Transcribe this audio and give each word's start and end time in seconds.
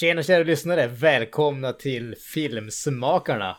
Tjena 0.00 0.22
kära 0.22 0.44
lyssnare! 0.44 0.86
Välkomna 0.86 1.72
till 1.72 2.14
Filmsmakarna! 2.34 3.56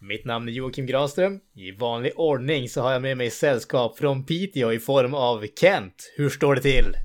Mitt 0.00 0.24
namn 0.24 0.48
är 0.48 0.52
Joakim 0.52 0.86
Granström. 0.86 1.40
I 1.54 1.72
vanlig 1.72 2.12
ordning 2.16 2.68
så 2.68 2.82
har 2.82 2.92
jag 2.92 3.02
med 3.02 3.16
mig 3.16 3.30
sällskap 3.30 3.98
från 3.98 4.24
Piteå 4.24 4.72
i 4.72 4.78
form 4.78 5.14
av 5.14 5.46
Kent. 5.60 6.12
Hur 6.16 6.30
står 6.30 6.54
det 6.54 6.60
till? 6.60 6.96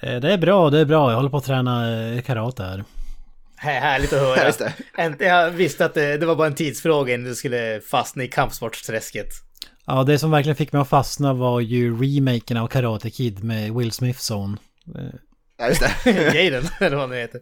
Eh, 0.00 0.20
Det 0.20 0.32
är 0.32 0.38
bra, 0.38 0.70
det 0.70 0.78
är 0.78 0.84
bra. 0.84 1.10
Jag 1.10 1.16
håller 1.16 1.30
på 1.30 1.36
att 1.36 1.44
träna 1.44 2.04
eh, 2.12 2.22
karate 2.22 2.62
här. 2.62 2.84
Här, 3.56 3.80
härligt 3.80 4.12
att 4.12 4.20
höra. 4.20 5.14
Jag 5.26 5.50
visste 5.50 5.84
att 5.84 5.94
det, 5.94 6.16
det 6.16 6.26
var 6.26 6.36
bara 6.36 6.46
en 6.46 6.54
tidsfråga 6.54 7.14
innan 7.14 7.28
du 7.28 7.34
skulle 7.34 7.80
fastna 7.80 8.24
i 8.24 8.28
kampsportsträsket. 8.28 9.28
Ja, 9.86 10.04
det 10.04 10.18
som 10.18 10.30
verkligen 10.30 10.56
fick 10.56 10.72
mig 10.72 10.82
att 10.82 10.88
fastna 10.88 11.34
var 11.34 11.60
ju 11.60 11.96
remaken 11.96 12.56
av 12.56 12.66
Karate 12.66 13.10
Kid 13.10 13.44
med 13.44 13.74
Will 13.74 13.92
Smiths 13.92 14.24
son. 14.24 14.58
Eh, 14.96 15.02
Ja, 15.60 15.68
just 15.68 15.80
det. 16.04 16.10
Jaden, 16.34 16.64
eller 16.80 16.96
vad 16.96 17.08
han 17.08 17.18
heter. 17.18 17.40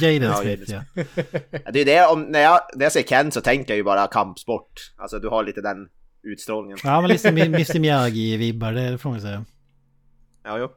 Jaden 0.00 0.22
Ja, 0.30 0.34
Smith, 0.36 0.62
ja. 0.72 0.82
Ja, 1.64 1.70
Det 1.72 1.80
är 1.80 1.84
det, 1.84 2.06
om, 2.06 2.22
när, 2.22 2.40
jag, 2.40 2.60
när 2.76 2.84
jag 2.84 2.92
säger 2.92 3.06
Ken 3.06 3.32
så 3.32 3.40
tänker 3.40 3.70
jag 3.72 3.76
ju 3.76 3.82
bara 3.84 4.06
kampsport. 4.06 4.92
Alltså 4.96 5.18
du 5.18 5.28
har 5.28 5.44
lite 5.44 5.60
den 5.60 5.76
utstrålningen. 6.22 6.78
Ja, 6.84 7.00
men 7.00 7.10
lite 7.10 7.28
Mr 7.28 7.78
Miyagi-vibbar, 7.78 8.72
det 8.72 8.98
får 8.98 9.10
man 9.10 9.20
säga. 9.20 9.44
Ja, 10.44 10.58
jo. 10.58 10.68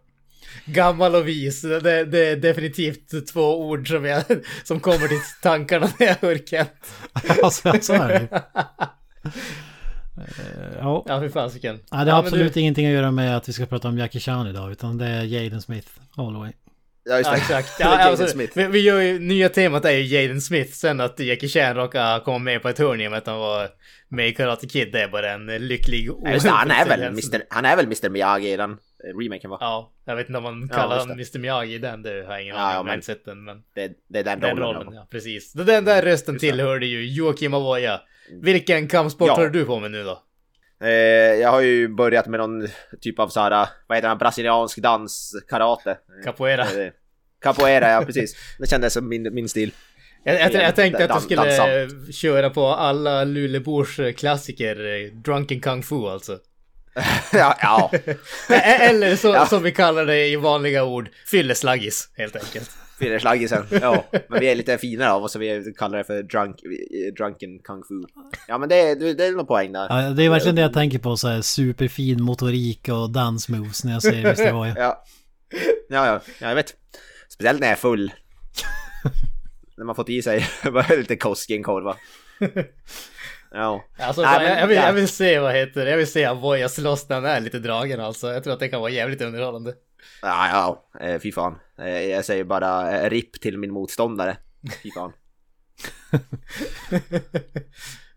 Gammal 0.65 1.15
och 1.15 1.27
vis. 1.27 1.61
Det, 1.61 2.05
det 2.05 2.27
är 2.27 2.35
definitivt 2.35 3.27
två 3.33 3.67
ord 3.67 3.87
som, 3.87 4.05
jag, 4.05 4.23
som 4.63 4.79
kommer 4.79 5.07
till 5.07 5.19
tankarna 5.41 5.89
när 5.99 6.07
jag 6.07 6.15
hör 6.21 6.37
Kent. 6.37 6.69
Ja, 7.41 7.49
så, 7.81 7.93
är 7.93 8.07
det. 8.09 8.43
Ja, 10.79 11.05
Ja, 11.07 11.21
fy 11.21 11.29
fasiken. 11.29 11.75
Nej, 11.91 12.05
det 12.05 12.11
har 12.11 12.19
Ja, 12.19 12.25
absolut 12.25 12.53
du- 12.53 12.59
ingenting 12.59 12.85
att 12.87 12.93
göra 12.93 13.11
med 13.11 13.37
att 13.37 13.49
vi 13.49 13.53
ska 13.53 13.65
prata 13.65 13.87
om 13.87 13.97
Jackie 13.97 14.21
Chan 14.21 14.47
idag, 14.47 14.71
utan 14.71 14.97
det 14.97 15.05
är 15.07 15.23
Jaden 15.23 15.61
Smith 15.61 15.87
all 16.15 16.33
the 16.33 16.39
way. 16.39 16.51
Ja, 17.05 17.17
just 17.17 17.29
Ja, 17.29 17.35
det. 17.35 17.41
exakt. 17.41 17.77
Det 17.77 17.83
är 17.83 17.87
Ja, 17.87 17.97
alltså, 18.03 18.27
Smith. 18.27 18.57
vi, 18.57 18.67
vi 18.67 18.79
gör 18.79 18.99
ju, 19.01 19.19
nya 19.19 19.49
temat 19.49 19.85
är 19.85 19.91
ju 19.91 20.03
Jaden 20.21 20.41
Smith. 20.41 20.71
Sen 20.71 20.99
att 21.01 21.19
Jackie 21.19 21.49
Chan 21.49 21.75
råkar 21.75 22.19
komma 22.19 22.39
med 22.39 22.61
på 22.61 22.69
ett 22.69 22.79
hörn 22.79 23.01
i 23.01 23.07
och 23.07 23.11
med 23.11 23.17
att 23.17 23.27
han 23.27 23.39
var 23.39 23.69
med 24.07 24.27
i 24.27 24.33
Karate 24.33 24.67
Kid. 24.67 24.89
Det 24.91 25.01
är 25.01 25.07
bara 25.07 25.31
en 25.31 25.45
lycklig 25.45 26.09
Ja, 26.23 26.31
just 26.31 26.45
det. 26.45 26.51
Han 26.51 26.71
är 26.71 26.85
väl. 26.89 27.01
Mr. 27.03 27.43
Han 27.49 27.65
är 27.65 27.75
väl 27.75 27.85
Mr. 27.85 28.09
Miyagi 28.09 28.53
i 28.53 28.57
den 28.57 28.71
eh, 28.71 29.17
remaken 29.19 29.49
va? 29.49 29.57
Ja, 29.59 29.93
jag 30.05 30.15
vet 30.15 30.27
inte 30.27 30.37
om 30.37 30.43
man 30.43 30.67
Ja, 30.71 30.75
kallar 30.77 30.99
honom 30.99 31.11
Mr 31.11 31.39
Miyagi 31.39 31.73
i 31.73 31.77
den. 31.77 32.01
Det 32.01 32.09
har 32.09 32.33
jag 32.33 32.41
ingen 32.43 32.55
Ja, 32.55 32.61
aning 32.61 32.73
ja, 32.75 32.79
om. 32.79 32.87
Jag 32.87 32.95
inte 32.95 33.05
sett 33.05 33.25
den. 33.25 33.43
Men 33.43 33.57
Det, 33.75 33.91
det 34.09 34.19
är 34.19 34.23
den, 34.23 34.39
den 34.39 34.57
rollen. 34.57 34.79
rollen, 34.81 34.93
ja 34.93 35.07
precis. 35.11 35.53
Den 35.53 35.85
där 35.85 36.01
rösten 36.01 36.33
Just 36.33 36.41
det. 36.41 36.49
tillhörde 36.51 36.85
ju 36.85 37.05
Joakim 37.13 37.53
Avoya. 37.53 38.01
Vilken 38.41 38.87
kampsport 38.87 39.27
Ja. 39.27 39.33
håller 39.35 39.49
du 39.49 39.65
på 39.65 39.79
med 39.79 39.91
nu 39.91 40.03
då? 40.03 40.21
Eh, 40.83 40.89
jag 41.41 41.51
har 41.51 41.61
ju 41.61 41.87
börjat 41.87 42.27
med 42.27 42.39
någon 42.39 42.67
typ 43.01 43.19
av 43.19 43.27
såhär, 43.27 43.67
vad 43.87 43.97
heter 43.97 44.07
den, 44.09 44.17
brasiliansk 44.17 44.77
dans, 44.77 45.43
karate. 45.49 45.97
Capoeira. 46.23 46.63
Eh, 46.63 46.91
Capoeira, 47.41 47.91
ja 47.91 48.05
precis. 48.05 48.35
Det 48.59 48.69
kändes 48.69 48.93
som 48.93 49.09
min, 49.09 49.33
min 49.33 49.49
stil. 49.49 49.71
Jag, 50.23 50.41
jag, 50.41 50.53
jag 50.53 50.75
tänkte 50.75 51.05
att 51.05 51.19
du 51.19 51.25
skulle 51.25 51.87
köra 52.11 52.49
på 52.49 52.67
alla 52.67 53.23
Luleåbors 53.23 53.99
klassiker, 54.17 54.85
eh, 54.85 55.11
Drunken 55.13 55.61
Kung 55.61 55.83
Fu 55.83 56.07
alltså. 56.09 56.39
ja, 57.33 57.57
ja. 57.61 57.91
Eller 58.79 59.15
så, 59.15 59.27
Ja. 59.27 59.45
som 59.45 59.63
vi 59.63 59.71
kallar 59.71 60.05
det 60.05 60.27
i 60.27 60.35
vanliga 60.35 60.83
ord, 60.83 61.09
fylleslaggis 61.25 62.09
helt 62.17 62.35
enkelt. 62.35 62.71
Fillerslaggisen. 62.99 63.65
Ja, 63.81 64.05
men 64.29 64.39
vi 64.39 64.47
är 64.51 64.55
lite 64.55 64.77
finare 64.77 65.11
av 65.11 65.23
oss 65.23 65.31
så 65.31 65.39
vi 65.39 65.73
kallar 65.77 65.97
det 65.97 66.03
för 66.03 66.23
drunk, 66.23 66.55
drunken 67.17 67.59
kung 67.59 67.83
fu. 67.83 67.93
Ja 68.47 68.57
men 68.57 68.69
det, 68.69 68.75
är- 68.75 68.95
det 69.15 69.25
är 69.25 69.31
nog 69.31 69.47
poäng 69.47 69.71
där. 69.71 69.87
Ja, 69.89 70.09
det 70.09 70.23
är 70.23 70.29
verkligen 70.29 70.55
det 70.55 70.61
jag 70.61 70.73
tänker 70.73 70.99
på, 70.99 71.17
så 71.17 71.27
här 71.27 71.41
superfin 71.41 72.23
motorik 72.23 72.89
och 72.89 73.09
dansmoves 73.09 73.83
när 73.83 73.93
jag 73.93 74.01
säger 74.01 74.25
Mr 74.25 74.49
Avoya. 74.53 74.73
Ja. 74.77 75.03
ja, 75.89 76.05
ja, 76.07 76.21
ja, 76.39 76.47
jag 76.47 76.55
vet. 76.55 76.73
Speciellt 77.29 77.59
när 77.59 77.67
jag 77.67 77.71
är 77.77 77.81
full. 77.81 78.11
när 79.77 79.85
man 79.85 79.95
fått 79.95 80.09
i 80.09 80.21
sig 80.21 80.45
bara 80.71 80.95
lite 80.95 81.15
Koskenkorva. 81.15 81.95
Ja. 83.51 83.83
Alltså, 83.99 84.21
Nej, 84.21 84.33
så, 84.33 84.39
men- 84.39 84.49
jag, 84.51 84.61
jag, 84.61 84.67
vill, 84.67 84.77
ja. 84.77 84.85
jag 84.85 84.93
vill 84.93 85.07
se 85.07 85.39
vad 85.39 85.53
heter 85.55 85.85
det, 85.85 85.91
jag 85.91 85.97
vill 85.97 86.11
se 86.11 86.25
Avoya 86.25 86.69
slåss 86.69 87.09
när 87.09 87.15
han 87.15 87.25
är 87.25 87.39
lite 87.41 87.59
dragen 87.59 87.99
alltså. 87.99 88.27
Jag 88.33 88.43
tror 88.43 88.53
att 88.53 88.59
det 88.59 88.67
kan 88.67 88.81
vara 88.81 88.91
jävligt 88.91 89.21
underhållande. 89.21 89.73
Ja, 90.21 90.47
ja, 90.51 90.89
eh, 91.07 91.19
fy 91.19 91.31
fan. 91.31 91.55
Eh, 91.79 92.01
Jag 92.01 92.25
säger 92.25 92.43
bara 92.43 92.97
eh, 93.01 93.09
RIP 93.09 93.41
till 93.41 93.57
min 93.57 93.71
motståndare. 93.73 94.37
Fy 94.83 94.91
fan. 94.91 95.13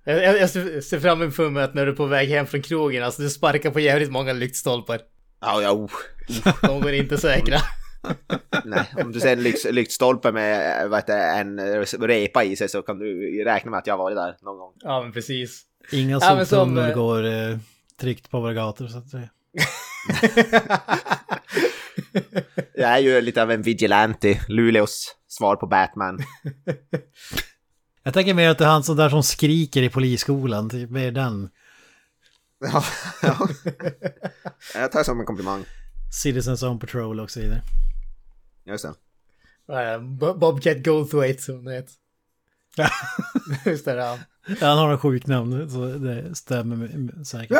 Jag, 0.05 0.51
ser 0.51 1.01
fram 1.01 1.23
emot 1.23 1.59
att 1.59 1.75
när 1.75 1.87
du 1.87 1.93
är 1.93 1.97
på 1.97 2.07
väg 2.07 2.29
hem 2.29 2.47
från 2.47 2.63
krogen, 2.63 3.05
alltså 3.05 3.23
du 3.23 3.31
sparkar 3.31 3.71
på 3.71 3.81
jävligt 3.81 4.11
många 4.11 4.33
lyktstolpar. 4.33 5.01
Ja, 5.41 5.63
ja, 5.63 5.73
oh. 5.73 5.91
De 6.63 6.81
går 6.81 6.93
inte 6.93 7.19
säkra. 7.19 7.59
Nej, 8.65 8.87
om 8.97 9.13
du 9.13 9.21
ser 9.21 9.33
en 9.33 9.43
lyx, 9.43 9.65
lyktstolpe 9.65 10.33
med 10.33 10.91
det, 11.07 11.13
en 11.13 11.61
repa 12.01 12.45
i 12.45 12.57
sig 12.57 12.69
så 12.69 12.83
kan 12.83 12.99
du 12.99 13.45
räkna 13.45 13.71
med 13.71 13.79
att 13.79 13.87
jag 13.87 13.95
har 13.95 13.99
varit 13.99 14.17
där 14.17 14.37
någon 14.43 14.59
gång. 14.59 14.73
Ja 14.81 15.03
men 15.03 15.13
precis. 15.13 15.63
Inga 15.93 16.19
Ja, 16.21 16.45
som, 16.45 16.93
går 16.95 17.25
eh, 17.25 17.59
tryggt 18.01 18.31
på 18.31 18.41
våra 18.41 18.55
gator 18.55 18.89
så 18.89 18.99
att 18.99 19.09
säga. 19.09 19.29
Jag 22.75 22.91
är 22.91 22.99
ju 22.99 23.21
lite 23.21 23.43
av 23.43 23.51
en 23.51 23.63
vigilante, 23.63 24.41
Luleås 24.49 25.17
svar 25.29 25.57
på 25.57 25.67
Batman. 25.67 26.19
Jag 28.03 28.15
tänker 28.15 28.35
mer 28.35 28.49
att 28.49 28.59
det 28.59 28.65
är 28.65 28.69
han 28.69 28.83
som 28.85 28.97
där 28.97 29.09
som 29.09 29.23
skriker 29.23 29.83
i 29.83 29.89
polisskolan, 29.89 30.71
typ 30.71 30.91
mer 30.91 31.11
den. 31.13 31.51
Ja, 32.61 32.85
ja. 33.23 33.49
Jag 34.75 34.93
tar 34.93 34.99
det 34.99 35.05
som 35.05 35.21
en 35.21 35.27
komplimang. 35.27 35.65
Citizens 36.23 36.63
on 36.63 36.79
Patrol 36.79 37.21
och 37.21 37.31
så 37.31 37.41
vidare. 37.41 37.63
Just 38.67 38.85
det. 38.85 38.95
Bo- 40.01 40.35
Bobcat 40.35 40.85
Goldthwait 40.85 41.43
som 41.43 41.65
det 41.65 41.75
heter. 41.75 41.95
Ja. 42.77 42.89
Just 43.71 43.85
det, 43.85 43.95
ja. 43.95 44.19
Han 44.61 44.79
har 44.79 44.93
en 44.93 44.99
sjuk 44.99 45.27
namn, 45.27 45.71
så 45.71 45.87
det 45.87 46.35
stämmer 46.35 47.25
säkert. 47.25 47.59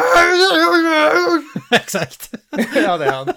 Exakt. 1.83 2.35
Ja, 2.75 2.99
det 2.99 3.05
är 3.05 3.13
han. 3.13 3.33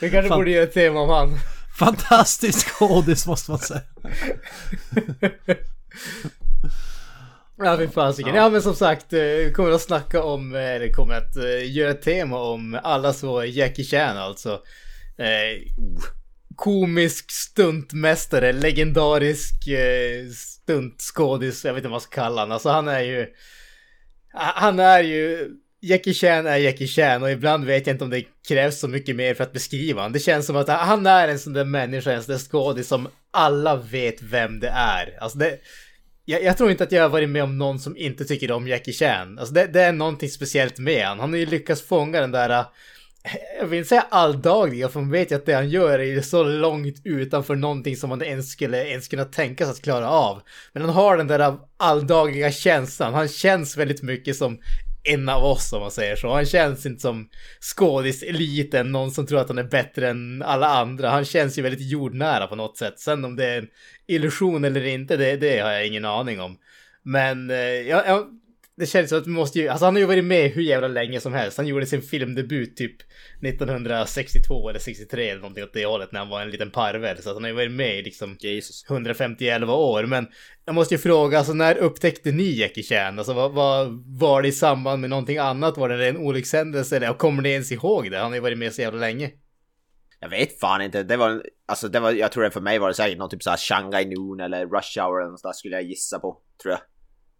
Vi 0.00 0.10
kanske 0.10 0.28
Fan. 0.28 0.38
borde 0.38 0.50
göra 0.50 0.64
ett 0.64 0.74
tema 0.74 1.00
om 1.00 1.08
han. 1.08 1.38
Fantastisk 1.78 2.68
skådis 2.68 3.26
måste 3.26 3.50
man 3.50 3.60
säga. 3.60 3.80
Ja, 7.58 7.76
fy 7.76 7.88
fasiken. 7.88 8.34
Ja, 8.34 8.48
men 8.48 8.62
som 8.62 8.74
sagt, 8.74 9.12
eh, 9.12 9.20
vi 9.20 9.52
kommer 9.56 9.70
att 9.70 9.82
snacka 9.82 10.22
om, 10.22 10.54
eh, 10.54 10.60
eller 10.70 10.92
kommer 10.92 11.14
att 11.14 11.36
eh, 11.36 11.72
göra 11.72 11.90
ett 11.90 12.02
tema 12.02 12.38
om 12.38 12.80
alla 12.82 13.12
så 13.12 13.44
Jackie 13.44 13.84
Chan 13.84 14.16
alltså. 14.16 14.52
Eh, 15.18 15.62
komisk 16.56 17.30
stuntmästare, 17.30 18.52
legendarisk 18.52 19.68
eh, 19.68 20.28
stuntskådis, 20.30 21.64
jag 21.64 21.72
vet 21.72 21.78
inte 21.78 21.88
vad 21.88 21.92
man 21.92 22.00
ska 22.00 22.22
kalla 22.22 22.40
honom. 22.40 22.52
Alltså 22.52 22.68
han 22.68 22.88
är 22.88 23.00
ju, 23.00 23.26
han 24.32 24.78
är 24.78 25.02
ju, 25.02 25.50
Jackie 25.80 26.14
Chan 26.14 26.46
är 26.46 26.56
Jackie 26.56 26.86
Chan 26.86 27.22
och 27.22 27.30
ibland 27.30 27.64
vet 27.64 27.86
jag 27.86 27.94
inte 27.94 28.04
om 28.04 28.10
det 28.10 28.24
krävs 28.48 28.80
så 28.80 28.88
mycket 28.88 29.16
mer 29.16 29.34
för 29.34 29.44
att 29.44 29.52
beskriva 29.52 30.00
honom. 30.00 30.12
Det 30.12 30.20
känns 30.20 30.46
som 30.46 30.56
att 30.56 30.68
han 30.68 31.06
är 31.06 31.28
en 31.28 31.38
sån 31.38 31.52
där 31.52 31.64
människa, 31.64 32.12
en 32.12 32.22
sån 32.22 32.32
där 32.32 32.38
skådis 32.38 32.88
som 32.88 33.08
alla 33.30 33.76
vet 33.76 34.22
vem 34.22 34.60
det 34.60 34.68
är. 34.68 35.18
Alltså 35.20 35.38
det, 35.38 35.58
jag, 36.24 36.42
jag 36.42 36.56
tror 36.56 36.70
inte 36.70 36.84
att 36.84 36.92
jag 36.92 37.02
har 37.02 37.08
varit 37.08 37.28
med 37.28 37.42
om 37.42 37.58
någon 37.58 37.78
som 37.78 37.96
inte 37.96 38.24
tycker 38.24 38.52
om 38.52 38.68
Jackie 38.68 38.94
Chan. 38.94 39.38
Alltså 39.38 39.54
det, 39.54 39.66
det 39.66 39.82
är 39.82 39.92
någonting 39.92 40.28
speciellt 40.28 40.78
med 40.78 41.06
honom. 41.06 41.20
Han 41.20 41.30
har 41.30 41.38
ju 41.38 41.46
lyckats 41.46 41.82
fånga 41.82 42.20
den 42.20 42.30
där, 42.30 42.64
jag 43.60 43.66
vill 43.66 43.78
inte 43.78 43.88
säga 43.88 44.06
alldagliga, 44.10 44.88
för 44.88 45.00
man 45.00 45.10
vet 45.10 45.30
ju 45.30 45.36
att 45.36 45.46
det 45.46 45.52
han 45.52 45.68
gör 45.68 45.98
är 45.98 46.04
ju 46.04 46.22
så 46.22 46.42
långt 46.42 46.96
utanför 47.04 47.56
någonting 47.56 47.96
som 47.96 48.08
man 48.08 48.22
ens 48.22 48.52
skulle 48.52 48.88
ens 48.88 49.08
kunna 49.08 49.24
tänka 49.24 49.64
sig 49.64 49.70
att 49.70 49.82
klara 49.82 50.08
av. 50.08 50.42
Men 50.72 50.82
han 50.82 50.90
har 50.90 51.16
den 51.16 51.26
där 51.26 51.56
alldagliga 51.76 52.52
känslan. 52.52 53.14
Han 53.14 53.28
känns 53.28 53.76
väldigt 53.76 54.02
mycket 54.02 54.36
som 54.36 54.58
en 55.04 55.28
av 55.28 55.44
oss 55.44 55.72
om 55.72 55.80
man 55.80 55.90
säger 55.90 56.16
så. 56.16 56.34
Han 56.34 56.46
känns 56.46 56.86
inte 56.86 57.00
som 57.00 57.28
skådiseliten, 57.60 58.92
någon 58.92 59.10
som 59.10 59.26
tror 59.26 59.40
att 59.40 59.48
han 59.48 59.58
är 59.58 59.64
bättre 59.64 60.08
än 60.08 60.42
alla 60.42 60.66
andra. 60.66 61.10
Han 61.10 61.24
känns 61.24 61.58
ju 61.58 61.62
väldigt 61.62 61.90
jordnära 61.90 62.46
på 62.46 62.56
något 62.56 62.78
sätt. 62.78 62.98
Sen 63.00 63.24
om 63.24 63.36
det 63.36 63.46
är 63.46 63.58
en 63.58 63.68
illusion 64.06 64.64
eller 64.64 64.84
inte, 64.84 65.16
det, 65.16 65.36
det 65.36 65.58
har 65.58 65.70
jag 65.70 65.86
ingen 65.86 66.04
aning 66.04 66.40
om. 66.40 66.56
Men 67.02 67.50
eh, 67.50 67.56
jag 67.56 68.02
ja, 68.06 68.28
det 68.82 68.86
känns 68.86 69.08
som 69.08 69.18
att 69.18 69.26
man 69.26 69.34
måste 69.34 69.58
ju, 69.58 69.68
alltså 69.68 69.84
han 69.84 69.94
har 69.94 70.00
ju 70.00 70.06
varit 70.06 70.24
med 70.24 70.50
hur 70.50 70.62
jävla 70.62 70.88
länge 70.88 71.20
som 71.20 71.32
helst. 71.32 71.56
Han 71.56 71.66
gjorde 71.66 71.86
sin 71.86 72.02
filmdebut 72.02 72.76
typ 72.76 72.96
1962 73.42 74.68
eller 74.68 74.78
63 74.78 75.28
eller 75.28 75.40
någonting 75.40 75.64
åt 75.64 75.72
det 75.72 75.86
hållet 75.86 76.12
när 76.12 76.20
han 76.20 76.28
var 76.28 76.40
en 76.40 76.50
liten 76.50 76.70
parvel. 76.70 77.22
Så 77.22 77.28
att 77.28 77.36
han 77.36 77.42
har 77.42 77.50
ju 77.50 77.56
varit 77.56 77.72
med 77.72 77.98
i 77.98 78.02
liksom 78.02 78.36
Jesus. 78.40 78.84
151 78.90 79.62
år. 79.62 80.06
Men 80.06 80.26
jag 80.64 80.74
måste 80.74 80.94
ju 80.94 80.98
fråga, 80.98 81.38
alltså 81.38 81.52
när 81.52 81.76
upptäckte 81.76 82.32
ni 82.32 82.58
Jackie 82.58 82.84
Chan? 82.84 83.18
Alltså 83.18 83.32
vad, 83.32 83.52
vad 83.52 84.04
var 84.06 84.42
det 84.42 84.48
i 84.48 84.52
samband 84.52 85.00
med 85.00 85.10
någonting 85.10 85.38
annat? 85.38 85.76
Var 85.76 85.88
det 85.88 86.08
en 86.08 86.16
olyckshändelse 86.16 86.96
eller 86.96 87.10
och 87.10 87.18
kommer 87.18 87.42
ni 87.42 87.50
ens 87.50 87.72
ihåg 87.72 88.10
det? 88.10 88.18
Han 88.18 88.26
har 88.30 88.34
ju 88.34 88.40
varit 88.40 88.58
med 88.58 88.72
så 88.72 88.82
jävla 88.82 89.00
länge. 89.00 89.30
Jag 90.20 90.28
vet 90.28 90.60
fan 90.60 90.82
inte. 90.82 91.02
Det 91.02 91.16
var, 91.16 91.42
alltså 91.66 91.88
det 91.88 92.00
var, 92.00 92.12
jag 92.12 92.32
tror 92.32 92.44
det 92.44 92.50
för 92.50 92.60
mig 92.60 92.78
var 92.78 92.88
det 92.88 92.94
säkert 92.94 93.18
någon 93.18 93.30
typ 93.30 93.42
såhär 93.42 93.56
Shanghai 93.56 94.04
Noon 94.04 94.40
eller 94.40 94.66
Rush 94.66 95.00
Hour 95.00 95.20
eller 95.20 95.30
något 95.30 95.40
sånt 95.40 95.52
där 95.52 95.58
skulle 95.58 95.74
jag 95.74 95.84
gissa 95.84 96.18
på. 96.18 96.38
Tror 96.62 96.72
jag. 96.72 96.80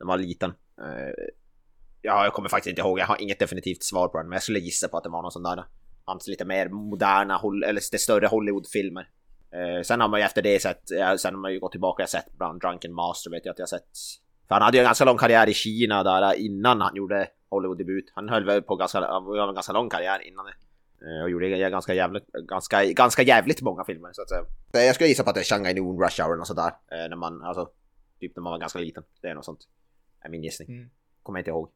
När 0.02 0.06
man 0.06 0.18
var 0.18 0.26
liten. 0.26 0.52
Eh, 0.82 1.12
ja, 2.02 2.24
jag 2.24 2.32
kommer 2.32 2.48
faktiskt 2.48 2.70
inte 2.70 2.80
ihåg. 2.80 2.98
Jag 2.98 3.06
har 3.06 3.22
inget 3.22 3.38
definitivt 3.38 3.82
svar 3.82 4.08
på 4.08 4.18
den. 4.18 4.28
Men 4.28 4.36
jag 4.36 4.42
skulle 4.42 4.58
gissa 4.58 4.88
på 4.88 4.96
att 4.96 5.04
det 5.04 5.10
var 5.10 5.22
någon 5.22 5.32
sån 5.32 5.42
där. 5.42 5.64
Hans 6.04 6.28
lite 6.28 6.44
mer 6.44 6.68
moderna, 6.68 7.40
eller 7.44 7.72
lite 7.72 7.98
större 7.98 8.26
Hollywoodfilmer. 8.26 9.08
Eh, 9.52 9.82
sen 9.82 10.00
har 10.00 10.08
man 10.08 10.20
ju 10.20 10.26
efter 10.26 10.42
det 10.42 10.62
sett, 10.62 10.82
uh, 10.92 11.16
sen 11.16 11.34
har 11.34 11.40
man 11.40 11.52
ju 11.52 11.60
gått 11.60 11.72
tillbaka 11.72 12.02
och 12.02 12.08
sett 12.08 12.32
bland 12.38 12.60
Drunken 12.60 12.94
Master 12.94 13.30
vet 13.30 13.46
jag 13.46 13.52
att 13.52 13.58
jag 13.58 13.68
sett. 13.68 13.88
För 14.48 14.54
han 14.54 14.62
hade 14.62 14.76
ju 14.76 14.80
en 14.80 14.84
ganska 14.84 15.04
lång 15.04 15.18
karriär 15.18 15.48
i 15.48 15.54
Kina 15.54 16.02
där 16.02 16.22
eh, 16.22 16.44
innan 16.44 16.80
han 16.80 16.96
gjorde 16.96 17.28
Hollywood-debut. 17.50 18.12
Han 18.14 18.28
höll 18.28 18.44
väl 18.44 18.62
på 18.62 18.76
ganska, 18.76 18.98
en 18.98 19.54
ganska 19.54 19.72
lång 19.72 19.88
karriär 19.88 20.28
innan 20.28 20.44
det. 20.46 20.54
Eh, 21.06 21.22
och 21.22 21.30
gjorde 21.30 21.70
ganska 21.70 21.94
jävligt, 21.94 22.26
ganska, 22.32 22.84
ganska 22.84 23.22
jävligt 23.22 23.62
många 23.62 23.84
filmer 23.84 24.10
så 24.12 24.22
att 24.22 24.28
säga. 24.28 24.86
Jag 24.86 24.94
skulle 24.94 25.08
gissa 25.08 25.24
på 25.24 25.30
att 25.30 25.34
det 25.34 25.40
är 25.40 25.44
Shanghai 25.44 25.74
Noon, 25.74 26.02
Rush 26.02 26.22
Hour 26.22 26.40
och 26.40 26.46
sådär. 26.46 26.72
När 26.90 27.16
man, 27.16 27.42
alltså, 27.42 27.68
typ 28.20 28.36
när 28.36 28.42
man 28.42 28.50
var 28.50 28.58
ganska 28.58 28.78
liten. 28.78 29.02
Det 29.20 29.28
är 29.28 29.34
något 29.34 29.44
sånt. 29.44 29.60
Är 30.24 30.30
min 30.30 30.42
gissning. 30.42 30.68
Mm. 30.68 30.90
Kommer 31.22 31.38
jag 31.38 31.40
inte 31.40 31.50
ihåg. 31.50 31.68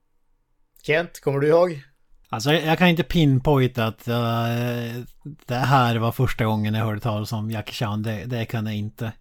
Kent, 0.82 1.20
kommer 1.20 1.40
du 1.40 1.48
ihåg? 1.48 1.82
Alltså 2.28 2.52
jag 2.52 2.78
kan 2.78 2.88
inte 2.88 3.02
pinpointa 3.02 3.86
att 3.86 4.08
uh, 4.08 5.04
det 5.46 5.54
här 5.54 5.96
var 5.96 6.12
första 6.12 6.44
gången 6.44 6.74
jag 6.74 6.84
hörde 6.84 7.00
talas 7.00 7.32
om 7.32 7.50
Jackie 7.50 7.74
Chan. 7.74 8.02
Det, 8.02 8.24
det 8.24 8.44
kan 8.44 8.66
jag 8.66 8.74
inte. 8.76 9.12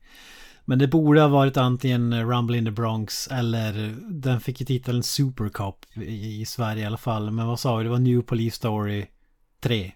Men 0.66 0.80
det 0.80 0.88
borde 0.88 1.22
ha 1.22 1.28
varit 1.28 1.58
antingen 1.58 2.30
Rumble 2.30 2.58
in 2.58 2.66
the 2.66 2.72
Bronx 2.72 3.28
eller 3.28 3.96
den 4.10 4.40
fick 4.40 4.60
ju 4.60 4.66
titeln 4.66 5.04
Super 5.04 5.50
Cop 5.50 5.86
i, 5.96 6.42
i 6.42 6.46
Sverige 6.46 6.84
i 6.84 6.86
alla 6.86 6.98
fall. 6.98 7.32
Men 7.32 7.48
vad 7.48 7.60
sa 7.60 7.76
vi? 7.76 7.84
Det 7.84 7.90
var 7.90 8.00
New 8.00 8.22
Police 8.22 8.56
Story 8.56 9.06
3. 9.60 9.92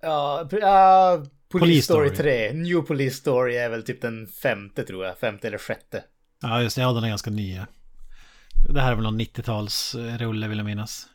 Ja, 0.00 0.40
uh, 0.42 0.48
Police, 0.48 1.64
Police 1.64 1.82
Story, 1.82 2.08
Story 2.08 2.16
3. 2.16 2.52
New 2.52 2.80
Police 2.80 3.16
Story 3.16 3.56
är 3.56 3.70
väl 3.70 3.82
typ 3.82 4.02
den 4.02 4.26
femte 4.26 4.84
tror 4.84 5.04
jag. 5.04 5.18
Femte 5.18 5.48
eller 5.48 5.58
sjätte. 5.58 6.04
Ja, 6.42 6.62
just 6.62 6.76
det. 6.76 6.82
Ja, 6.82 6.92
den 6.92 7.04
är 7.04 7.08
ganska 7.08 7.30
ny. 7.30 7.60
Det 8.68 8.80
här 8.80 8.90
är 8.90 8.94
väl 8.94 9.04
någon 9.04 9.20
90-talsrulle 9.20 10.48
vill 10.48 10.58
jag 10.58 10.64
minnas. 10.64 11.06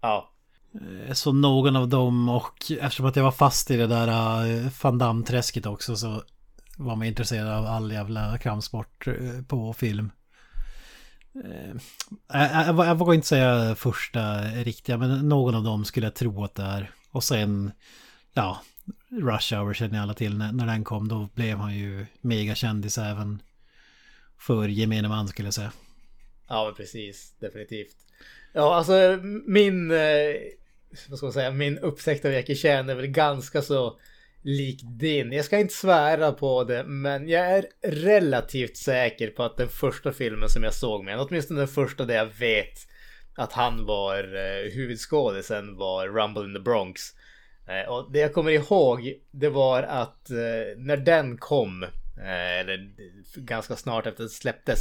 Ja. 0.00 0.32
Eh, 0.74 1.12
så 1.12 1.32
någon 1.32 1.76
av 1.76 1.88
dem 1.88 2.28
och 2.28 2.72
eftersom 2.80 3.06
att 3.06 3.16
jag 3.16 3.24
var 3.24 3.32
fast 3.32 3.70
i 3.70 3.76
det 3.76 3.86
där 3.86 4.44
uh, 4.46 4.68
Van 4.82 4.98
Damme-träsket 4.98 5.66
också 5.66 5.96
så 5.96 6.22
var 6.76 6.96
man 6.96 7.06
intresserad 7.06 7.48
av 7.48 7.66
all 7.66 7.92
jävla 7.92 8.38
kampsport 8.38 9.06
uh, 9.06 9.42
på 9.42 9.72
film. 9.72 10.10
Uh, 11.36 11.80
jag, 12.32 12.66
jag, 12.66 12.86
jag 12.86 12.98
vågar 12.98 13.14
inte 13.14 13.26
säga 13.26 13.74
första 13.74 14.40
riktiga 14.42 14.98
men 14.98 15.28
någon 15.28 15.54
av 15.54 15.62
dem 15.62 15.84
skulle 15.84 16.06
jag 16.06 16.14
tro 16.14 16.44
att 16.44 16.54
det 16.54 16.62
är. 16.62 16.90
Och 17.10 17.24
sen, 17.24 17.72
ja, 18.32 18.60
Rush 19.10 19.54
Hour 19.54 19.74
känner 19.74 20.00
alla 20.00 20.14
till 20.14 20.38
när, 20.38 20.52
när 20.52 20.66
den 20.66 20.84
kom. 20.84 21.08
Då 21.08 21.28
blev 21.34 21.58
han 21.58 21.74
ju 21.74 22.06
megakändis 22.20 22.98
även 22.98 23.42
för 24.38 24.68
gemene 24.68 25.08
man 25.08 25.28
skulle 25.28 25.46
jag 25.46 25.54
säga. 25.54 25.72
Ja, 26.52 26.64
men 26.64 26.74
precis. 26.74 27.34
Definitivt. 27.40 27.96
Ja, 28.52 28.74
alltså 28.74 29.18
min... 29.46 29.90
Eh, 29.90 30.34
vad 31.08 31.18
ska 31.18 31.26
man 31.26 31.32
säga? 31.32 31.50
Min 31.50 31.78
upptäckt 31.78 32.24
av 32.24 32.32
Jackie 32.32 32.56
Chan 32.56 32.88
är 32.88 32.94
väl 32.94 33.06
ganska 33.06 33.62
så 33.62 34.00
lik 34.42 34.80
din. 34.82 35.32
Jag 35.32 35.44
ska 35.44 35.58
inte 35.58 35.74
svära 35.74 36.32
på 36.32 36.64
det, 36.64 36.84
men 36.84 37.28
jag 37.28 37.46
är 37.46 37.66
relativt 37.82 38.76
säker 38.76 39.30
på 39.30 39.42
att 39.42 39.56
den 39.56 39.68
första 39.68 40.12
filmen 40.12 40.48
som 40.48 40.62
jag 40.62 40.74
såg 40.74 41.04
med, 41.04 41.20
åtminstone 41.20 41.60
den 41.60 41.68
första 41.68 42.04
där 42.04 42.14
jag 42.14 42.38
vet 42.38 42.78
att 43.36 43.52
han 43.52 43.86
var 43.86 44.18
eh, 44.18 44.72
huvudskådisen 44.72 45.76
var 45.76 46.08
Rumble 46.08 46.44
in 46.44 46.54
the 46.54 46.60
Bronx. 46.60 47.00
Eh, 47.68 47.92
och 47.92 48.12
det 48.12 48.18
jag 48.18 48.34
kommer 48.34 48.50
ihåg, 48.50 49.14
det 49.30 49.48
var 49.48 49.82
att 49.82 50.30
eh, 50.30 50.76
när 50.76 50.96
den 50.96 51.38
kom, 51.38 51.82
eh, 52.18 52.58
eller 52.58 52.90
ganska 53.36 53.76
snart 53.76 54.06
efter 54.06 54.10
att 54.10 54.28
den 54.28 54.28
släpptes, 54.28 54.78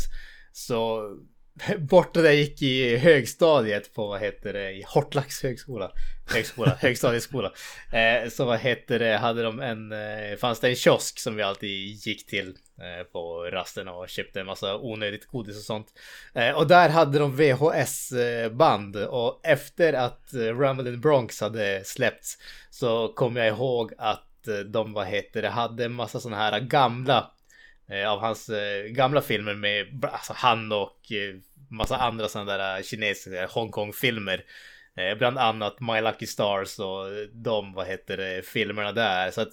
så 0.52 1.12
borta 1.80 2.22
där 2.22 2.30
jag 2.30 2.36
gick 2.36 2.62
i 2.62 2.98
högstadiet 2.98 3.94
på, 3.94 4.08
vad 4.08 4.22
heter 4.22 4.54
det, 4.54 4.72
i 4.72 4.84
Hortlax 4.88 5.44
högskola. 5.44 5.92
Högskola, 6.34 6.78
högstadieskola. 6.82 7.52
Eh, 7.94 8.30
så 8.30 8.46
vad 8.46 8.60
heter 8.60 9.00
det, 9.00 9.18
hade 9.18 9.44
de 9.44 9.60
en, 9.60 9.92
eh, 9.92 10.38
fanns 10.38 10.60
det 10.60 10.70
en 10.70 10.76
kiosk 10.76 11.20
som 11.20 11.36
vi 11.36 11.44
alltid 11.44 11.70
gick 12.08 12.26
till 12.26 12.48
eh, 12.78 13.04
på 13.12 13.44
rasten 13.52 13.88
och 13.88 14.10
köpte 14.10 14.40
en 14.40 14.46
massa 14.46 14.78
onödigt 14.78 15.28
godis 15.28 15.58
och 15.58 15.64
sånt. 15.64 15.88
Eh, 16.34 16.52
och 16.52 16.68
där 16.68 16.90
hade 16.90 17.20
de 17.20 17.36
VHS-band 17.36 18.96
och 18.96 19.40
efter 19.44 19.94
att 19.94 20.30
Rumble 20.34 20.90
in 20.90 21.02
Bronx 21.02 21.42
hade 21.42 21.84
släppts 21.86 22.38
så 22.70 23.08
kom 23.08 23.36
jag 23.36 23.48
ihåg 23.48 23.94
att 23.98 24.28
de, 24.66 24.94
vad 24.94 25.08
heter 25.08 25.42
det, 25.42 25.50
hade 25.50 25.86
en 25.86 25.94
massa 25.94 26.20
sådana 26.20 26.38
här 26.38 26.60
gamla 26.60 27.32
av 28.08 28.20
hans 28.20 28.50
gamla 28.90 29.22
filmer 29.22 29.54
med 29.54 30.06
alltså, 30.06 30.34
han 30.36 30.72
och 30.72 30.98
massa 31.72 31.98
andra 31.98 32.28
sådana 32.28 32.58
där 32.58 32.84
kinesiska 32.84 33.46
Hongkong-filmer. 33.46 34.44
Eh, 34.98 35.18
bland 35.18 35.38
annat 35.38 35.80
My 35.80 36.02
Lucky 36.02 36.26
Stars 36.26 36.80
och 36.80 37.06
de, 37.34 37.74
vad 37.74 37.88
heter 37.88 38.18
det, 38.18 38.46
filmerna 38.46 38.92
där. 38.92 39.32
Så 39.32 39.42
att 39.42 39.50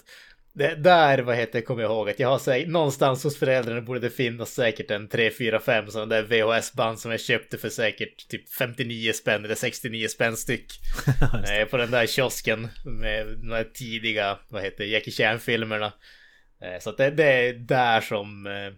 det, 0.53 0.75
där, 0.75 1.19
vad 1.19 1.35
heter 1.35 1.61
kommer 1.61 1.81
jag 1.81 1.91
ihåg 1.91 2.09
att 2.09 2.19
jag 2.19 2.27
har 2.27 2.39
säkert 2.39 2.69
någonstans 2.69 3.23
hos 3.23 3.39
föräldrarna 3.39 3.81
borde 3.81 3.99
det 3.99 4.09
finnas 4.09 4.53
säkert 4.53 4.91
en 4.91 5.07
3, 5.07 5.31
4, 5.31 5.59
5 5.59 5.87
sådana 5.87 6.15
där 6.15 6.23
VHS-band 6.23 6.99
som 6.99 7.11
jag 7.11 7.19
köpte 7.19 7.57
för 7.57 7.69
säkert 7.69 8.27
typ 8.27 8.49
59 8.49 9.13
spänn 9.13 9.45
eller 9.45 9.55
69 9.55 10.07
spänn 10.07 10.37
styck. 10.37 10.73
eh, 11.49 11.65
på 11.65 11.77
den 11.77 11.91
där 11.91 12.05
kiosken 12.05 12.67
med 12.85 13.27
de 13.27 13.51
här 13.51 13.67
tidiga, 13.73 14.39
vad 14.49 14.63
heter 14.63 14.83
det, 14.83 14.89
Jackie 14.89 15.13
Chan-filmerna. 15.13 15.93
Eh, 16.61 16.79
så 16.79 16.89
att 16.89 16.97
det, 16.97 17.11
det, 17.11 17.23
är 17.23 17.53
där 17.53 18.01
som 18.01 18.47
eh, 18.47 18.73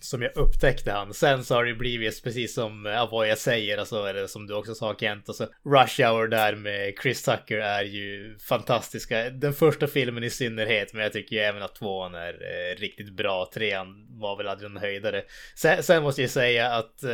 som 0.00 0.22
jag 0.22 0.36
upptäckte 0.36 0.92
han. 0.92 1.14
Sen 1.14 1.44
så 1.44 1.54
har 1.54 1.64
det 1.64 1.74
blivit 1.74 2.24
precis 2.24 2.54
som 2.54 2.86
Avoya 2.86 3.36
säger, 3.36 3.78
alltså, 3.78 4.06
eller 4.06 4.26
som 4.26 4.46
du 4.46 4.54
också 4.54 4.74
sa 4.74 4.94
Kent, 4.94 5.28
alltså 5.28 5.48
Rush 5.64 6.02
Hour 6.02 6.28
där 6.28 6.54
med 6.54 6.94
Chris 7.02 7.22
Tucker 7.22 7.58
är 7.58 7.82
ju 7.82 8.38
fantastiska. 8.38 9.30
Den 9.30 9.52
första 9.52 9.86
filmen 9.86 10.24
i 10.24 10.30
synnerhet, 10.30 10.92
men 10.92 11.02
jag 11.02 11.12
tycker 11.12 11.36
ju 11.36 11.42
även 11.42 11.62
att 11.62 11.74
tvåan 11.74 12.14
är 12.14 12.32
eh, 12.32 12.80
riktigt 12.80 13.10
bra. 13.16 13.50
Trean 13.54 14.06
var 14.10 14.36
väl 14.36 14.48
aldrig 14.48 14.70
en 14.70 14.76
höjdare. 14.76 15.22
Sen, 15.54 15.82
sen, 15.82 16.02
måste 16.02 16.22
jag 16.22 16.30
säga 16.30 16.72
att 16.72 17.02
eh, 17.02 17.10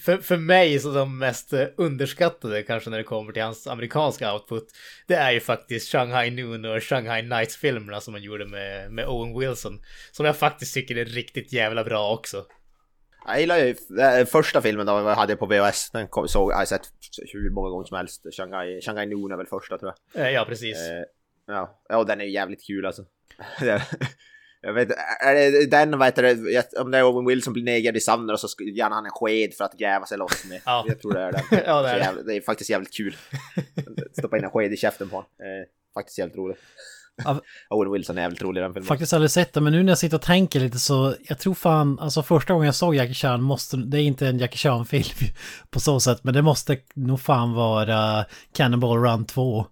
för, 0.00 0.16
för 0.16 0.36
mig 0.36 0.78
så 0.78 0.92
de 0.92 1.18
mest 1.18 1.52
eh, 1.52 1.66
underskattade 1.76 2.62
kanske 2.62 2.90
när 2.90 2.98
det 2.98 3.04
kommer 3.04 3.32
till 3.32 3.42
hans 3.42 3.66
amerikanska 3.66 4.32
output, 4.32 4.64
det 5.06 5.14
är 5.14 5.32
ju 5.32 5.40
faktiskt 5.40 5.92
Shanghai 5.92 6.30
Noon 6.30 6.64
och 6.64 6.82
Shanghai 6.82 7.22
Nights 7.22 7.56
filmerna 7.56 8.00
som 8.00 8.14
han 8.14 8.22
gjorde 8.22 8.46
med, 8.46 8.92
med 8.92 9.06
Owen 9.06 9.38
Wilson. 9.38 9.80
Som 10.12 10.26
jag 10.26 10.36
faktiskt 10.36 10.74
tycker 10.74 10.96
är 10.96 11.04
riktigt 11.04 11.52
jävla 11.52 11.84
bra 11.84 12.12
också. 12.18 12.44
Jag 13.26 13.40
gillar 13.40 13.58
ju 13.58 13.74
första 14.26 14.62
filmen 14.62 14.86
då, 14.86 14.92
jag 14.92 15.14
hade 15.14 15.36
på 15.36 15.46
VHS. 15.46 15.90
Den 15.90 16.08
kom, 16.08 16.28
såg, 16.28 16.52
jag 16.52 16.56
har 16.56 16.64
sett 16.64 16.82
hur 17.32 17.50
många 17.50 17.68
gånger 17.68 17.84
som 17.84 17.96
helst. 17.96 18.26
Shanghai, 18.36 18.80
Shanghai 18.80 19.06
Noon 19.06 19.32
är 19.32 19.36
väl 19.36 19.46
första 19.46 19.78
tror 19.78 19.92
jag. 20.12 20.26
Eh, 20.26 20.30
ja, 20.30 20.44
precis. 20.48 20.76
Eh, 20.76 21.04
ja, 21.46 21.82
ja, 21.88 22.04
den 22.04 22.20
är 22.20 22.24
jävligt 22.24 22.66
kul 22.66 22.86
alltså. 22.86 23.04
jag 24.60 24.72
vet 24.72 24.90
är 25.20 25.34
det 25.34 25.66
den, 25.66 25.98
vad 25.98 26.08
heter 26.08 26.22
det, 26.22 26.80
om 26.80 26.90
det 26.90 26.98
är 26.98 27.04
Owen 27.04 27.26
Wilson 27.26 27.52
blir 27.52 27.64
neggad 27.64 27.96
i 27.96 28.00
sanden 28.00 28.34
och 28.34 28.40
så 28.40 28.48
ger 28.64 28.84
han 28.84 29.04
en 29.04 29.10
sked 29.10 29.54
för 29.54 29.64
att 29.64 29.78
gräva 29.78 30.06
sig 30.06 30.18
loss 30.18 30.44
med. 30.44 30.60
Ja. 30.64 30.84
Jag 30.88 31.00
tror 31.00 31.12
det 31.12 31.20
är 31.20 31.32
den. 31.32 31.42
ja, 31.66 31.82
det 31.82 31.88
är, 31.88 31.96
jävligt, 31.96 32.26
det 32.26 32.36
är 32.36 32.40
faktiskt 32.40 32.70
jävligt 32.70 32.94
kul. 32.94 33.16
Stoppa 34.18 34.38
in 34.38 34.44
en 34.44 34.50
sked 34.50 34.72
i 34.72 34.76
käften 34.76 35.08
på 35.08 35.16
honom. 35.16 35.30
Eh, 35.38 35.68
faktiskt 35.94 36.18
jävligt 36.18 36.36
roligt. 36.36 36.58
Owen 37.70 37.92
Wilson 37.92 38.18
är 38.18 38.22
jävligt 38.22 38.42
rolig 38.42 38.60
i 38.60 38.62
den 38.62 38.72
filmen. 38.72 38.86
Faktiskt 38.86 39.12
aldrig 39.12 39.30
sett 39.30 39.52
det, 39.52 39.60
men 39.60 39.72
nu 39.72 39.82
när 39.82 39.90
jag 39.90 39.98
sitter 39.98 40.16
och 40.16 40.22
tänker 40.22 40.60
lite 40.60 40.78
så, 40.78 41.14
jag 41.28 41.38
tror 41.38 41.54
fan, 41.54 41.98
alltså 41.98 42.22
första 42.22 42.52
gången 42.52 42.66
jag 42.66 42.74
såg 42.74 42.94
Jackie 42.94 43.14
Chan 43.14 43.42
måste, 43.42 43.76
det 43.76 44.02
är 44.02 44.02
inte 44.02 44.28
en 44.28 44.38
Jackie 44.38 44.58
Chan-film 44.58 45.28
på 45.70 45.80
så 45.80 46.00
sätt, 46.00 46.24
men 46.24 46.34
det 46.34 46.42
måste 46.42 46.78
nog 46.94 47.20
fan 47.20 47.52
vara 47.52 48.24
Cannonball 48.52 48.98
Run 48.98 49.24
2. 49.24 49.66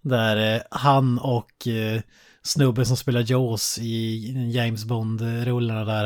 Där 0.00 0.54
eh, 0.54 0.60
han 0.70 1.18
och 1.18 1.66
eh, 1.66 2.00
snubben 2.42 2.86
som 2.86 2.96
spelar 2.96 3.30
Jaws 3.30 3.78
i 3.78 4.50
James 4.50 4.84
Bond-rullarna 4.84 5.84
där 5.84 6.04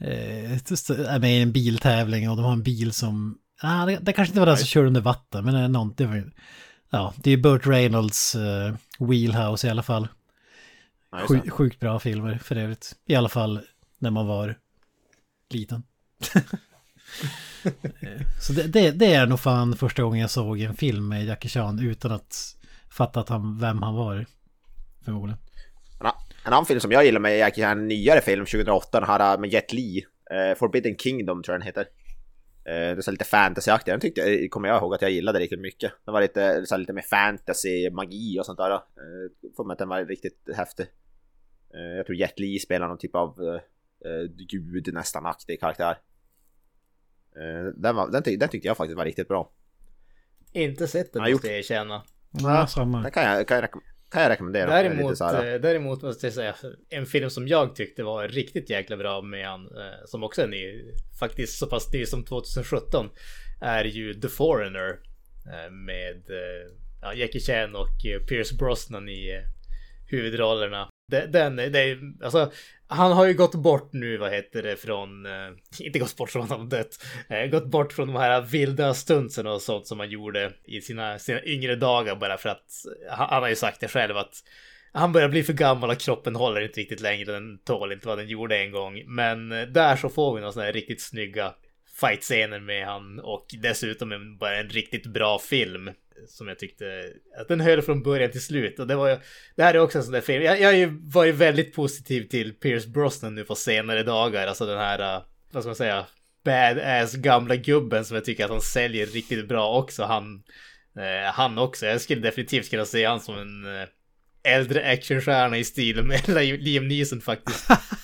eh, 0.00 0.52
är 0.52 1.18
med 1.18 1.38
i 1.38 1.42
en 1.42 1.52
biltävling 1.52 2.30
och 2.30 2.36
de 2.36 2.44
har 2.44 2.52
en 2.52 2.62
bil 2.62 2.92
som, 2.92 3.38
ah, 3.62 3.86
det, 3.86 3.98
det 4.02 4.12
kanske 4.12 4.30
inte 4.30 4.40
var 4.40 4.46
den 4.46 4.56
som 4.56 4.66
kör 4.66 4.84
under 4.84 5.00
vatten, 5.00 5.44
men 5.44 5.54
det 5.54 5.60
är 5.60 5.68
något, 5.68 5.96
det 5.96 6.06
var, 6.06 6.32
ja, 6.96 7.14
det 7.16 7.30
är 7.30 7.36
Burt 7.36 7.66
Reynolds 7.66 8.34
uh, 8.34 8.74
Wheelhouse 8.98 9.66
i 9.66 9.70
alla 9.70 9.82
fall. 9.82 10.08
Sjuk, 11.28 11.50
sjukt 11.50 11.80
bra 11.80 11.98
filmer 11.98 12.38
för 12.38 12.56
övrigt. 12.56 12.96
I 13.06 13.14
alla 13.14 13.28
fall 13.28 13.60
när 13.98 14.10
man 14.10 14.26
var 14.26 14.58
liten. 15.50 15.82
Så 18.40 18.52
det, 18.52 18.62
det, 18.62 18.90
det, 18.90 19.14
är 19.14 19.26
nog 19.26 19.40
fan 19.40 19.76
första 19.76 20.02
gången 20.02 20.20
jag 20.20 20.30
såg 20.30 20.60
en 20.60 20.76
film 20.76 21.08
med 21.08 21.24
Jackie 21.24 21.48
Chan 21.48 21.78
utan 21.78 22.12
att 22.12 22.56
fatta 22.90 23.20
att 23.20 23.28
han, 23.28 23.58
vem 23.58 23.82
han 23.82 23.94
var. 23.94 24.26
Förmodligen. 25.04 25.38
En 26.46 26.52
annan 26.52 26.66
film 26.66 26.80
som 26.80 26.92
jag 26.92 27.04
gillar 27.04 27.20
med 27.20 27.38
Jackie 27.38 27.64
Chan, 27.64 27.78
en 27.78 27.88
nyare 27.88 28.20
film 28.20 28.46
2008, 28.46 29.00
den 29.00 29.08
här 29.08 29.38
med 29.38 29.52
Jet 29.52 29.72
Li. 29.72 30.04
Uh, 30.32 30.58
Forbidden 30.58 30.96
Kingdom 30.96 31.42
tror 31.42 31.54
jag 31.54 31.60
den 31.60 31.66
heter. 31.66 31.86
Uh, 32.68 32.72
det 32.72 32.98
är 32.98 33.00
så 33.00 33.10
lite 33.10 33.24
fantasyaktig, 33.24 33.92
den 33.92 34.00
tyckte 34.00 34.20
jag, 34.20 34.50
kommer 34.50 34.68
jag 34.68 34.78
ihåg 34.78 34.94
att 34.94 35.02
jag 35.02 35.10
gillade 35.10 35.38
riktigt 35.38 35.60
mycket. 35.60 35.92
Den 36.04 36.12
var 36.14 36.20
lite, 36.20 36.66
så 36.66 36.76
lite 36.76 36.92
mer 36.92 37.02
fantasy, 37.02 37.90
magi 37.90 38.40
och 38.40 38.46
sånt 38.46 38.58
där. 38.58 38.72
Uh, 38.72 38.80
får 39.56 39.64
mig 39.64 39.72
att 39.72 39.78
den 39.78 39.88
var 39.88 40.04
riktigt 40.04 40.48
häftig. 40.56 40.86
Uh, 41.74 41.96
jag 41.96 42.06
tror 42.06 42.16
Jet 42.16 42.38
Li 42.38 42.58
spelar 42.58 42.88
någon 42.88 42.98
typ 42.98 43.14
av 43.14 43.40
uh, 43.40 43.60
gud 44.48 44.94
nästan 44.94 45.26
aktig 45.26 45.60
karaktär. 45.60 45.98
Den, 47.74 47.96
var, 47.96 48.10
den, 48.10 48.22
tyck, 48.22 48.40
den 48.40 48.48
tyckte 48.48 48.68
jag 48.68 48.76
faktiskt 48.76 48.96
var 48.96 49.04
riktigt 49.04 49.28
bra. 49.28 49.50
Inte 50.52 50.88
sett 50.88 51.12
den 51.12 51.32
måste 51.32 51.46
jag 51.46 51.58
erkänna. 51.58 52.02
Ja, 52.30 52.66
samma. 52.66 53.02
Den 53.02 53.10
kan 53.10 53.22
jag, 53.22 53.48
kan 53.48 53.56
jag 53.56 53.70
kan 54.10 54.22
jag 54.22 54.30
rekommendera. 54.30 54.70
Däremot, 54.70 55.18
däremot 55.62 56.02
måste 56.02 56.26
jag 56.26 56.34
säga 56.34 56.54
en 56.88 57.06
film 57.06 57.30
som 57.30 57.48
jag 57.48 57.74
tyckte 57.74 58.02
var 58.02 58.28
riktigt 58.28 58.70
jäkla 58.70 58.96
bra 58.96 59.22
med 59.22 59.46
han, 59.46 59.68
som 60.04 60.22
också 60.22 60.42
är 60.42 60.46
ny, 60.46 60.92
faktiskt 61.20 61.58
så 61.58 61.66
pass 61.66 61.92
ny 61.92 62.06
som 62.06 62.24
2017, 62.24 63.10
är 63.60 63.84
ju 63.84 64.14
The 64.14 64.28
Foreigner 64.28 64.98
med 65.70 66.22
ja, 67.02 67.14
Jackie 67.14 67.40
Chan 67.40 67.74
och 67.74 67.88
Pierce 68.28 68.52
Brosnan 68.58 69.08
i 69.08 69.42
huvudrollerna. 70.06 70.88
Den, 71.28 71.56
det, 71.56 71.98
alltså, 72.22 72.52
han 72.88 73.12
har 73.12 73.26
ju 73.26 73.34
gått 73.34 73.54
bort 73.54 73.92
nu, 73.92 74.16
vad 74.16 74.32
heter 74.32 74.62
det, 74.62 74.76
från... 74.76 75.26
Eh, 75.26 75.32
inte 75.80 75.98
gått 75.98 76.16
bort 76.16 76.30
från 76.30 76.48
han 76.48 76.68
dött. 76.68 77.04
Eh, 77.28 77.46
gått 77.46 77.66
bort 77.66 77.92
från 77.92 78.06
de 78.06 78.16
här 78.16 78.40
vilda 78.40 78.94
stuntsen 78.94 79.46
och 79.46 79.62
sånt 79.62 79.86
som 79.86 80.00
han 80.00 80.10
gjorde 80.10 80.52
i 80.64 80.80
sina, 80.80 81.18
sina 81.18 81.44
yngre 81.44 81.76
dagar 81.76 82.16
bara 82.16 82.38
för 82.38 82.48
att... 82.48 82.66
Han, 83.10 83.28
han 83.30 83.42
har 83.42 83.48
ju 83.48 83.56
sagt 83.56 83.80
det 83.80 83.88
själv 83.88 84.16
att 84.16 84.34
han 84.92 85.12
börjar 85.12 85.28
bli 85.28 85.42
för 85.42 85.52
gammal 85.52 85.90
och 85.90 85.98
kroppen 85.98 86.36
håller 86.36 86.60
inte 86.60 86.80
riktigt 86.80 87.00
längre. 87.00 87.32
Den 87.32 87.58
tål 87.58 87.92
inte 87.92 88.08
vad 88.08 88.18
den 88.18 88.28
gjorde 88.28 88.58
en 88.58 88.72
gång. 88.72 89.02
Men 89.06 89.48
där 89.48 89.96
så 89.96 90.08
får 90.08 90.34
vi 90.34 90.40
några 90.40 90.52
sådana 90.52 90.66
här 90.66 90.72
riktigt 90.72 91.02
snygga 91.02 91.54
fightscener 92.00 92.60
med 92.60 92.86
han 92.86 93.20
och 93.20 93.46
dessutom 93.62 94.12
en, 94.12 94.38
bara 94.38 94.58
en 94.58 94.68
riktigt 94.68 95.06
bra 95.06 95.38
film 95.38 95.90
som 96.28 96.48
jag 96.48 96.58
tyckte 96.58 96.84
att 97.40 97.48
den 97.48 97.60
höll 97.60 97.82
från 97.82 98.02
början 98.02 98.30
till 98.30 98.44
slut. 98.44 98.78
Och 98.78 98.86
det 98.86 98.96
var 98.96 99.08
ju, 99.08 99.16
det 99.56 99.62
här 99.62 99.74
är 99.74 99.78
också 99.78 99.98
en 99.98 100.04
sån 100.04 100.12
där 100.12 100.20
film. 100.20 100.42
Jag, 100.42 100.60
jag 100.60 100.88
var 101.02 101.24
ju 101.24 101.32
väldigt 101.32 101.74
positiv 101.74 102.28
till 102.28 102.54
Pierce 102.54 102.86
Brosnan 102.86 103.34
nu 103.34 103.44
på 103.44 103.54
senare 103.54 104.02
dagar. 104.02 104.46
Alltså 104.46 104.66
den 104.66 104.78
här, 104.78 105.16
eh, 105.16 105.22
vad 105.52 105.62
ska 105.62 105.68
man 105.68 105.76
säga, 105.76 106.06
badass 106.44 107.14
gamla 107.14 107.56
gubben 107.56 108.04
som 108.04 108.14
jag 108.14 108.24
tycker 108.24 108.44
att 108.44 108.50
han 108.50 108.60
säljer 108.60 109.06
riktigt 109.06 109.48
bra 109.48 109.78
också. 109.78 110.04
Han, 110.04 110.42
eh, 110.98 111.32
han 111.32 111.58
också. 111.58 111.86
Jag 111.86 112.00
skulle 112.00 112.20
definitivt 112.20 112.70
kunna 112.70 112.84
se 112.84 113.04
han 113.04 113.20
som 113.20 113.38
en 113.38 113.80
eh, 113.80 113.88
äldre 114.54 114.92
actionstjärna 114.92 115.58
i 115.58 115.64
stil 115.64 116.02
med 116.02 116.28
Liam 116.62 116.88
Neeson 116.88 117.20
faktiskt. 117.20 117.66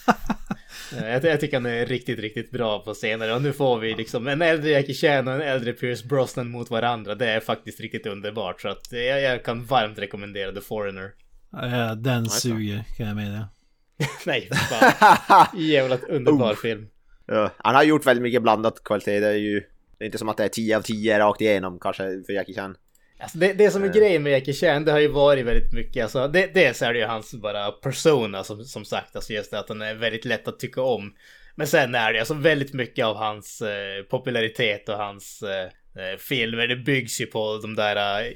Jag, 1.00 1.25
jag, 1.25 1.40
tycker 1.40 1.56
han 1.56 1.66
är 1.66 1.87
riktigt, 1.87 2.18
riktigt 2.18 2.50
bra 2.50 2.78
på 2.78 2.94
senare 2.94 3.34
och 3.34 3.42
nu 3.42 3.52
får 3.52 3.78
vi 3.78 3.94
liksom 3.94 4.26
en 4.26 4.42
äldre 4.42 4.70
Jackie 4.70 4.94
Chan 4.94 5.28
och 5.28 5.34
en 5.34 5.40
äldre 5.40 5.72
Pierce 5.72 6.04
Brosnan 6.04 6.50
mot 6.50 6.70
varandra. 6.70 7.14
Det 7.14 7.30
är 7.30 7.40
faktiskt 7.40 7.80
riktigt 7.80 8.06
underbart 8.06 8.61
så 8.61 8.68
att 8.68 8.92
jag, 8.92 9.22
jag 9.22 9.44
kan 9.44 9.64
varmt 9.64 9.99
rekommendera 9.99 10.52
The 10.52 10.61
Foreigner. 10.61 11.11
Ja, 11.52 11.94
den 11.94 12.28
suger 12.28 12.84
kan 12.96 13.06
jag 13.06 13.16
meddela. 13.16 13.49
Nej, 14.26 14.50
fan. 14.70 15.46
Jävligt 15.54 16.04
underbar 16.08 16.54
film. 16.62 16.88
Ja, 17.26 17.50
han 17.58 17.75
har 17.75 17.82
gjort 17.82 18.06
väldigt 18.06 18.22
mycket 18.22 18.42
blandat 18.42 18.84
kvalitet. 18.84 19.20
Det 19.20 19.28
är 19.28 19.32
ju 19.32 19.62
det 19.99 20.04
är 20.04 20.06
inte 20.06 20.18
som 20.18 20.28
att 20.28 20.37
det 20.37 20.44
är 20.44 20.49
10 20.49 20.76
av 20.76 20.82
10 20.82 21.18
rakt 21.18 21.40
igenom 21.40 21.78
kanske 21.80 22.22
för 22.26 22.32
Jackie 22.32 22.54
Chan. 22.54 22.76
Alltså 23.23 23.38
det, 23.38 23.52
det 23.52 23.71
som 23.71 23.83
är 23.83 23.87
uh. 23.87 23.93
grejen 23.93 24.23
med 24.23 24.33
Jackie 24.33 24.55
Chan, 24.55 24.85
det 24.85 24.93
har 24.93 24.99
ju 24.99 25.09
varit 25.09 25.47
väldigt 25.47 25.73
mycket, 25.73 26.02
alltså 26.02 26.29
det, 26.29 26.55
dels 26.55 26.83
är 26.83 26.93
det 26.93 26.99
ju 26.99 27.05
hans 27.05 27.35
bara 27.35 27.71
persona 27.71 28.45
som, 28.45 28.64
som 28.64 28.85
sagt, 28.85 29.17
alltså 29.17 29.33
just 29.33 29.50
det 29.50 29.59
att 29.59 29.69
han 29.69 29.83
är 29.83 29.95
väldigt 29.95 30.25
lätt 30.25 30.49
att 30.49 30.59
tycka 30.59 30.83
om. 30.83 31.14
Men 31.55 31.67
sen 31.67 31.95
är 31.95 32.12
det 32.12 32.19
alltså 32.19 32.35
väldigt 32.35 32.73
mycket 32.73 33.05
av 33.05 33.17
hans 33.17 33.62
eh, 33.62 34.02
popularitet 34.11 34.88
och 34.88 34.95
hans 34.95 35.43
eh, 35.43 35.64
eh 36.02 36.19
filmer, 36.19 36.69
det 36.69 36.76
byggs 36.76 37.21
ju 37.21 37.26
på 37.26 37.59
de 37.62 37.75
där 37.75 38.23
eh, 38.23 38.33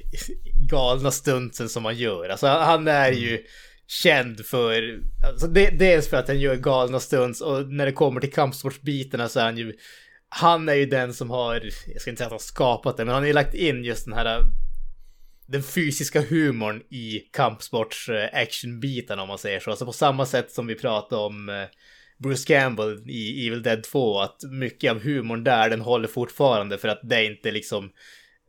galna 0.69 1.11
stuntsen 1.11 1.69
som 1.69 1.85
han 1.85 1.95
gör. 1.95 2.29
Alltså 2.29 2.47
han 2.47 2.87
är 2.87 3.11
ju 3.11 3.29
mm. 3.29 3.41
känd 3.87 4.45
för, 4.45 4.99
alltså 5.27 5.47
det, 5.47 5.69
dels 5.69 6.09
för 6.09 6.17
att 6.17 6.27
han 6.27 6.39
gör 6.39 6.55
galna 6.55 6.99
stunts 6.99 7.41
och 7.41 7.67
när 7.67 7.85
det 7.85 7.91
kommer 7.91 8.21
till 8.21 8.33
kampsportsbitarna 8.33 9.29
så 9.29 9.39
är 9.39 9.43
han 9.43 9.57
ju 9.57 9.73
han 10.29 10.69
är 10.69 10.73
ju 10.73 10.85
den 10.85 11.13
som 11.13 11.29
har, 11.29 11.69
jag 11.87 12.01
ska 12.01 12.09
inte 12.09 12.17
säga 12.17 12.25
att 12.25 12.31
han 12.31 12.39
skapat 12.39 12.97
det, 12.97 13.05
men 13.05 13.13
han 13.13 13.23
har 13.23 13.27
ju 13.27 13.33
lagt 13.33 13.53
in 13.53 13.83
just 13.83 14.05
den 14.05 14.13
här 14.13 14.41
den 15.47 15.63
fysiska 15.63 16.21
humorn 16.21 16.81
i 16.89 17.19
kampsports 17.19 18.09
eh, 18.09 18.41
actionbiten 18.41 19.19
om 19.19 19.27
man 19.27 19.37
säger 19.37 19.59
så. 19.59 19.69
Alltså 19.69 19.85
på 19.85 19.93
samma 19.93 20.25
sätt 20.25 20.51
som 20.51 20.67
vi 20.67 20.75
pratade 20.75 21.21
om 21.21 21.49
eh, 21.49 21.65
Bruce 22.17 22.47
Campbell 22.47 23.03
i 23.09 23.47
Evil 23.47 23.63
Dead 23.63 23.83
2, 23.83 24.19
att 24.19 24.43
mycket 24.51 24.91
av 24.91 25.03
humorn 25.03 25.43
där 25.43 25.69
den 25.69 25.81
håller 25.81 26.07
fortfarande 26.07 26.77
för 26.77 26.87
att 26.87 26.99
det 27.03 27.15
är 27.15 27.31
inte 27.31 27.51
liksom 27.51 27.91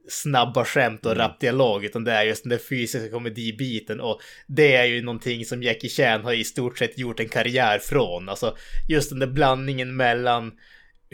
snabba 0.08 0.64
skämt 0.64 1.06
och 1.06 1.12
mm. 1.12 1.22
rap 1.22 1.40
dialog 1.40 1.84
utan 1.84 2.04
det 2.04 2.12
är 2.12 2.24
just 2.24 2.42
den 2.42 2.50
där 2.50 2.58
fysiska 2.58 3.10
komedibiten 3.10 4.00
och 4.00 4.20
det 4.46 4.76
är 4.76 4.84
ju 4.84 5.02
någonting 5.02 5.44
som 5.44 5.62
Jackie 5.62 5.90
Chan 5.90 6.24
har 6.24 6.32
i 6.32 6.44
stort 6.44 6.78
sett 6.78 6.98
gjort 6.98 7.20
en 7.20 7.28
karriär 7.28 7.78
från. 7.78 8.28
Alltså 8.28 8.56
just 8.88 9.10
den 9.10 9.18
där 9.18 9.26
blandningen 9.26 9.96
mellan 9.96 10.52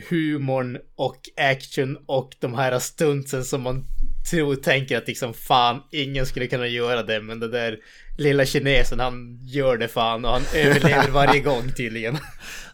humorn 0.09 0.79
och 0.97 1.21
action 1.37 1.99
och 2.07 2.35
de 2.41 2.55
här 2.55 2.79
stuntsen 2.79 3.45
som 3.45 3.63
man 3.63 3.85
tror, 4.31 4.57
tänker 4.57 4.99
att 4.99 5.09
liksom 5.09 5.35
fan, 5.35 5.83
ingen 5.91 6.27
skulle 6.27 6.47
kunna 6.47 6.67
göra 6.67 7.03
det, 7.03 7.21
men 7.21 7.41
den 7.41 7.51
där 7.51 7.77
lilla 8.19 8.47
kinesen 8.47 9.01
han 9.01 9.39
gör 9.47 9.77
det 9.77 9.89
fan 9.89 10.25
och 10.25 10.31
han 10.31 10.43
överlever 10.55 11.11
varje 11.11 11.41
gång 11.51 11.73
tydligen. 11.77 12.19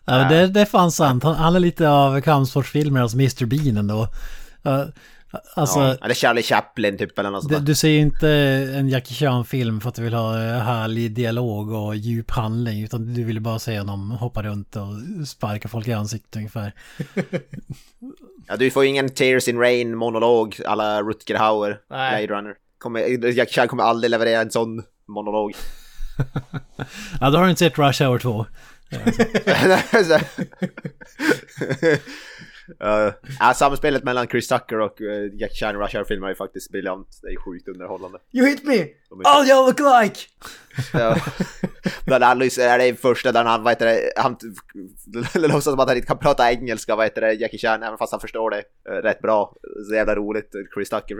Ja, 0.04 0.28
det, 0.28 0.47
det 0.47 0.61
är 0.61 0.66
fan 0.66 0.92
sant. 0.92 1.23
Han, 1.23 1.35
han 1.35 1.57
är 1.57 1.61
lite 1.61 1.88
av 1.88 2.21
kampsportsfilmer, 2.21 3.00
alltså 3.00 3.16
Mr 3.16 3.47
Bean 3.47 3.76
ändå. 3.76 4.09
Uh, 4.66 4.85
Alltså, 5.54 5.80
ja, 5.80 5.96
eller 6.02 6.14
Charlie 6.14 6.42
Chaplin 6.42 6.99
typ 6.99 7.18
eller 7.18 7.30
något 7.30 7.44
sånt 7.44 7.66
Du 7.66 7.75
ser 7.75 7.88
ju 7.88 7.99
inte 7.99 8.28
en 8.75 8.88
Jackie 8.88 9.14
Chan-film 9.14 9.80
för 9.80 9.88
att 9.88 9.94
du 9.94 10.02
vill 10.02 10.14
ha 10.14 10.37
härlig 10.58 11.14
dialog 11.14 11.72
och 11.72 11.96
djup 11.96 12.30
handling. 12.30 12.84
Utan 12.84 13.14
du 13.14 13.25
vill 13.25 13.40
bara 13.40 13.58
se 13.58 13.78
honom 13.78 14.10
hoppa 14.10 14.42
runt 14.42 14.76
och 14.76 14.88
sparka 15.28 15.68
folk 15.68 15.88
i 15.88 15.92
ansiktet 15.92 16.37
ungefär. 16.37 16.75
ja, 18.49 18.56
du 18.56 18.70
får 18.70 18.84
ingen 18.84 19.08
Tears 19.08 19.49
in 19.49 19.58
Rain 19.58 19.96
monolog 19.96 20.60
alla 20.66 21.02
Rutger 21.02 21.34
Hauer, 21.34 21.78
Nej. 21.90 22.26
Blade 22.26 22.40
Runner. 22.40 22.54
Kommer, 22.78 23.28
Jackie 23.28 23.54
Chan 23.54 23.68
kommer 23.68 23.82
aldrig 23.82 24.10
leverera 24.10 24.40
en 24.40 24.50
sån 24.50 24.82
monolog. 25.08 25.52
ja, 27.20 27.30
då 27.30 27.38
har 27.38 27.44
du 27.44 27.50
inte 27.50 27.58
sett 27.58 27.78
Rush 27.78 28.02
Hour 28.02 28.18
2. 28.18 28.46
Uh, 32.84 33.52
samspelet 33.52 34.04
mellan 34.04 34.26
Chris 34.26 34.48
Tucker 34.48 34.80
och 34.80 35.00
uh, 35.00 35.40
Jack 35.40 35.52
Chan 35.52 35.74
i 35.74 35.78
Rush 35.78 35.96
Hour-filmer 35.96 36.28
är 36.28 36.34
faktiskt 36.34 36.70
briljant. 36.70 37.20
Det 37.22 37.28
är 37.28 37.36
sjukt 37.36 37.68
underhållande. 37.68 38.18
You 38.32 38.46
hit 38.46 38.64
me! 38.64 38.86
All 39.24 39.46
you 39.46 39.66
look 39.66 39.80
like! 40.02 40.20
ja. 40.92 41.16
Bland 42.06 42.24
annat 42.24 42.58
är 42.58 42.78
det 42.78 43.00
första 43.00 43.32
där 43.32 43.44
han, 43.44 43.62
vad 43.62 43.72
heter 43.72 43.86
det, 43.86 44.12
han 44.16 44.36
låtsas 45.34 45.64
som 45.64 45.80
att 45.80 45.88
han 45.88 45.96
inte 45.96 46.08
kan 46.08 46.18
prata 46.18 46.52
engelska, 46.52 46.96
vad 46.96 47.06
heter 47.06 47.20
det, 47.20 47.32
Jackie 47.32 47.58
Chan, 47.58 47.82
även 47.82 47.98
fast 47.98 48.12
han 48.12 48.20
förstår 48.20 48.50
det 48.50 48.62
uh, 48.90 49.02
rätt 49.02 49.20
bra. 49.20 49.54
Så 49.88 49.94
jävla 49.94 50.14
roligt. 50.14 50.50
Chris 50.74 50.90
Tucker 50.90 51.14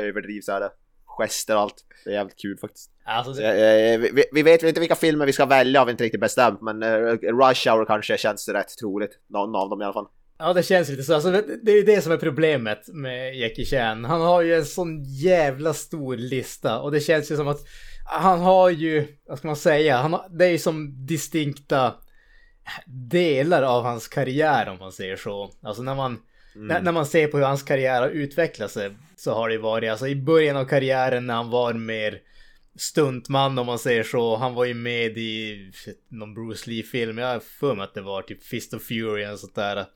överdriver 0.00 0.40
så 0.40 0.52
här 0.52 0.70
gester 1.18 1.54
och 1.54 1.60
allt. 1.60 1.84
Det 2.04 2.10
är 2.10 2.14
jävligt 2.14 2.40
kul 2.40 2.58
faktiskt. 2.58 2.90
Alltså, 3.04 3.34
så, 3.34 3.42
eh, 3.42 3.98
vi, 3.98 4.24
vi, 4.32 4.42
vet 4.42 4.62
väl 4.62 4.68
inte 4.68 4.80
vilka 4.80 4.94
filmer 4.94 5.26
vi 5.26 5.32
ska 5.32 5.46
välja, 5.46 5.80
har 5.80 5.86
vi 5.86 5.90
inte 5.92 6.04
riktigt 6.04 6.20
bestämt, 6.20 6.60
men 6.62 6.82
eh, 6.82 6.88
Rush 7.12 7.70
Hour 7.70 7.84
kanske 7.84 8.18
känns 8.18 8.48
rätt 8.48 8.78
troligt. 8.80 9.18
Någon 9.26 9.56
av 9.56 9.70
dem 9.70 9.82
i 9.82 9.84
alla 9.84 9.92
fall. 9.92 10.08
Ja, 10.38 10.52
det 10.52 10.62
känns 10.62 10.88
lite 10.88 11.02
så. 11.02 11.14
Alltså, 11.14 11.30
det 11.62 11.72
är 11.72 11.76
ju 11.76 11.82
det 11.82 12.02
som 12.02 12.12
är 12.12 12.16
problemet 12.16 12.88
med 12.88 13.36
Jackie 13.36 13.64
Chan. 13.64 14.04
Han 14.04 14.20
har 14.20 14.42
ju 14.42 14.54
en 14.54 14.64
sån 14.64 15.04
jävla 15.04 15.74
stor 15.74 16.16
lista 16.16 16.80
och 16.80 16.92
det 16.92 17.00
känns 17.00 17.30
ju 17.30 17.36
som 17.36 17.48
att 17.48 17.60
han 18.06 18.40
har 18.40 18.70
ju, 18.70 19.06
vad 19.28 19.38
ska 19.38 19.46
man 19.46 19.56
säga, 19.56 19.96
han 19.96 20.12
har, 20.12 20.26
det 20.30 20.44
är 20.44 20.50
ju 20.50 20.58
som 20.58 21.06
distinkta 21.06 21.94
delar 22.86 23.62
av 23.62 23.84
hans 23.84 24.08
karriär 24.08 24.68
om 24.68 24.78
man 24.78 24.92
säger 24.92 25.16
så. 25.16 25.52
Alltså 25.62 25.82
när 25.82 25.94
man, 25.94 26.18
mm. 26.54 26.66
när, 26.66 26.80
när, 26.80 26.92
man 26.92 27.06
ser 27.06 27.26
på 27.26 27.36
hur 27.36 27.44
hans 27.44 27.62
karriär 27.62 28.00
har 28.00 28.08
utvecklat 28.08 28.70
sig 28.70 28.90
så 29.16 29.34
har 29.34 29.48
det 29.48 29.58
varit, 29.58 29.90
alltså 29.90 30.08
i 30.08 30.16
början 30.16 30.56
av 30.56 30.64
karriären 30.64 31.26
när 31.26 31.34
han 31.34 31.50
var 31.50 31.72
mer 31.72 32.20
stuntman 32.78 33.58
om 33.58 33.66
man 33.66 33.78
säger 33.78 34.02
så. 34.02 34.36
Han 34.36 34.54
var 34.54 34.64
ju 34.64 34.74
med 34.74 35.18
i 35.18 35.70
någon 36.08 36.34
Bruce 36.34 36.70
Lee-film, 36.70 37.18
jag 37.18 37.26
har 37.26 37.40
för 37.40 37.74
mig 37.74 37.84
att 37.84 37.94
det 37.94 38.02
var 38.02 38.22
typ 38.22 38.44
Fist 38.44 38.74
of 38.74 38.82
Fury 38.82 39.26
och 39.26 39.38
sånt 39.38 39.54
där. 39.54 39.86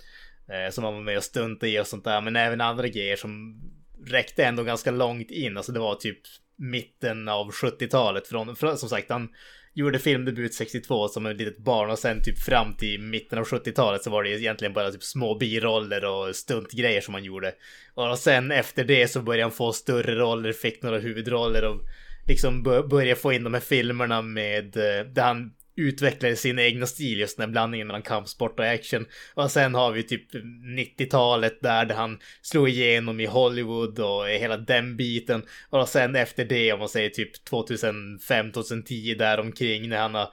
Eh, 0.53 0.71
som 0.71 0.85
han 0.85 0.95
var 0.95 1.01
med 1.01 1.17
och 1.17 1.25
stuntade 1.25 1.73
i 1.73 1.81
och 1.81 1.87
sånt 1.87 2.05
där. 2.05 2.21
Men 2.21 2.37
även 2.37 2.61
andra 2.61 2.89
grejer 2.89 3.17
som 3.17 3.61
räckte 4.07 4.45
ändå 4.45 4.63
ganska 4.63 4.91
långt 4.91 5.31
in. 5.31 5.57
Alltså 5.57 5.73
det 5.73 5.81
var 5.81 5.95
typ 5.95 6.19
mitten 6.57 7.29
av 7.29 7.51
70-talet. 7.51 8.29
Från, 8.29 8.57
från, 8.57 8.79
som 8.79 8.89
sagt, 8.89 9.11
han 9.11 9.29
gjorde 9.75 9.99
filmdebut 9.99 10.55
62 10.55 11.09
som 11.09 11.27
ett 11.27 11.37
litet 11.37 11.59
barn 11.59 11.91
och 11.91 11.99
sen 11.99 12.23
typ 12.23 12.39
fram 12.39 12.75
till 12.75 13.01
mitten 13.01 13.39
av 13.39 13.45
70-talet 13.45 14.03
så 14.03 14.11
var 14.11 14.23
det 14.23 14.31
egentligen 14.31 14.73
bara 14.73 14.91
typ 14.91 15.03
små 15.03 15.35
biroller 15.35 16.05
och 16.05 16.37
stuntgrejer 16.37 17.01
som 17.01 17.15
han 17.15 17.25
gjorde. 17.25 17.55
Och 17.95 18.19
sen 18.19 18.51
efter 18.51 18.85
det 18.85 19.09
så 19.09 19.23
började 19.23 19.45
han 19.45 19.53
få 19.53 19.73
större 19.73 20.15
roller, 20.15 20.53
fick 20.53 20.83
några 20.83 20.99
huvudroller 20.99 21.65
och 21.65 21.81
liksom 22.29 22.63
började 22.63 23.21
få 23.21 23.33
in 23.33 23.45
de 23.45 23.55
här 23.55 23.61
filmerna 23.61 24.23
med 24.23 24.77
eh, 24.77 25.07
där 25.07 25.23
han 25.23 25.53
utvecklade 25.77 26.37
sin 26.37 26.59
egna 26.59 26.87
stil, 26.87 27.21
just 27.21 27.37
den 27.37 27.49
här 27.49 27.53
blandningen 27.53 27.87
mellan 27.87 28.03
kampsport 28.03 28.59
och 28.59 28.67
action. 28.67 29.07
Och 29.35 29.51
sen 29.51 29.75
har 29.75 29.93
vi 29.93 30.03
typ 30.03 30.35
90-talet 30.79 31.63
där, 31.63 31.85
där 31.85 31.95
han 31.95 32.19
slog 32.43 32.69
igenom 32.69 33.21
i 33.21 33.27
Hollywood 33.27 33.99
och 33.99 34.29
hela 34.29 34.57
den 34.57 34.97
biten. 34.97 35.43
Och 35.71 35.89
sen 35.89 36.17
efter 36.17 36.45
det, 36.45 36.73
om 36.73 36.79
man 36.79 36.89
säger 36.89 37.11
typ 37.11 37.49
2005-2010 37.51 39.19
där 39.19 39.41
omkring 39.41 39.89
när 39.89 39.99
han 39.99 40.15
har 40.15 40.29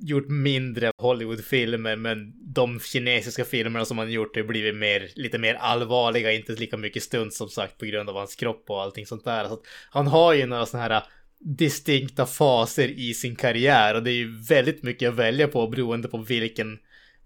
gjort 0.00 0.28
mindre 0.28 0.92
Hollywoodfilmer 0.98 1.96
men 1.96 2.32
de 2.54 2.80
kinesiska 2.80 3.44
filmerna 3.44 3.84
som 3.84 3.98
han 3.98 4.12
gjort 4.12 4.36
har 4.36 4.42
blivit 4.42 4.76
mer, 4.76 5.08
lite 5.14 5.38
mer 5.38 5.54
allvarliga, 5.54 6.32
inte 6.32 6.52
lika 6.52 6.76
mycket 6.76 7.02
stunt 7.02 7.34
som 7.34 7.48
sagt 7.48 7.78
på 7.78 7.84
grund 7.84 8.08
av 8.08 8.16
hans 8.16 8.36
kropp 8.36 8.64
och 8.70 8.82
allting 8.82 9.06
sånt 9.06 9.24
där. 9.24 9.48
Så 9.48 9.62
han 9.90 10.06
har 10.06 10.32
ju 10.32 10.46
några 10.46 10.66
sådana 10.66 10.88
här 10.88 11.02
distinkta 11.44 12.26
faser 12.26 12.88
i 12.88 13.14
sin 13.14 13.36
karriär 13.36 13.94
och 13.94 14.02
det 14.02 14.10
är 14.10 14.14
ju 14.14 14.38
väldigt 14.48 14.82
mycket 14.82 15.08
att 15.08 15.14
välja 15.14 15.48
på 15.48 15.68
beroende 15.68 16.08
på 16.08 16.18
vilken, 16.18 16.78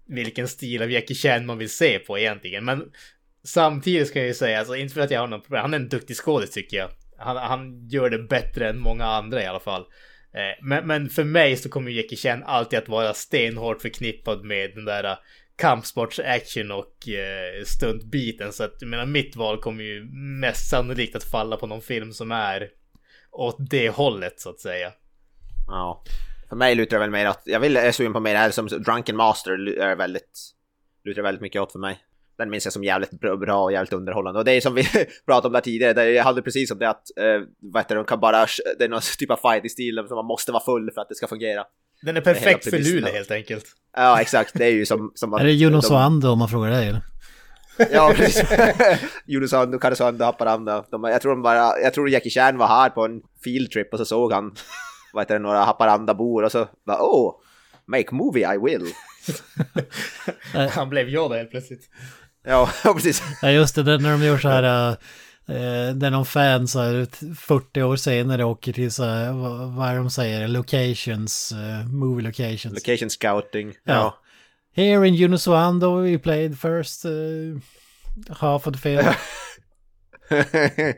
vilken 0.07 0.47
stil 0.47 0.81
av 0.81 0.91
Jackie 0.91 1.15
Chan 1.15 1.45
man 1.45 1.57
vill 1.57 1.69
se 1.69 1.99
på 1.99 2.19
egentligen. 2.19 2.65
Men 2.65 2.91
samtidigt 3.43 4.07
ska 4.07 4.19
jag 4.19 4.27
ju 4.27 4.33
säga, 4.33 4.59
alltså 4.59 4.75
inte 4.75 4.93
för 4.93 5.01
att 5.01 5.11
jag 5.11 5.19
har 5.19 5.27
något 5.27 5.43
problem, 5.43 5.61
han 5.61 5.73
är 5.73 5.79
en 5.79 5.89
duktig 5.89 6.15
skådis 6.15 6.51
tycker 6.51 6.77
jag. 6.77 6.89
Han, 7.17 7.37
han 7.37 7.87
gör 7.87 8.09
det 8.09 8.19
bättre 8.19 8.69
än 8.69 8.79
många 8.79 9.05
andra 9.05 9.43
i 9.43 9.45
alla 9.45 9.59
fall. 9.59 9.81
Eh, 10.33 10.65
men, 10.65 10.87
men 10.87 11.09
för 11.09 11.23
mig 11.23 11.57
så 11.57 11.69
kommer 11.69 11.91
Jackie 11.91 12.17
Chan 12.17 12.43
alltid 12.43 12.79
att 12.79 12.89
vara 12.89 13.13
stenhårt 13.13 13.81
förknippad 13.81 14.45
med 14.45 14.71
den 14.75 14.85
där 14.85 15.03
eh, 15.03 15.17
kampsports 15.55 16.19
action 16.19 16.71
och 16.71 17.09
eh, 17.09 17.63
stuntbiten. 17.65 18.53
Så 18.53 18.63
att 18.63 18.75
jag 18.79 18.89
menar 18.89 19.05
mitt 19.05 19.35
val 19.35 19.61
kommer 19.61 19.83
ju 19.83 20.03
mest 20.39 20.69
sannolikt 20.69 21.15
att 21.15 21.23
falla 21.23 21.57
på 21.57 21.67
någon 21.67 21.81
film 21.81 22.13
som 22.13 22.31
är 22.31 22.69
åt 23.31 23.57
det 23.59 23.89
hållet 23.89 24.39
så 24.39 24.49
att 24.49 24.59
säga. 24.59 24.91
Ja. 25.67 26.03
För 26.49 26.55
mig 26.55 26.75
lutar 26.75 26.97
det 26.97 26.99
väl 26.99 27.09
mer 27.09 27.25
att, 27.25 27.41
jag 27.45 27.59
vill, 27.59 27.75
jag 27.75 27.85
är 27.85 27.91
sugen 27.91 28.13
på 28.13 28.19
mer 28.19 28.33
det 28.33 28.39
här 28.39 28.51
som 28.51 28.67
Drunken 28.67 29.15
Master 29.15 29.79
är 29.79 29.95
väldigt, 29.95 30.51
lutar 31.03 31.21
väldigt 31.21 31.41
mycket 31.41 31.61
åt 31.61 31.71
för 31.71 31.79
mig. 31.79 31.99
Den 32.37 32.49
minns 32.49 32.65
jag 32.65 32.73
som 32.73 32.83
jävligt 32.83 33.11
bra 33.19 33.63
och 33.63 33.71
jävligt 33.71 33.93
underhållande. 33.93 34.39
Och 34.39 34.45
det 34.45 34.51
är 34.51 34.61
som 34.61 34.75
vi 34.75 34.83
pratade 35.25 35.47
om 35.47 35.53
där 35.53 35.61
tidigare, 35.61 35.93
där 35.93 36.05
jag 36.05 36.23
hade 36.23 36.41
precis 36.41 36.71
om 36.71 36.79
det 36.79 36.89
att, 36.89 37.17
eh, 37.17 37.47
vad 37.59 37.83
heter 37.83 37.95
det, 37.95 38.01
de 38.01 38.05
kan 38.05 38.19
bara, 38.19 38.45
det 38.77 38.83
är 38.83 38.89
någon 38.89 39.01
typ 39.19 39.31
av 39.31 39.51
fighting-stil 39.51 40.03
som 40.07 40.15
man 40.15 40.25
måste 40.25 40.51
vara 40.51 40.63
full 40.63 40.91
för 40.91 41.01
att 41.01 41.09
det 41.09 41.15
ska 41.15 41.27
fungera. 41.27 41.63
Den 42.01 42.17
är 42.17 42.21
perfekt 42.21 42.69
för 42.69 42.77
Luleå 42.77 43.13
helt 43.13 43.31
enkelt. 43.31 43.65
Ja, 43.95 44.21
exakt. 44.21 44.53
Det 44.53 44.65
är 44.65 44.71
ju 44.71 44.85
som... 44.85 45.11
som 45.15 45.33
är 45.33 45.43
det 45.43 45.51
Juno 45.51 45.81
Soando 45.81 46.29
om 46.29 46.39
man 46.39 46.49
frågar 46.49 46.69
dig 46.69 46.87
eller? 46.87 47.01
ja, 47.91 48.13
precis. 48.15 48.49
Junosondo, 49.25 49.79
Karesondo, 49.79 50.25
Haparanda. 50.25 50.85
De, 50.91 51.03
jag 51.03 51.21
tror 51.21 51.31
de 51.31 51.41
bara, 51.41 51.79
jag 51.79 51.93
tror 51.93 52.09
Jackie 52.09 52.31
Chan 52.31 52.57
var 52.57 52.67
här 52.67 52.89
på 52.89 53.05
en 53.05 53.21
fieldtrip 53.43 53.93
och 53.93 53.99
så 53.99 54.05
såg 54.05 54.33
han, 54.33 54.55
vad 55.13 55.21
heter 55.21 55.33
det, 55.35 55.39
några 55.39 55.63
Haparanda-bor 55.63 56.43
och 56.43 56.51
så 56.51 56.67
bara 56.85 56.97
oh, 57.01 57.33
make 57.85 58.15
movie 58.15 58.53
I 58.53 58.57
will. 58.57 58.93
han 60.71 60.89
blev 60.89 61.09
Yoda 61.09 61.35
helt 61.35 61.51
plötsligt. 61.51 61.89
Ja, 62.45 62.69
precis. 62.83 63.23
Ja, 63.41 63.51
just 63.51 63.75
det, 63.75 63.83
när 63.83 64.11
de 64.11 64.23
gör 64.23 64.37
så 64.37 64.49
här... 64.49 64.97
Uh, 65.49 65.95
där 65.95 66.09
någon 66.09 66.25
fan 66.25 66.67
så 66.67 66.79
här 66.79 67.07
40 67.35 67.81
år 67.81 67.95
senare 67.95 68.43
åker 68.43 68.73
till 68.73 68.91
så 68.91 69.03
här, 69.03 69.31
vad, 69.31 69.73
vad 69.73 69.89
är 69.89 69.95
de 69.95 70.09
säger, 70.09 70.47
locations, 70.47 71.51
uh, 71.51 71.87
movie 71.87 72.27
locations. 72.27 72.87
Location 72.87 73.09
scouting. 73.09 73.67
Ja. 73.83 73.93
ja. 73.93 74.17
Here 74.75 75.07
in 75.07 75.15
Uniswando 75.15 76.01
we 76.01 76.17
played 76.17 76.59
first 76.59 77.05
uh, 77.05 77.59
half 78.29 78.67
of 78.67 78.73
the 78.73 78.79
film. 78.79 79.13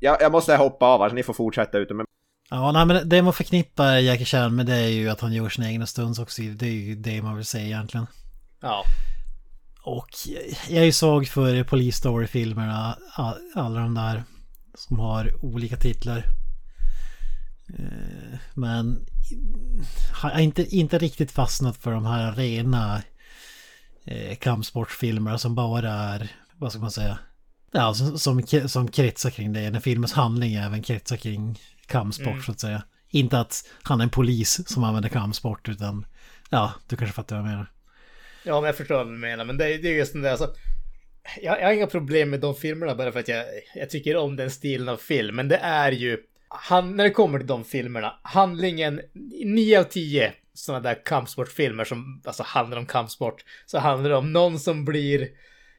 ja, 0.00 0.18
jag 0.20 0.32
måste 0.32 0.56
hoppa 0.56 0.86
av, 0.86 1.02
alltså 1.02 1.14
ni 1.14 1.22
får 1.22 1.34
fortsätta 1.34 1.78
ute 1.78 1.94
med 1.94 2.06
Ja, 2.50 2.72
nej, 2.72 2.86
men 2.86 3.08
det 3.08 3.22
man 3.22 3.32
förknippar 3.32 3.96
Jackie 3.96 4.26
Chan 4.26 4.54
med 4.54 4.66
det 4.66 4.74
är 4.74 4.88
ju 4.88 5.08
att 5.08 5.20
han 5.20 5.32
gör 5.32 5.48
sina 5.48 5.70
egna 5.70 5.86
stunts 5.86 6.18
också. 6.18 6.42
Det 6.42 6.66
är 6.66 6.70
ju 6.70 6.94
det 6.94 7.22
man 7.22 7.36
vill 7.36 7.44
säga 7.44 7.64
egentligen. 7.64 8.06
Ja. 8.60 8.84
Och 9.82 10.08
jag 10.68 10.80
är 10.80 10.84
ju 10.84 10.92
svag 10.92 11.28
för 11.28 11.64
Police 11.64 11.98
Story-filmerna. 11.98 12.98
Alla 13.54 13.80
de 13.80 13.94
där 13.94 14.24
som 14.74 14.98
har 14.98 15.44
olika 15.44 15.76
titlar. 15.76 16.24
Eh, 17.78 18.38
men 18.54 19.06
har 20.12 20.40
inte, 20.40 20.76
inte 20.76 20.98
riktigt 20.98 21.32
fastnat 21.32 21.76
för 21.76 21.92
de 21.92 22.06
här 22.06 22.32
rena 22.32 23.02
eh, 24.04 24.36
kampsportfilmerna 24.36 25.38
som 25.38 25.54
bara 25.54 25.90
är, 25.90 26.30
vad 26.56 26.72
ska 26.72 26.80
man 26.80 26.90
säga, 26.90 27.18
ja, 27.72 27.94
som, 27.94 28.18
som, 28.18 28.42
som 28.68 28.88
kretsar 28.88 29.30
kring 29.30 29.52
det. 29.52 29.70
När 29.70 29.80
filmens 29.80 30.12
handling 30.12 30.54
även 30.54 30.82
kretsar 30.82 31.16
kring 31.16 31.58
kampsport 31.86 32.26
mm. 32.26 32.42
så 32.42 32.52
att 32.52 32.60
säga. 32.60 32.82
Inte 33.10 33.40
att 33.40 33.68
han 33.82 34.00
är 34.00 34.04
en 34.04 34.10
polis 34.10 34.68
som 34.68 34.84
använder 34.84 35.08
kampsport 35.08 35.68
utan, 35.68 36.06
ja, 36.50 36.72
du 36.88 36.96
kanske 36.96 37.14
fattar 37.14 37.36
vad 37.36 37.44
jag 37.44 37.50
menar. 37.50 37.72
Ja, 38.44 38.60
men 38.60 38.66
jag 38.66 38.76
förstår 38.76 38.94
vad 38.94 39.06
du 39.06 39.18
menar, 39.18 39.44
men 39.44 39.56
det, 39.56 39.78
det 39.78 39.88
är 39.88 39.94
just 39.94 40.12
den 40.12 40.22
där, 40.22 40.30
alltså, 40.30 40.54
jag, 41.42 41.60
jag 41.60 41.66
har 41.66 41.72
inga 41.72 41.86
problem 41.86 42.30
med 42.30 42.40
de 42.40 42.54
filmerna 42.54 42.94
bara 42.94 43.12
för 43.12 43.20
att 43.20 43.28
jag, 43.28 43.44
jag 43.74 43.90
tycker 43.90 44.16
om 44.16 44.36
den 44.36 44.50
stilen 44.50 44.88
av 44.88 44.96
film, 44.96 45.36
men 45.36 45.48
det 45.48 45.56
är 45.56 45.92
ju 45.92 46.18
han, 46.48 46.96
när 46.96 47.04
det 47.04 47.10
kommer 47.10 47.38
till 47.38 47.46
de 47.46 47.64
filmerna, 47.64 48.20
handlingen, 48.22 49.00
9 49.44 49.80
av 49.80 49.84
10 49.84 50.32
sådana 50.54 50.82
där 50.82 51.04
kampsportfilmer 51.04 51.84
som 51.84 52.22
alltså 52.24 52.42
handlar 52.42 52.78
om 52.78 52.86
kampsport, 52.86 53.44
så 53.66 53.78
handlar 53.78 54.10
det 54.10 54.16
om 54.16 54.32
någon 54.32 54.58
som 54.58 54.84
blir 54.84 55.28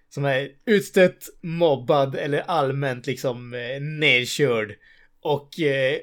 som 0.10 0.26
är 0.26 0.50
utstött, 0.66 1.30
mobbad 1.42 2.16
eller 2.16 2.40
allmänt 2.40 3.08
liksom 3.08 3.54
eh, 3.54 3.82
nedkörd. 3.82 4.76
Och 5.22 5.60
eh, 5.60 5.98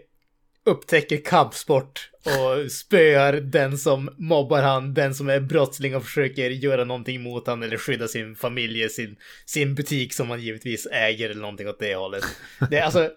upptäcker 0.65 1.17
kampsport 1.17 2.11
och 2.25 2.73
spöar 2.73 3.33
den 3.33 3.79
som 3.79 4.11
mobbar 4.19 4.63
han, 4.63 4.95
den 4.95 5.15
som 5.15 5.29
är 5.29 5.41
brottsling 5.41 5.97
och 5.97 6.05
försöker 6.05 6.51
göra 6.51 6.85
någonting 6.85 7.23
mot 7.23 7.47
han 7.47 7.63
eller 7.63 7.77
skydda 7.77 8.09
sin 8.09 8.37
familj, 8.37 8.89
sin, 8.89 9.17
sin 9.47 9.75
butik 9.75 10.15
som 10.15 10.31
han 10.31 10.41
givetvis 10.41 10.87
äger 10.93 11.31
eller 11.31 11.41
någonting 11.41 11.69
åt 11.69 11.79
det 11.79 11.95
hållet. 11.95 12.25
Det, 12.71 12.81
alltså, 12.81 13.11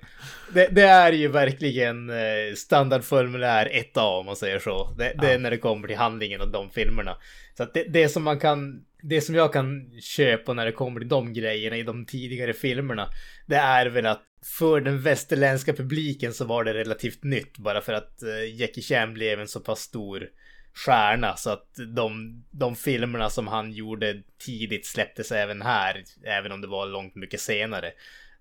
det, 0.54 0.68
det 0.68 0.84
är 0.84 1.12
ju 1.12 1.28
verkligen 1.28 2.10
eh, 2.10 2.56
standardformulär 2.56 3.84
1A 3.94 4.20
om 4.20 4.26
man 4.26 4.36
säger 4.36 4.60
så. 4.60 4.96
Det, 4.98 5.14
det 5.22 5.34
är 5.34 5.40
när 5.40 5.52
det 5.52 5.58
kommer 5.58 5.88
till 5.88 5.98
handlingen 5.98 6.42
och 6.42 6.52
de 6.52 6.70
filmerna. 6.70 7.18
Så 7.58 7.64
att 7.64 7.74
det, 7.74 7.84
det 7.84 8.10
som 8.10 8.24
man 8.24 8.40
kan 8.40 8.82
det 9.10 9.22
som 9.22 9.36
jag 9.36 9.54
kan 9.54 10.02
köpa 10.02 10.54
när 10.54 10.66
det 10.66 10.72
kommer 10.72 11.00
till 11.00 11.10
de 11.10 11.34
grejerna 11.34 11.78
i 11.78 11.84
de 11.84 12.06
tidigare 12.06 12.54
filmerna, 12.54 13.10
det 13.46 13.56
är 13.56 13.86
väl 13.86 14.06
att 14.06 14.24
för 14.60 14.82
den 14.82 15.02
västerländska 15.02 15.74
publiken 15.74 16.34
så 16.34 16.46
var 16.46 16.64
det 16.64 16.74
relativt 16.74 17.24
nytt 17.24 17.58
bara 17.58 17.82
för 17.82 17.94
att 17.94 18.20
uh, 18.24 18.60
Jackie 18.60 18.84
Chan 18.84 19.14
blev 19.14 19.40
en 19.40 19.48
så 19.48 19.60
pass 19.60 19.80
stor 19.80 20.30
stjärna 20.74 21.36
så 21.36 21.50
att 21.50 21.76
de, 21.96 22.44
de 22.52 22.76
filmerna 22.76 23.30
som 23.30 23.48
han 23.48 23.72
gjorde 23.72 24.24
tidigt 24.46 24.86
släpptes 24.86 25.32
även 25.32 25.62
här, 25.62 26.04
även 26.24 26.52
om 26.52 26.62
det 26.62 26.68
var 26.68 26.88
långt 26.88 27.16
mycket 27.16 27.40
senare. 27.40 27.92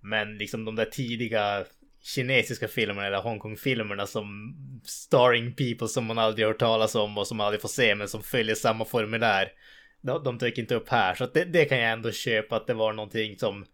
Men 0.00 0.38
liksom 0.38 0.64
de 0.64 0.76
där 0.76 0.84
tidiga 0.84 1.64
kinesiska 2.02 2.68
filmerna 2.68 3.06
eller 3.06 3.22
Hongkong-filmerna 3.22 4.06
som 4.06 4.56
starring 4.84 5.54
people 5.54 5.88
som 5.88 6.04
man 6.04 6.18
aldrig 6.18 6.46
hört 6.46 6.58
talas 6.58 6.94
om 6.94 7.18
och 7.18 7.26
som 7.26 7.36
man 7.36 7.46
aldrig 7.46 7.60
får 7.60 7.68
se 7.68 7.94
men 7.94 8.08
som 8.08 8.22
följer 8.22 8.54
samma 8.54 8.84
formulär. 8.84 9.52
De, 10.06 10.22
de 10.24 10.38
dyker 10.38 10.62
inte 10.62 10.74
upp 10.74 10.88
här 10.88 11.14
så 11.14 11.26
det, 11.26 11.44
det, 11.44 11.64
kan 11.64 11.78
jag 11.78 11.92
ändå 11.92 12.12
köpa 12.12 12.56
att 12.56 12.66
det 12.66 12.74
var 12.74 12.92
någonting 12.92 13.38
som 13.38 13.64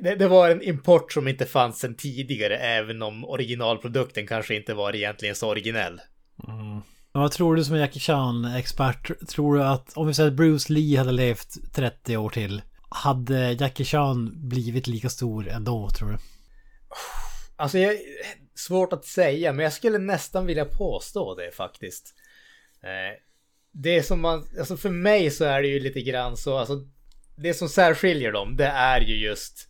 det, 0.00 0.14
det, 0.14 0.28
var 0.28 0.50
en 0.50 0.62
import 0.62 1.12
som 1.12 1.28
inte 1.28 1.46
fanns 1.46 1.78
sedan 1.78 1.94
tidigare, 1.94 2.56
även 2.56 3.02
om 3.02 3.24
originalprodukten 3.24 4.26
kanske 4.26 4.56
inte 4.56 4.74
var 4.74 4.96
egentligen 4.96 5.34
så 5.34 5.48
originell. 5.48 6.00
Mm. 6.48 6.80
Vad 7.12 7.32
tror 7.32 7.56
du 7.56 7.64
som 7.64 7.76
Jackie 7.76 8.00
Chan-expert? 8.00 9.28
Tror 9.28 9.56
du 9.56 9.64
att 9.64 9.96
om 9.96 10.06
vi 10.06 10.14
säger 10.14 10.30
att 10.30 10.36
Bruce 10.36 10.72
Lee 10.72 10.98
hade 10.98 11.12
levt 11.12 11.74
30 11.74 12.16
år 12.16 12.30
till, 12.30 12.62
hade 12.88 13.52
Jackie 13.52 13.86
Chan 13.86 14.48
blivit 14.48 14.86
lika 14.86 15.08
stor 15.08 15.48
ändå, 15.48 15.90
tror 15.90 16.08
du? 16.08 16.18
Alltså, 17.56 17.78
jag, 17.78 17.96
svårt 18.54 18.92
att 18.92 19.04
säga, 19.04 19.52
men 19.52 19.64
jag 19.64 19.72
skulle 19.72 19.98
nästan 19.98 20.46
vilja 20.46 20.64
påstå 20.64 21.34
det 21.34 21.50
faktiskt. 21.50 22.14
Eh, 22.82 23.18
det 23.74 24.02
som 24.02 24.20
man, 24.20 24.46
alltså 24.58 24.76
för 24.76 24.90
mig 24.90 25.30
så 25.30 25.44
är 25.44 25.62
det 25.62 25.68
ju 25.68 25.80
lite 25.80 26.00
grann 26.00 26.36
så, 26.36 26.58
alltså 26.58 26.86
det 27.36 27.54
som 27.54 27.68
särskiljer 27.68 28.32
dem, 28.32 28.56
det 28.56 28.66
är 28.66 29.00
ju 29.00 29.16
just 29.16 29.68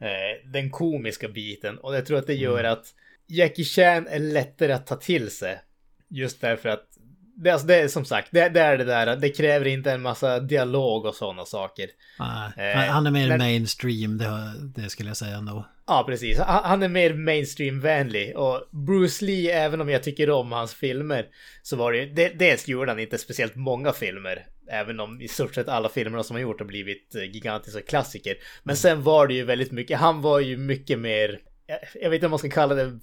eh, 0.00 0.50
den 0.52 0.70
komiska 0.70 1.28
biten. 1.28 1.78
Och 1.78 1.96
jag 1.96 2.06
tror 2.06 2.18
att 2.18 2.26
det 2.26 2.34
gör 2.34 2.58
mm. 2.60 2.72
att 2.72 2.84
Jackie 3.26 3.64
Chan 3.64 4.06
är 4.06 4.18
lättare 4.18 4.72
att 4.72 4.86
ta 4.86 4.96
till 4.96 5.30
sig. 5.30 5.60
Just 6.08 6.40
därför 6.40 6.68
att 6.68 6.84
det, 7.36 7.50
alltså 7.50 7.66
det 7.66 7.76
är 7.76 7.88
som 7.88 8.04
sagt, 8.04 8.28
det, 8.32 8.48
det, 8.48 8.60
är 8.60 8.78
det 8.78 8.84
där, 8.84 9.16
det 9.16 9.28
kräver 9.28 9.66
inte 9.66 9.92
en 9.92 10.02
massa 10.02 10.40
dialog 10.40 11.06
och 11.06 11.14
sådana 11.14 11.44
saker. 11.44 11.88
Nej, 12.18 12.72
eh, 12.72 12.78
han 12.78 13.06
är 13.06 13.10
mer 13.10 13.28
men, 13.28 13.38
mainstream, 13.38 14.18
det, 14.18 14.52
det 14.82 14.88
skulle 14.88 15.10
jag 15.10 15.16
säga 15.16 15.36
ändå. 15.36 15.66
Ja, 15.86 16.04
precis. 16.06 16.38
Han, 16.38 16.82
är 16.82 16.88
mer 16.88 17.14
mainstream-vänlig 17.14 18.36
och 18.36 18.68
Bruce 18.70 19.24
Lee, 19.24 19.64
även 19.64 19.80
om 19.80 19.88
jag 19.88 20.02
tycker 20.02 20.30
om 20.30 20.52
hans 20.52 20.74
filmer, 20.74 21.26
så 21.62 21.76
var 21.76 21.92
det 21.92 21.98
ju, 21.98 22.06
det, 22.06 22.28
dels 22.28 22.68
gjorde 22.68 22.90
han 22.90 22.98
inte 22.98 23.18
speciellt 23.18 23.56
många 23.56 23.92
filmer, 23.92 24.46
även 24.70 25.00
om 25.00 25.20
i 25.20 25.28
stort 25.28 25.54
sett 25.54 25.68
alla 25.68 25.88
filmerna 25.88 26.22
som 26.22 26.36
han 26.36 26.42
gjort 26.42 26.60
har 26.60 26.66
blivit 26.66 27.14
eh, 27.14 27.24
gigantiska 27.24 27.82
klassiker. 27.82 28.36
Men 28.62 28.76
sen 28.76 29.02
var 29.02 29.26
det 29.26 29.34
ju 29.34 29.44
väldigt 29.44 29.72
mycket, 29.72 29.98
han 29.98 30.22
var 30.22 30.40
ju 30.40 30.56
mycket 30.56 30.98
mer, 30.98 31.40
jag, 32.00 32.10
vet 32.10 32.14
inte 32.14 32.26
om 32.26 32.30
man 32.30 32.38
ska 32.38 32.50
kalla 32.50 32.74
det 32.74 32.98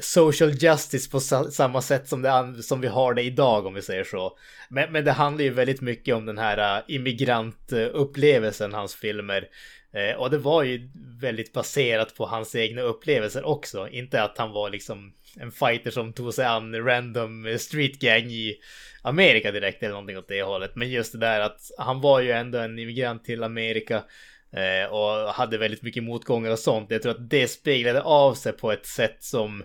social 0.00 0.50
justice 0.50 1.10
på 1.10 1.20
sa 1.20 1.50
samma 1.50 1.82
sätt 1.82 2.08
som, 2.08 2.22
det, 2.22 2.62
som 2.62 2.80
vi 2.80 2.88
har 2.88 3.14
det 3.14 3.22
idag 3.22 3.66
om 3.66 3.74
vi 3.74 3.82
säger 3.82 4.04
så. 4.04 4.38
Men, 4.68 4.92
men 4.92 5.04
det 5.04 5.12
handlar 5.12 5.44
ju 5.44 5.50
väldigt 5.50 5.80
mycket 5.80 6.14
om 6.14 6.26
den 6.26 6.38
här 6.38 6.78
uh, 6.78 6.84
immigrantupplevelsen, 6.88 8.72
hans 8.72 8.94
filmer. 8.94 9.48
Eh, 9.94 10.16
och 10.16 10.30
det 10.30 10.38
var 10.38 10.62
ju 10.62 10.88
väldigt 11.20 11.52
baserat 11.52 12.14
på 12.14 12.26
hans 12.26 12.54
egna 12.54 12.82
upplevelser 12.82 13.44
också. 13.44 13.88
Inte 13.88 14.22
att 14.22 14.38
han 14.38 14.52
var 14.52 14.70
liksom 14.70 15.12
en 15.40 15.52
fighter 15.52 15.90
som 15.90 16.12
tog 16.12 16.34
sig 16.34 16.44
an 16.44 16.84
random 16.84 17.58
street 17.58 17.98
gang 17.98 18.30
i 18.30 18.56
Amerika 19.02 19.52
direkt 19.52 19.82
eller 19.82 19.92
någonting 19.92 20.18
åt 20.18 20.28
det 20.28 20.42
hållet. 20.42 20.76
Men 20.76 20.90
just 20.90 21.12
det 21.12 21.18
där 21.18 21.40
att 21.40 21.60
han 21.78 22.00
var 22.00 22.20
ju 22.20 22.30
ändå 22.30 22.58
en 22.58 22.78
immigrant 22.78 23.24
till 23.24 23.42
Amerika. 23.42 24.04
Eh, 24.52 24.92
och 24.92 25.34
hade 25.34 25.58
väldigt 25.58 25.82
mycket 25.82 26.04
motgångar 26.04 26.50
och 26.50 26.58
sånt. 26.58 26.90
Jag 26.90 27.02
tror 27.02 27.12
att 27.12 27.30
det 27.30 27.48
speglade 27.48 28.02
av 28.02 28.34
sig 28.34 28.52
på 28.52 28.72
ett 28.72 28.86
sätt 28.86 29.16
som 29.20 29.64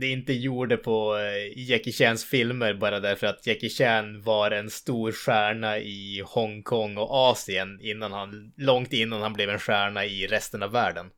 det 0.00 0.08
inte 0.08 0.32
gjorde 0.32 0.76
på 0.76 1.16
eh, 1.16 1.70
Jackie 1.70 1.92
Chans 1.92 2.24
filmer 2.24 2.74
bara 2.74 3.00
därför 3.00 3.26
att 3.26 3.46
Jackie 3.46 3.70
Chan 3.70 4.22
var 4.22 4.50
en 4.50 4.70
stor 4.70 5.12
stjärna 5.12 5.78
i 5.78 6.22
Hongkong 6.26 6.96
och 6.96 7.10
Asien 7.10 7.80
innan 7.80 8.12
han, 8.12 8.52
långt 8.56 8.92
innan 8.92 9.22
han 9.22 9.32
blev 9.32 9.50
en 9.50 9.58
stjärna 9.58 10.04
i 10.04 10.26
resten 10.26 10.62
av 10.62 10.70
världen. 10.70 11.10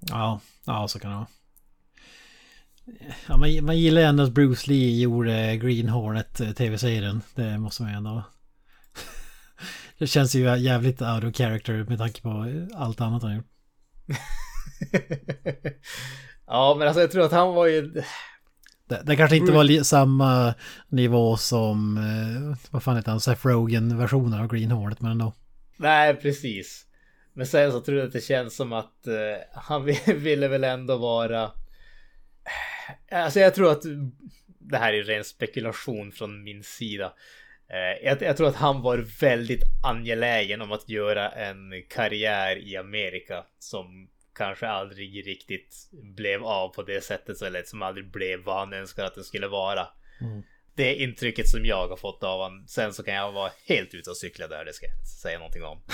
Ja, 0.00 0.40
ja 0.66 0.88
så 0.88 0.98
kan 0.98 1.10
det 1.10 1.16
vara. 1.16 1.26
Ja, 3.26 3.36
man, 3.36 3.64
man 3.64 3.78
gillar 3.78 4.02
ändå 4.02 4.22
att 4.22 4.32
Bruce 4.32 4.70
Lee 4.70 5.00
gjorde 5.00 5.56
Green 5.56 5.88
Hornet 5.88 6.40
eh, 6.40 6.52
tv-serien. 6.52 7.22
Det 7.34 7.58
måste 7.58 7.82
man 7.82 7.90
ju 7.90 7.96
ändå... 7.96 8.22
det 9.98 10.06
känns 10.06 10.34
ju 10.34 10.56
jävligt 10.56 11.02
out 11.02 11.24
of 11.24 11.36
character 11.36 11.84
med 11.88 11.98
tanke 11.98 12.22
på 12.22 12.46
allt 12.74 13.00
annat 13.00 13.22
han 13.22 13.36
gjort. 13.36 13.46
Ja, 16.50 16.74
men 16.78 16.88
alltså 16.88 17.00
jag 17.00 17.10
tror 17.10 17.24
att 17.24 17.32
han 17.32 17.54
var 17.54 17.66
ju... 17.66 17.82
Det, 18.88 19.02
det 19.04 19.16
kanske 19.16 19.36
inte 19.36 19.52
var 19.52 19.82
samma 19.82 20.54
nivå 20.88 21.36
som, 21.36 21.96
eh, 21.96 22.58
vad 22.70 22.82
fan 22.82 22.96
heter 22.96 23.10
han, 23.10 23.20
Seth 23.20 23.46
Rogen-versionen 23.46 24.40
av 24.40 24.48
Green 24.48 24.70
Hornet, 24.70 25.00
men 25.00 25.10
ändå. 25.10 25.32
Nej, 25.76 26.14
precis. 26.14 26.86
Men 27.32 27.46
sen 27.46 27.72
så 27.72 27.80
tror 27.80 27.98
jag 27.98 28.06
att 28.06 28.12
det 28.12 28.24
känns 28.24 28.56
som 28.56 28.72
att 28.72 29.06
eh, 29.06 29.14
han 29.52 29.84
ville 30.06 30.48
väl 30.48 30.64
ändå 30.64 30.96
vara... 30.96 31.50
Alltså 33.10 33.40
jag 33.40 33.54
tror 33.54 33.72
att 33.72 33.82
det 34.58 34.78
här 34.78 34.92
är 34.92 35.02
ren 35.02 35.24
spekulation 35.24 36.12
från 36.12 36.44
min 36.44 36.62
sida. 36.62 37.12
Eh, 37.68 38.06
jag, 38.06 38.22
jag, 38.22 38.36
tror 38.36 38.48
att 38.48 38.56
han 38.56 38.82
var 38.82 39.06
väldigt 39.20 39.62
angelägen 39.86 40.62
om 40.62 40.72
att 40.72 40.88
göra 40.88 41.30
en 41.30 41.82
karriär 41.88 42.56
i 42.68 42.76
Amerika 42.76 43.44
som 43.58 44.08
kanske 44.40 44.68
aldrig 44.68 45.26
riktigt 45.26 45.88
blev 45.92 46.44
av 46.44 46.68
på 46.68 46.82
det 46.82 47.04
sättet. 47.04 47.42
Eller 47.42 47.62
som 47.62 47.82
aldrig 47.82 48.10
blev 48.10 48.44
vad 48.44 48.58
han 48.58 48.72
önskade 48.72 49.08
att 49.08 49.14
den 49.14 49.24
skulle 49.24 49.48
vara. 49.48 49.86
Mm. 50.20 50.42
Det 50.74 50.90
är 50.90 51.02
intrycket 51.02 51.48
som 51.48 51.64
jag 51.64 51.88
har 51.88 51.96
fått 51.96 52.22
av 52.22 52.40
honom. 52.40 52.64
Sen 52.68 52.92
så 52.92 53.02
kan 53.02 53.14
jag 53.14 53.32
vara 53.32 53.50
helt 53.66 53.94
ute 53.94 54.10
och 54.10 54.16
cykla 54.16 54.48
där, 54.48 54.64
det 54.64 54.72
ska 54.72 54.86
jag 54.86 54.94
inte 54.94 55.06
säga 55.06 55.38
någonting 55.38 55.64
om. 55.64 55.78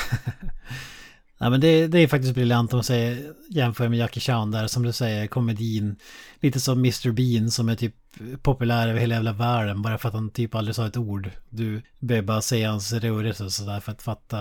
Ja, 1.39 1.51
men 1.51 1.61
det, 1.61 1.87
det, 1.87 1.99
är 1.99 2.09
faktiskt 2.09 2.35
briljant 2.35 2.73
om 2.73 2.77
man 2.77 2.85
säger, 2.85 3.35
jämför 3.51 3.89
med 3.89 3.99
Jackie 3.99 4.21
Chan 4.21 4.51
där 4.51 4.67
som 4.67 4.83
du 4.83 4.93
säger, 4.93 5.27
komedin. 5.27 5.97
Lite 6.41 6.61
som 6.61 6.79
Mr 6.79 7.13
Bean 7.13 7.51
som 7.51 7.69
är 7.69 7.75
typ 7.75 7.95
populär 8.43 8.89
över 8.89 9.01
hela 9.01 9.15
jävla 9.15 9.33
världen 9.33 9.83
bara 9.83 9.99
för 9.99 10.09
att 10.09 10.15
han 10.15 10.31
typ 10.31 10.55
aldrig 10.55 10.75
sa 10.75 10.87
ett 10.87 10.97
ord. 10.97 11.31
Du 11.49 11.83
behöver 11.99 12.27
bara 12.27 12.43
se 12.43 12.65
hans 12.65 12.93
rörelse 12.93 13.45
och 13.45 13.53
sådär 13.53 13.81
för 13.81 13.93
att 13.93 14.03
fatta 14.03 14.37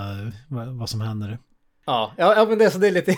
vad, 0.48 0.68
vad 0.68 0.90
som 0.90 1.02
händer. 1.02 1.40
Ja, 1.86 2.14
ja, 2.18 2.46
men 2.50 2.58
det, 2.58 2.72
så 2.72 2.78
det 2.78 2.88
är 2.88 2.92
lite, 2.92 3.16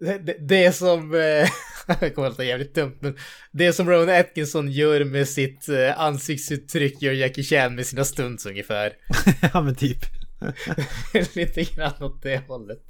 det, 0.00 0.36
det 0.40 0.72
som, 0.72 1.14
eh, 1.14 1.48
det 2.00 2.10
kommer 2.10 2.28
att 2.28 2.32
låta 2.32 2.44
jävligt 2.44 2.74
dumt, 2.74 2.96
men 3.00 3.16
det 3.50 3.72
som 3.72 3.90
Rowan 3.90 4.20
Atkinson 4.20 4.70
gör 4.70 5.04
med 5.04 5.28
sitt 5.28 5.68
eh, 5.68 6.00
ansiktsuttryck 6.00 7.02
gör 7.02 7.12
Jackie 7.12 7.44
Chan 7.44 7.74
med 7.74 7.86
sina 7.86 8.04
stunts 8.04 8.46
ungefär. 8.46 8.92
ja 9.52 9.60
men 9.60 9.74
typ. 9.74 9.98
Lite 11.34 11.62
grann 11.62 12.02
åt 12.02 12.22
det 12.22 12.42
hållet. 12.48 12.82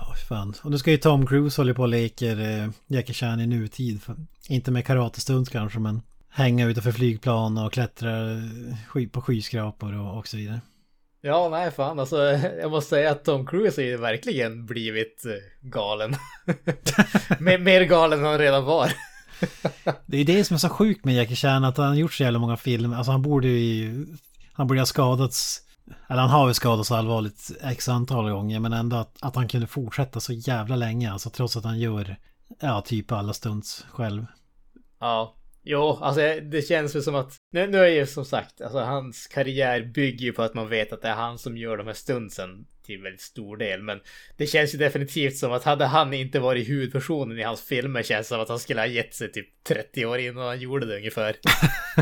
Ja, 0.00 0.14
fan. 0.28 0.54
Och 0.62 0.70
nu 0.70 0.78
ska 0.78 0.90
ju 0.90 0.96
Tom 0.96 1.26
Cruise 1.26 1.60
hålla 1.60 1.74
på 1.74 1.82
och 1.82 1.88
leker 1.88 2.40
eh, 2.40 2.70
Jackie 2.86 3.14
Chan 3.14 3.40
i 3.40 3.46
nutid. 3.46 4.00
Inte 4.48 4.70
med 4.70 4.86
karatestunt 4.86 5.50
kanske, 5.50 5.78
men 5.78 6.02
hänga 6.30 6.66
utanför 6.66 6.92
flygplan 6.92 7.58
och 7.58 7.72
klättra 7.72 8.32
eh, 8.32 9.08
på 9.12 9.22
skyskrapor 9.22 10.00
och, 10.00 10.18
och 10.18 10.28
så 10.28 10.36
vidare. 10.36 10.60
Ja, 11.26 11.48
nej 11.48 11.70
fan 11.70 12.00
alltså. 12.00 12.16
Jag 12.60 12.70
måste 12.70 12.90
säga 12.90 13.10
att 13.10 13.24
Tom 13.24 13.46
Cruise 13.46 13.80
har 13.80 13.86
ju 13.86 13.96
verkligen 13.96 14.66
blivit 14.66 15.24
eh, 15.26 15.68
galen. 15.68 16.16
mer 17.38 17.80
galen 17.80 18.18
än 18.18 18.24
han 18.24 18.38
redan 18.38 18.64
var. 18.64 18.92
det 20.06 20.18
är 20.18 20.24
det 20.24 20.44
som 20.44 20.54
är 20.54 20.58
så 20.58 20.68
sjukt 20.68 21.04
med 21.04 21.14
Jackie 21.14 21.36
Chan, 21.36 21.64
att 21.64 21.76
han 21.76 21.86
har 21.86 21.94
gjort 21.94 22.12
så 22.12 22.22
jävla 22.22 22.38
många 22.38 22.56
filmer. 22.56 22.96
Alltså 22.96 23.12
han 23.12 23.22
borde 23.22 23.48
ju... 23.48 24.06
Han 24.52 24.66
borde 24.66 24.80
ha 24.80 24.86
skadats... 24.86 25.60
Eller 26.08 26.20
han 26.20 26.30
har 26.30 26.48
ju 26.48 26.54
skadats 26.54 26.90
allvarligt 26.90 27.50
x 27.62 27.88
antal 27.88 28.30
gånger, 28.30 28.60
men 28.60 28.72
ändå 28.72 28.96
att, 28.96 29.16
att 29.20 29.36
han 29.36 29.48
kunde 29.48 29.66
fortsätta 29.66 30.20
så 30.20 30.32
jävla 30.32 30.76
länge. 30.76 31.12
Alltså 31.12 31.30
trots 31.30 31.56
att 31.56 31.64
han 31.64 31.78
gör, 31.78 32.16
ja, 32.60 32.80
typ 32.80 33.12
alla 33.12 33.32
stunts 33.32 33.86
själv. 33.90 34.26
Ja, 35.00 35.34
Jo, 35.66 35.98
alltså 36.02 36.20
det 36.42 36.62
känns 36.62 36.94
väl 36.94 37.02
som 37.02 37.14
att, 37.14 37.36
nu, 37.52 37.66
nu 37.66 37.78
är 37.78 37.88
ju 37.88 38.06
som 38.06 38.24
sagt, 38.24 38.60
alltså 38.60 38.78
hans 38.78 39.26
karriär 39.26 39.82
bygger 39.94 40.24
ju 40.24 40.32
på 40.32 40.42
att 40.42 40.54
man 40.54 40.68
vet 40.68 40.92
att 40.92 41.02
det 41.02 41.08
är 41.08 41.14
han 41.14 41.38
som 41.38 41.56
gör 41.56 41.76
de 41.76 41.86
här 41.86 41.94
stunsen 41.94 42.66
till 42.86 43.02
väldigt 43.02 43.20
stor 43.20 43.56
del. 43.56 43.82
Men 43.82 44.00
det 44.36 44.46
känns 44.46 44.74
ju 44.74 44.78
definitivt 44.78 45.36
som 45.36 45.52
att 45.52 45.64
hade 45.64 45.86
han 45.86 46.14
inte 46.14 46.40
varit 46.40 46.68
huvudpersonen 46.68 47.38
i 47.38 47.42
hans 47.42 47.62
filmer 47.62 48.02
känns 48.02 48.28
det 48.28 48.34
som 48.34 48.40
att 48.40 48.48
han 48.48 48.58
skulle 48.58 48.80
ha 48.80 48.86
gett 48.86 49.14
sig 49.14 49.32
typ 49.32 49.64
30 49.64 50.06
år 50.06 50.18
innan 50.18 50.46
han 50.46 50.60
gjorde 50.60 50.86
det 50.86 50.96
ungefär. 50.96 51.36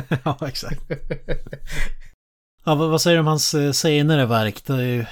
ja, 0.25 0.39
exakt. 0.49 0.81
ja, 2.65 2.75
vad, 2.75 2.91
vad 2.91 3.03
säger 3.03 3.17
du 3.17 3.21
om 3.21 3.27
hans 3.27 3.55
eh, 3.55 3.73
senare 3.73 4.27
verk? 4.27 4.65
Det 4.67 4.73
är 4.73 4.81
ju 4.81 5.05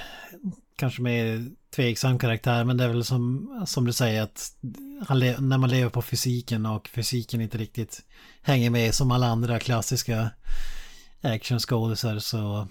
kanske 0.75 1.01
mer 1.01 1.45
tveksam 1.75 2.19
karaktär, 2.19 2.63
men 2.63 2.77
det 2.77 2.83
är 2.83 2.87
väl 2.87 3.03
som, 3.03 3.63
som 3.67 3.85
du 3.85 3.93
säger 3.93 4.21
att 4.21 4.51
när 5.39 5.57
man 5.57 5.69
lever 5.69 5.89
på 5.89 6.01
fysiken 6.01 6.65
och 6.65 6.87
fysiken 6.87 7.41
inte 7.41 7.57
riktigt 7.57 8.05
hänger 8.41 8.69
med 8.69 8.95
som 8.95 9.11
alla 9.11 9.27
andra 9.27 9.59
klassiska 9.59 10.29
actionskådisar 11.21 12.19
så 12.19 12.67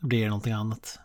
blir 0.00 0.22
det 0.22 0.28
någonting 0.28 0.52
annat. 0.52 0.98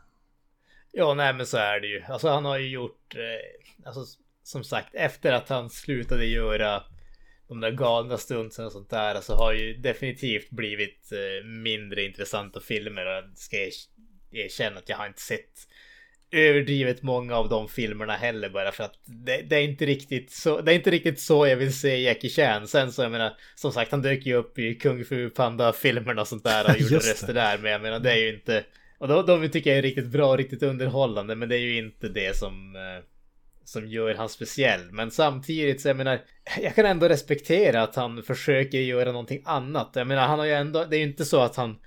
Ja, 0.91 1.13
nej 1.13 1.33
men 1.33 1.45
så 1.45 1.57
är 1.57 1.79
det 1.79 1.87
ju. 1.87 2.03
Alltså 2.03 2.29
han 2.29 2.45
har 2.45 2.57
ju 2.57 2.69
gjort, 2.69 3.15
eh, 3.15 3.87
alltså 3.87 4.05
som 4.43 4.63
sagt, 4.63 4.95
efter 4.95 5.31
att 5.31 5.49
han 5.49 5.69
slutade 5.69 6.25
göra 6.25 6.83
de 7.47 7.59
där 7.59 7.71
galna 7.71 8.17
stunsen 8.17 8.65
och 8.65 8.71
sånt 8.71 8.89
där, 8.89 9.11
så 9.11 9.17
alltså, 9.17 9.33
har 9.33 9.53
ju 9.53 9.77
definitivt 9.77 10.49
blivit 10.49 11.11
eh, 11.11 11.45
mindre 11.47 12.03
intressanta 12.03 12.59
filmer. 12.59 13.05
Jag 13.05 13.37
ska 13.37 13.57
erkänna 14.31 14.77
att 14.77 14.89
jag 14.89 14.97
har 14.97 15.07
inte 15.07 15.21
sett 15.21 15.67
överdrivet 16.31 17.03
många 17.03 17.35
av 17.35 17.49
de 17.49 17.69
filmerna 17.69 18.13
heller 18.13 18.49
bara 18.49 18.71
för 18.71 18.83
att 18.83 18.93
det, 19.05 19.41
det, 19.41 19.55
är 19.55 19.61
inte 19.61 19.85
riktigt 19.85 20.31
så. 20.31 20.61
Det 20.61 20.71
är 20.71 20.75
inte 20.75 20.91
riktigt 20.91 21.19
så 21.19 21.47
jag 21.47 21.57
vill 21.57 21.79
se 21.79 21.97
Jackie 22.01 22.29
Chan. 22.29 22.67
Sen 22.67 22.91
så 22.91 23.01
jag 23.01 23.11
menar, 23.11 23.33
som 23.55 23.71
sagt, 23.71 23.91
han 23.91 24.01
dök 24.01 24.25
ju 24.25 24.33
upp 24.33 24.59
i 24.59 24.75
Kung 24.75 25.05
Fu 25.05 25.29
Panda 25.29 25.73
filmerna 25.73 26.21
och 26.21 26.27
sånt 26.27 26.43
där 26.43 26.65
och 26.65 26.77
gjorde 26.79 26.95
röster 26.95 27.33
där. 27.33 27.57
Men 27.57 27.71
jag 27.71 27.81
menar, 27.81 27.99
det 27.99 28.11
är 28.11 28.17
ju 28.17 28.33
inte. 28.33 28.63
Och 28.97 29.07
de, 29.07 29.25
de 29.25 29.49
tycker 29.49 29.69
jag 29.69 29.77
är 29.77 29.81
riktigt 29.81 30.07
bra 30.07 30.29
och 30.29 30.37
riktigt 30.37 30.63
underhållande, 30.63 31.35
men 31.35 31.49
det 31.49 31.55
är 31.55 31.59
ju 31.59 31.77
inte 31.77 32.09
det 32.09 32.37
som 32.37 32.75
eh, 32.75 33.03
som 33.69 33.87
gör 33.87 34.15
han 34.15 34.29
speciell. 34.29 34.91
Men 34.91 35.11
samtidigt 35.11 35.81
så 35.81 35.87
jag 35.87 35.97
menar, 35.97 36.21
jag 36.61 36.75
kan 36.75 36.85
ändå 36.85 37.07
respektera 37.07 37.83
att 37.83 37.95
han 37.95 38.23
försöker 38.23 38.77
göra 38.77 39.11
någonting 39.11 39.41
annat. 39.45 39.91
Jag 39.93 40.07
menar, 40.07 40.27
han 40.27 40.39
har 40.39 40.45
ju 40.45 40.53
ändå, 40.53 40.85
det 40.85 40.95
är 40.95 40.99
ju 40.99 41.05
inte 41.05 41.25
så 41.25 41.39
att 41.39 41.55
han 41.55 41.79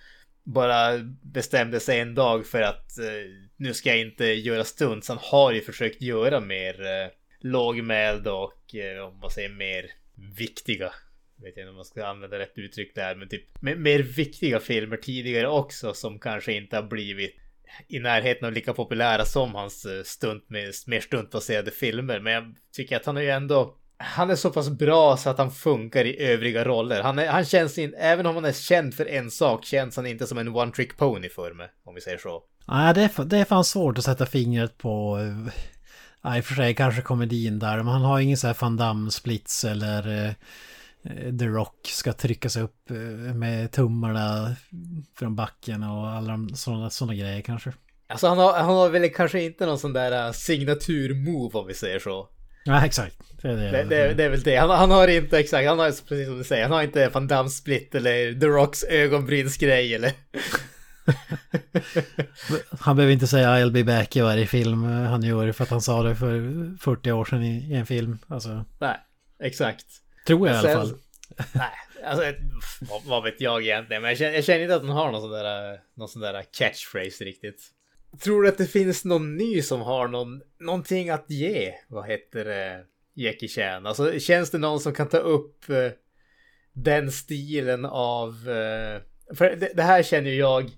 bara 0.45 0.99
bestämde 1.23 1.81
sig 1.81 2.01
en 2.01 2.15
dag 2.15 2.47
för 2.47 2.63
att 2.63 2.99
eh, 2.99 3.50
nu 3.61 3.75
ska 3.75 3.89
jag 3.89 4.01
inte 4.01 4.25
göra 4.25 4.65
stunts. 4.65 5.09
Han 5.09 5.19
har 5.21 5.53
ju 5.53 5.61
försökt 5.61 6.03
göra 6.03 6.41
mer 6.41 6.81
eh, 6.83 7.11
lågmäld 7.41 8.27
och 8.27 8.75
eh, 8.75 9.07
om 9.07 9.19
man 9.19 9.31
säger 9.31 9.49
mer 9.49 9.91
viktiga. 10.37 10.93
Vet 11.37 11.57
inte 11.57 11.69
om 11.69 11.77
man 11.77 11.85
ska 11.85 12.07
använda 12.07 12.39
rätt 12.39 12.59
uttryck 12.59 12.95
där, 12.95 13.15
men 13.15 13.29
typ 13.29 13.63
mer 13.63 13.99
viktiga 13.99 14.61
filmer 14.61 14.97
tidigare 14.97 15.49
också 15.49 15.95
som 15.95 16.19
kanske 16.19 16.53
inte 16.53 16.77
har 16.77 16.83
blivit 16.83 17.37
i 17.89 17.99
närheten 17.99 18.47
av 18.47 18.53
lika 18.53 18.73
populära 18.73 19.25
som 19.25 19.55
hans 19.55 19.85
eh, 19.85 20.03
stunt 20.03 20.51
med 20.51 20.75
mer 20.87 21.01
stuntbaserade 21.01 21.71
filmer. 21.71 22.21
Men 22.21 22.33
jag 22.33 22.55
tycker 22.73 22.97
att 22.97 23.07
han 23.07 23.17
är 23.17 23.23
ju 23.23 23.31
ändå 23.31 23.77
han 23.97 24.31
är 24.31 24.37
så 24.37 24.51
pass 24.51 24.71
bra 24.71 25.17
så 25.17 25.31
att 25.31 25.39
han 25.39 25.51
funkar 25.51 26.05
i 26.05 26.23
övriga 26.23 26.65
roller. 26.65 27.03
Han, 27.03 27.19
är, 27.19 27.27
han 27.27 27.45
känns 27.45 27.79
inte, 27.79 27.97
även 27.97 28.27
om 28.27 28.35
han 28.35 28.45
är 28.45 28.53
känd 28.53 28.95
för 28.95 29.07
en 29.07 29.31
sak, 29.31 29.65
känns 29.65 29.97
han 29.97 30.07
inte 30.07 30.27
som 30.27 30.39
en 30.39 30.49
one 30.49 30.73
trick 30.73 30.97
pony 30.97 31.29
för 31.29 31.53
mig, 31.53 31.71
om 31.85 31.95
vi 31.95 32.01
säger 32.01 32.19
så. 32.19 32.45
Nej, 32.71 32.95
det 32.95 33.03
är, 33.03 33.25
det 33.25 33.39
är 33.39 33.45
fan 33.45 33.65
svårt 33.65 33.99
att 33.99 34.05
sätta 34.05 34.27
fingret 34.27 34.79
på 34.79 35.19
eh, 35.19 35.53
Ja, 36.23 36.37
i 36.37 36.41
och 36.41 36.45
för 36.45 36.55
sig 36.55 36.75
kanske 36.75 37.03
komedin 37.03 37.59
där, 37.59 37.77
men 37.77 37.87
han 37.87 38.03
har 38.03 38.21
ingen 38.21 38.37
så 38.37 38.47
här 38.47 38.57
Van 38.61 38.77
Damme-splits 38.77 39.65
eller 39.65 40.27
eh, 40.27 41.39
The 41.39 41.47
Rock 41.47 41.77
ska 41.83 42.13
trycka 42.13 42.49
sig 42.49 42.63
upp 42.63 42.91
eh, 42.91 42.97
med 43.35 43.73
tummarna 43.73 44.57
från 45.19 45.37
backen 45.37 45.83
och 45.83 46.09
alla 46.09 46.39
sådana 46.55 46.91
såna 46.91 47.15
grejer 47.15 47.41
kanske. 47.41 47.73
Alltså 48.07 48.27
han 48.27 48.39
har, 48.39 48.53
han 48.53 48.75
har 48.75 48.89
väl 48.89 49.11
kanske 49.11 49.43
inte 49.43 49.67
någon 49.67 49.79
sån 49.79 49.93
där 49.93 50.33
signatur-move 50.33 51.53
om 51.53 51.67
vi 51.67 51.75
säger 51.75 51.99
så. 51.99 52.29
Ja, 52.65 52.85
exakt. 52.85 53.17
Det 53.43 53.49
är, 53.49 53.57
det, 53.57 53.85
det, 53.85 54.15
det 54.15 54.25
är 54.25 54.31
väl 54.31 54.43
det. 54.43 54.57
Han, 54.57 54.71
han, 54.71 54.91
har 54.91 55.09
inte 55.09 55.39
exakt, 55.39 55.69
han 55.69 55.79
har 55.79 55.87
precis 56.09 56.27
som 56.27 56.39
du 56.39 56.45
säger, 56.45 56.63
han 56.63 56.73
har 56.73 56.83
inte 56.83 57.09
Van 57.09 57.27
Damme 57.27 57.49
split 57.49 57.95
eller 57.95 58.41
The 58.41 58.47
Rocks 58.47 58.85
ögonbrynsgrej 58.85 59.95
eller... 59.95 60.13
han 62.81 62.97
behöver 62.97 63.13
inte 63.13 63.27
säga 63.27 63.49
I'll 63.49 63.71
be 63.71 63.85
back 63.85 64.17
i 64.17 64.21
varje 64.21 64.47
film 64.47 64.83
han 64.85 65.23
gör 65.23 65.53
för 65.53 65.65
att 65.65 65.71
han 65.71 65.81
sa 65.81 66.03
det 66.03 66.17
för 66.17 66.77
40 66.81 67.13
år 67.13 67.25
sedan 67.25 67.43
i, 67.43 67.75
en 67.75 67.87
film. 67.87 68.19
Alltså. 68.27 68.65
Nej, 68.79 68.97
exakt. 69.43 69.87
Tror 70.27 70.49
jag 70.49 70.61
Sen, 70.61 70.71
i 70.71 70.75
alla 70.75 70.83
fall. 70.83 70.99
Nej, 71.53 71.71
alltså 72.05 72.25
vad, 72.81 73.03
vad, 73.05 73.23
vet 73.23 73.41
jag 73.41 73.63
egentligen. 73.63 74.03
Men 74.03 74.09
jag 74.09 74.19
känner, 74.19 74.33
jag 74.33 74.45
känner 74.45 74.63
inte 74.63 74.75
att 74.75 74.83
han 74.83 74.91
har 74.91 75.13
någon 75.13 75.21
sån 75.21 75.31
där, 75.31 75.81
någon 75.95 76.09
sån 76.09 76.23
där 76.23 76.45
catchphrase 76.53 77.25
riktigt. 77.25 77.63
Tror 78.23 78.43
du 78.43 78.49
att 78.49 78.59
det 78.59 78.67
finns 78.67 79.05
någon 79.05 79.37
ny 79.37 79.63
som 79.63 79.81
har 79.81 80.09
någon, 80.09 80.43
någonting 80.61 81.11
att 81.11 81.31
ge? 81.31 81.75
Vad 81.89 82.07
heter 82.07 82.45
det? 82.45 82.85
Jackie 83.15 83.49
Chan. 83.49 83.87
Alltså 83.87 84.19
känns 84.19 84.51
det 84.51 84.59
någon 84.59 84.81
som 84.81 84.95
kan 84.95 85.09
ta 85.09 85.19
upp 85.19 85.71
eh, 85.71 85.91
den 86.73 87.13
stilen 87.13 87.85
av... 87.85 88.29
Eh, 88.29 89.01
för 89.35 89.57
det, 89.57 89.73
det, 89.75 89.83
här 89.83 90.03
känner 90.03 90.31
jag... 90.31 90.71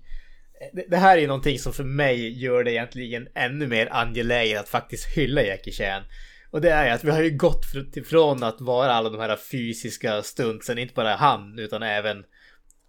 Det, 0.89 0.97
här 0.97 1.17
är 1.17 1.27
någonting 1.27 1.59
som 1.59 1.73
för 1.73 1.83
mig 1.83 2.43
gör 2.43 2.63
det 2.63 2.71
egentligen 2.71 3.27
ännu 3.35 3.67
mer 3.67 3.87
angeläget 3.91 4.59
att 4.59 4.69
faktiskt 4.69 5.05
hylla 5.05 5.43
Jackie 5.43 5.73
Chan. 5.73 6.03
Och 6.51 6.61
det 6.61 6.69
är 6.69 6.93
att 6.93 7.03
vi 7.03 7.11
har 7.11 7.21
ju 7.21 7.37
gått 7.37 7.65
ifrån 7.95 8.43
att 8.43 8.61
vara 8.61 8.93
alla 8.93 9.09
de 9.09 9.19
här 9.19 9.35
fysiska 9.51 10.23
stuntsen, 10.23 10.77
inte 10.77 10.93
bara 10.93 11.15
han 11.15 11.59
utan 11.59 11.83
även 11.83 12.23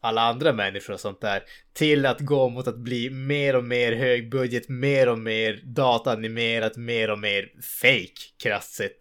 alla 0.01 0.23
andra 0.23 0.53
människor 0.53 0.95
och 0.95 1.01
sånt 1.01 1.21
där. 1.21 1.43
Till 1.73 2.07
att 2.07 2.21
gå 2.21 2.49
mot 2.49 2.69
att 2.69 2.79
bli 2.79 3.11
mer 3.11 3.57
och 3.57 3.65
mer 3.65 3.93
högbudget, 3.93 4.69
mer 4.69 5.09
och 5.09 5.19
mer 5.19 5.61
dataanimerat, 5.65 6.77
mer 6.77 7.11
och 7.11 7.19
mer 7.19 7.49
fake 7.81 8.21
krasst 8.43 8.75
sett 8.75 8.99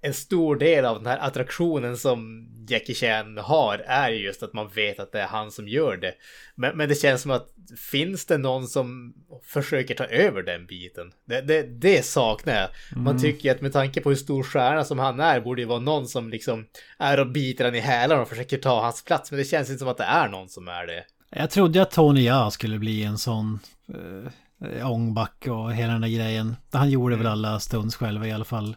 en 0.00 0.14
stor 0.14 0.56
del 0.56 0.84
av 0.84 0.96
den 0.96 1.06
här 1.06 1.18
attraktionen 1.18 1.96
som 1.96 2.48
Jackie 2.68 2.94
Chan 2.94 3.38
har 3.38 3.78
är 3.78 4.10
just 4.10 4.42
att 4.42 4.52
man 4.52 4.68
vet 4.68 5.00
att 5.00 5.12
det 5.12 5.20
är 5.20 5.26
han 5.26 5.50
som 5.50 5.68
gör 5.68 5.96
det. 5.96 6.14
Men, 6.54 6.76
men 6.76 6.88
det 6.88 6.94
känns 6.94 7.22
som 7.22 7.30
att 7.30 7.48
finns 7.90 8.26
det 8.26 8.38
någon 8.38 8.66
som 8.66 9.14
försöker 9.44 9.94
ta 9.94 10.04
över 10.04 10.42
den 10.42 10.66
biten? 10.66 11.12
Det, 11.24 11.40
det, 11.40 11.62
det 11.62 12.04
saknar 12.04 12.54
jag. 12.54 12.68
Man 12.96 13.06
mm. 13.06 13.22
tycker 13.22 13.52
att 13.54 13.60
med 13.60 13.72
tanke 13.72 14.00
på 14.00 14.08
hur 14.08 14.16
stor 14.16 14.42
stjärna 14.42 14.84
som 14.84 14.98
han 14.98 15.20
är 15.20 15.40
borde 15.40 15.62
det 15.62 15.66
vara 15.66 15.80
någon 15.80 16.08
som 16.08 16.30
liksom 16.30 16.66
är 16.98 17.20
och 17.20 17.30
biter 17.30 17.64
han 17.64 17.74
i 17.74 17.80
hälarna 17.80 18.22
och 18.22 18.28
försöker 18.28 18.58
ta 18.58 18.82
hans 18.82 19.04
plats. 19.04 19.30
Men 19.30 19.38
det 19.38 19.44
känns 19.44 19.68
inte 19.68 19.78
som 19.78 19.88
att 19.88 19.98
det 19.98 20.04
är 20.04 20.28
någon 20.28 20.48
som 20.48 20.68
är 20.68 20.86
det. 20.86 21.04
Jag 21.30 21.50
trodde 21.50 21.82
att 21.82 21.90
Tony 21.90 22.24
Ja 22.24 22.50
skulle 22.50 22.78
bli 22.78 23.04
en 23.04 23.18
sån 23.18 23.58
uh, 23.94 24.90
ångback 24.90 25.46
och 25.50 25.72
hela 25.72 25.92
den 25.92 26.00
där 26.00 26.08
grejen. 26.08 26.56
Han 26.72 26.90
gjorde 26.90 27.16
väl 27.16 27.26
mm. 27.26 27.32
alla 27.32 27.60
stunds 27.60 27.96
själva 27.96 28.26
i 28.26 28.32
alla 28.32 28.44
fall. 28.44 28.76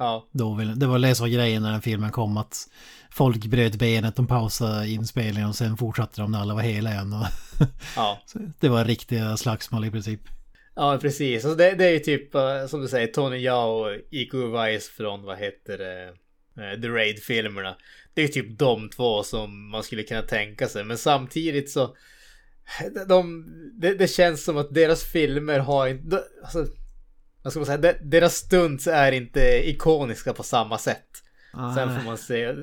Ja. 0.00 0.28
Då 0.32 0.54
vill, 0.54 0.78
det 0.78 0.86
var 0.86 0.98
det 0.98 1.14
som 1.14 1.24
var 1.24 1.28
grejen 1.28 1.62
när 1.62 1.72
den 1.72 1.82
filmen 1.82 2.10
kom 2.10 2.36
att 2.36 2.68
folk 3.10 3.46
bröt 3.46 3.74
benet, 3.74 4.16
de 4.16 4.26
pausade 4.26 4.88
inspelningen 4.88 5.48
och 5.48 5.56
sen 5.56 5.76
fortsatte 5.76 6.20
de 6.20 6.32
när 6.32 6.40
alla 6.40 6.54
var 6.54 6.62
hela 6.62 6.90
igen. 6.90 7.12
Och 7.12 7.26
ja. 7.96 8.22
det 8.60 8.68
var 8.68 8.84
riktiga 8.84 9.36
slagsmål 9.36 9.84
i 9.84 9.90
princip. 9.90 10.20
Ja, 10.74 10.98
precis. 11.00 11.44
Alltså 11.44 11.58
det, 11.58 11.74
det 11.74 11.84
är 11.84 11.90
ju 11.90 11.98
typ 11.98 12.34
eh, 12.34 12.66
som 12.66 12.80
du 12.80 12.88
säger, 12.88 13.06
Tony 13.06 13.36
Jao 13.36 13.68
och 13.68 13.96
Iko 14.10 14.38
Uwais 14.38 14.88
från, 14.88 15.22
vad 15.22 15.38
heter 15.38 15.78
det, 15.78 16.08
eh, 16.62 16.80
The 16.80 16.88
Raid-filmerna. 16.88 17.76
Det 18.14 18.22
är 18.22 18.28
typ 18.28 18.58
de 18.58 18.88
två 18.88 19.22
som 19.22 19.70
man 19.70 19.82
skulle 19.82 20.02
kunna 20.02 20.22
tänka 20.22 20.68
sig. 20.68 20.84
Men 20.84 20.98
samtidigt 20.98 21.70
så, 21.70 21.96
de, 23.08 23.46
det, 23.80 23.94
det 23.94 24.08
känns 24.08 24.44
som 24.44 24.56
att 24.56 24.74
deras 24.74 25.04
filmer 25.04 25.58
har 25.58 25.88
inte, 25.88 26.24
alltså, 26.42 26.66
vad 27.42 27.52
ska 27.52 27.60
man 27.60 27.66
säga, 27.66 27.94
deras 28.02 28.34
stunts 28.34 28.86
är 28.86 29.12
inte 29.12 29.68
ikoniska 29.68 30.32
på 30.32 30.42
samma 30.42 30.78
sätt. 30.78 31.06
Ah. 31.52 31.74
Sen 31.74 31.96
får 31.96 32.04
man 32.04 32.18
se. 32.18 32.54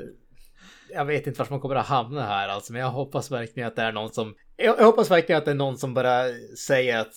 Jag 0.90 1.06
vet 1.06 1.28
inte 1.28 1.40
vart 1.40 1.50
man 1.50 1.60
kommer 1.60 1.76
att 1.76 1.86
hamna 1.86 2.24
här 2.24 2.48
alltså, 2.48 2.74
men 2.74 2.82
jag 2.82 2.90
hoppas 2.90 3.32
verkligen 3.32 3.68
att 3.68 3.76
det 3.76 3.82
är 3.82 3.92
någon 3.92 4.14
som... 4.14 4.36
Jag, 4.56 4.74
hoppas 4.74 5.12
verkligen 5.12 5.40
att 5.40 5.46
det 5.46 5.52
är 5.52 5.56
någon 5.56 5.78
som 5.78 5.94
bara 5.94 6.24
säger 6.58 6.98
att 6.98 7.14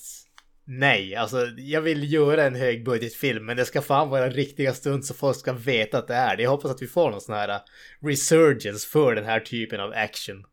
nej, 0.65 1.15
alltså 1.15 1.37
jag 1.57 1.81
vill 1.81 2.13
göra 2.13 2.43
en 2.43 2.55
högbudgetfilm, 2.55 3.45
men 3.45 3.57
det 3.57 3.65
ska 3.65 3.81
fan 3.81 4.09
vara 4.09 4.29
riktiga 4.29 4.73
stunts 4.73 5.07
så 5.07 5.13
folk 5.13 5.37
ska 5.37 5.53
veta 5.53 5.97
att 5.97 6.07
det 6.07 6.15
är 6.15 6.37
det. 6.37 6.43
Jag 6.43 6.49
hoppas 6.49 6.71
att 6.71 6.81
vi 6.81 6.87
får 6.87 7.11
någon 7.11 7.21
sån 7.21 7.35
här 7.35 7.59
resurgence 8.01 8.89
för 8.89 9.15
den 9.15 9.25
här 9.25 9.39
typen 9.39 9.79
av 9.79 9.93
action. 9.95 10.43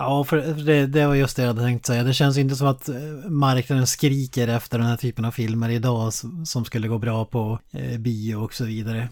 Ja, 0.00 0.24
för 0.24 0.36
det, 0.36 0.86
det 0.86 1.06
var 1.06 1.14
just 1.14 1.36
det 1.36 1.42
jag 1.42 1.48
hade 1.48 1.62
tänkt 1.62 1.86
säga. 1.86 2.02
Det 2.02 2.14
känns 2.14 2.38
inte 2.38 2.56
som 2.56 2.66
att 2.66 2.88
eh, 2.88 2.94
marknaden 3.28 3.86
skriker 3.86 4.48
efter 4.48 4.78
den 4.78 4.86
här 4.86 4.96
typen 4.96 5.24
av 5.24 5.30
filmer 5.30 5.68
idag 5.68 6.12
som 6.44 6.64
skulle 6.64 6.88
gå 6.88 6.98
bra 6.98 7.24
på 7.24 7.58
eh, 7.72 7.98
bio 7.98 8.36
och 8.36 8.54
så 8.54 8.64
vidare. 8.64 9.08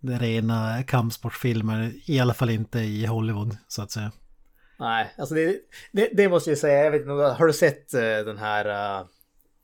Det 0.00 0.18
rena 0.18 0.82
kampsportfilmer, 0.82 1.92
i 2.06 2.20
alla 2.20 2.34
fall 2.34 2.50
inte 2.50 2.78
i 2.78 3.06
Hollywood 3.06 3.56
så 3.68 3.82
att 3.82 3.90
säga. 3.90 4.12
Nej, 4.78 5.14
alltså 5.18 5.34
det, 5.34 5.56
det, 5.92 6.10
det 6.12 6.28
måste 6.28 6.50
jag 6.50 6.58
säga. 6.58 6.84
Jag 6.84 6.90
vet 6.90 7.00
inte, 7.00 7.12
har 7.12 7.46
du 7.46 7.52
sett 7.52 7.94
uh, 7.94 8.00
den 8.00 8.38
här 8.38 8.98
uh, 9.00 9.06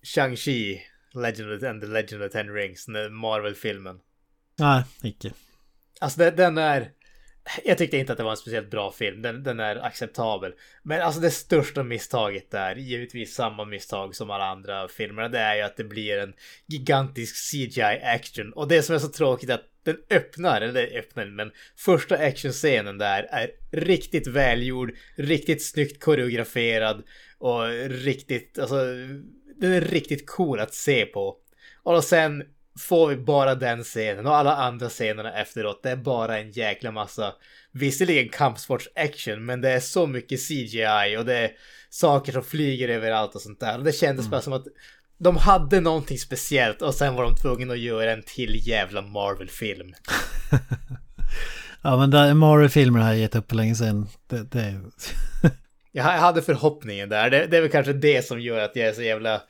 Shang-Chi, 0.03 0.79
Legend 1.15 1.65
and 1.65 1.81
the 1.83 1.87
Legend 1.87 2.23
of 2.23 2.33
Ten 2.33 2.55
Rings, 2.55 2.87
Marvel-filmen? 3.11 3.99
Nej, 4.59 4.85
icke. 5.03 5.33
Alltså 6.01 6.31
den 6.31 6.59
är 6.59 6.91
jag 7.65 7.79
tyckte 7.79 7.97
inte 7.97 8.13
att 8.13 8.19
det 8.19 8.25
var 8.25 8.31
en 8.31 8.37
speciellt 8.37 8.71
bra 8.71 8.93
film. 8.93 9.23
Den, 9.23 9.43
den, 9.43 9.61
är 9.61 9.77
acceptabel. 9.77 10.53
Men 10.83 11.03
alltså 11.03 11.21
det 11.21 11.31
största 11.31 11.83
misstaget 11.83 12.51
där, 12.51 12.77
givetvis 12.77 13.35
samma 13.35 13.65
misstag 13.65 14.17
som 14.17 14.31
alla 14.31 14.45
andra 14.45 14.89
filmer, 14.89 15.29
det 15.29 15.39
är 15.39 15.57
ju 15.57 15.63
att 15.63 15.77
det 15.77 15.85
blir 15.85 16.19
en 16.19 16.33
gigantisk 16.67 17.37
CGI-action. 17.37 18.53
Och 18.53 18.69
det 18.69 18.83
som 18.83 18.95
är 18.95 18.99
så 18.99 19.09
tråkigt 19.09 19.51
är 19.51 19.55
att 19.55 19.69
den 19.85 19.97
öppnar, 20.11 20.61
eller 20.61 20.99
öppnar, 20.99 21.27
men 21.27 21.53
första 21.77 22.17
actionscenen 22.17 22.99
där 22.99 23.23
är 23.23 23.51
riktigt 23.71 24.27
välgjord, 24.27 24.93
riktigt 25.17 25.65
snyggt 25.65 26.03
koreograferad 26.03 27.03
och 27.39 27.69
riktigt, 27.89 28.59
alltså 28.59 28.77
den 29.57 29.73
är 29.73 29.81
riktigt 29.81 30.27
cool 30.27 30.61
att 30.61 30.75
se 30.75 31.07
på. 31.07 31.37
Och 31.83 32.05
sen 32.05 32.45
får 32.79 33.09
vi 33.09 33.17
bara 33.17 33.55
den 33.55 33.85
scenen 33.85 34.27
och 34.27 34.37
alla 34.37 34.57
andra 34.57 34.89
scenerna 34.89 35.33
efteråt. 35.33 35.83
Det 35.83 35.91
är 35.91 35.97
bara 35.97 36.39
en 36.39 36.51
jäkla 36.51 36.91
massa, 36.91 37.33
visserligen 37.73 38.29
kampsports-action, 38.29 39.37
men 39.37 39.61
det 39.61 39.71
är 39.71 39.81
så 39.81 40.07
mycket 40.07 40.49
CGI 40.49 41.17
och 41.19 41.25
det 41.25 41.37
är 41.37 41.51
saker 41.91 42.33
som 42.33 42.45
flyger 42.45 42.89
överallt 42.89 43.35
och 43.35 43.41
sånt 43.41 43.61
där. 43.61 43.79
Och 43.79 43.85
det 43.85 43.93
kändes 43.93 44.27
mm. 44.27 44.31
bara 44.31 44.41
som 44.41 44.53
att 44.53 44.67
de 45.19 45.37
hade 45.37 45.81
någonting 45.81 46.19
speciellt 46.19 46.83
och 46.83 46.95
sen 46.95 47.15
var 47.15 47.25
de 47.25 47.37
tvungna 47.37 47.73
att 47.73 47.79
göra 47.79 48.13
en 48.13 48.23
till 48.23 48.69
jävla 48.69 49.03
Marvel-film. 49.03 49.95
ja 51.83 52.07
men 52.07 52.39
Marvel-filmer 52.39 53.01
har 53.01 53.09
jag 53.09 53.19
gett 53.19 53.37
upp 53.37 53.53
länge 53.53 53.75
sedan. 53.75 54.09
Det, 54.27 54.43
det... 54.51 54.81
jag 55.93 56.05
hade 56.05 56.43
förhoppningen 56.43 57.09
där. 57.09 57.31
Det, 57.31 57.47
det 57.47 57.57
är 57.57 57.61
väl 57.61 57.71
kanske 57.71 57.93
det 57.93 58.27
som 58.27 58.41
gör 58.41 58.59
att 58.59 58.77
jag 58.77 58.89
är 58.89 58.93
så 58.93 59.03
jävla 59.03 59.43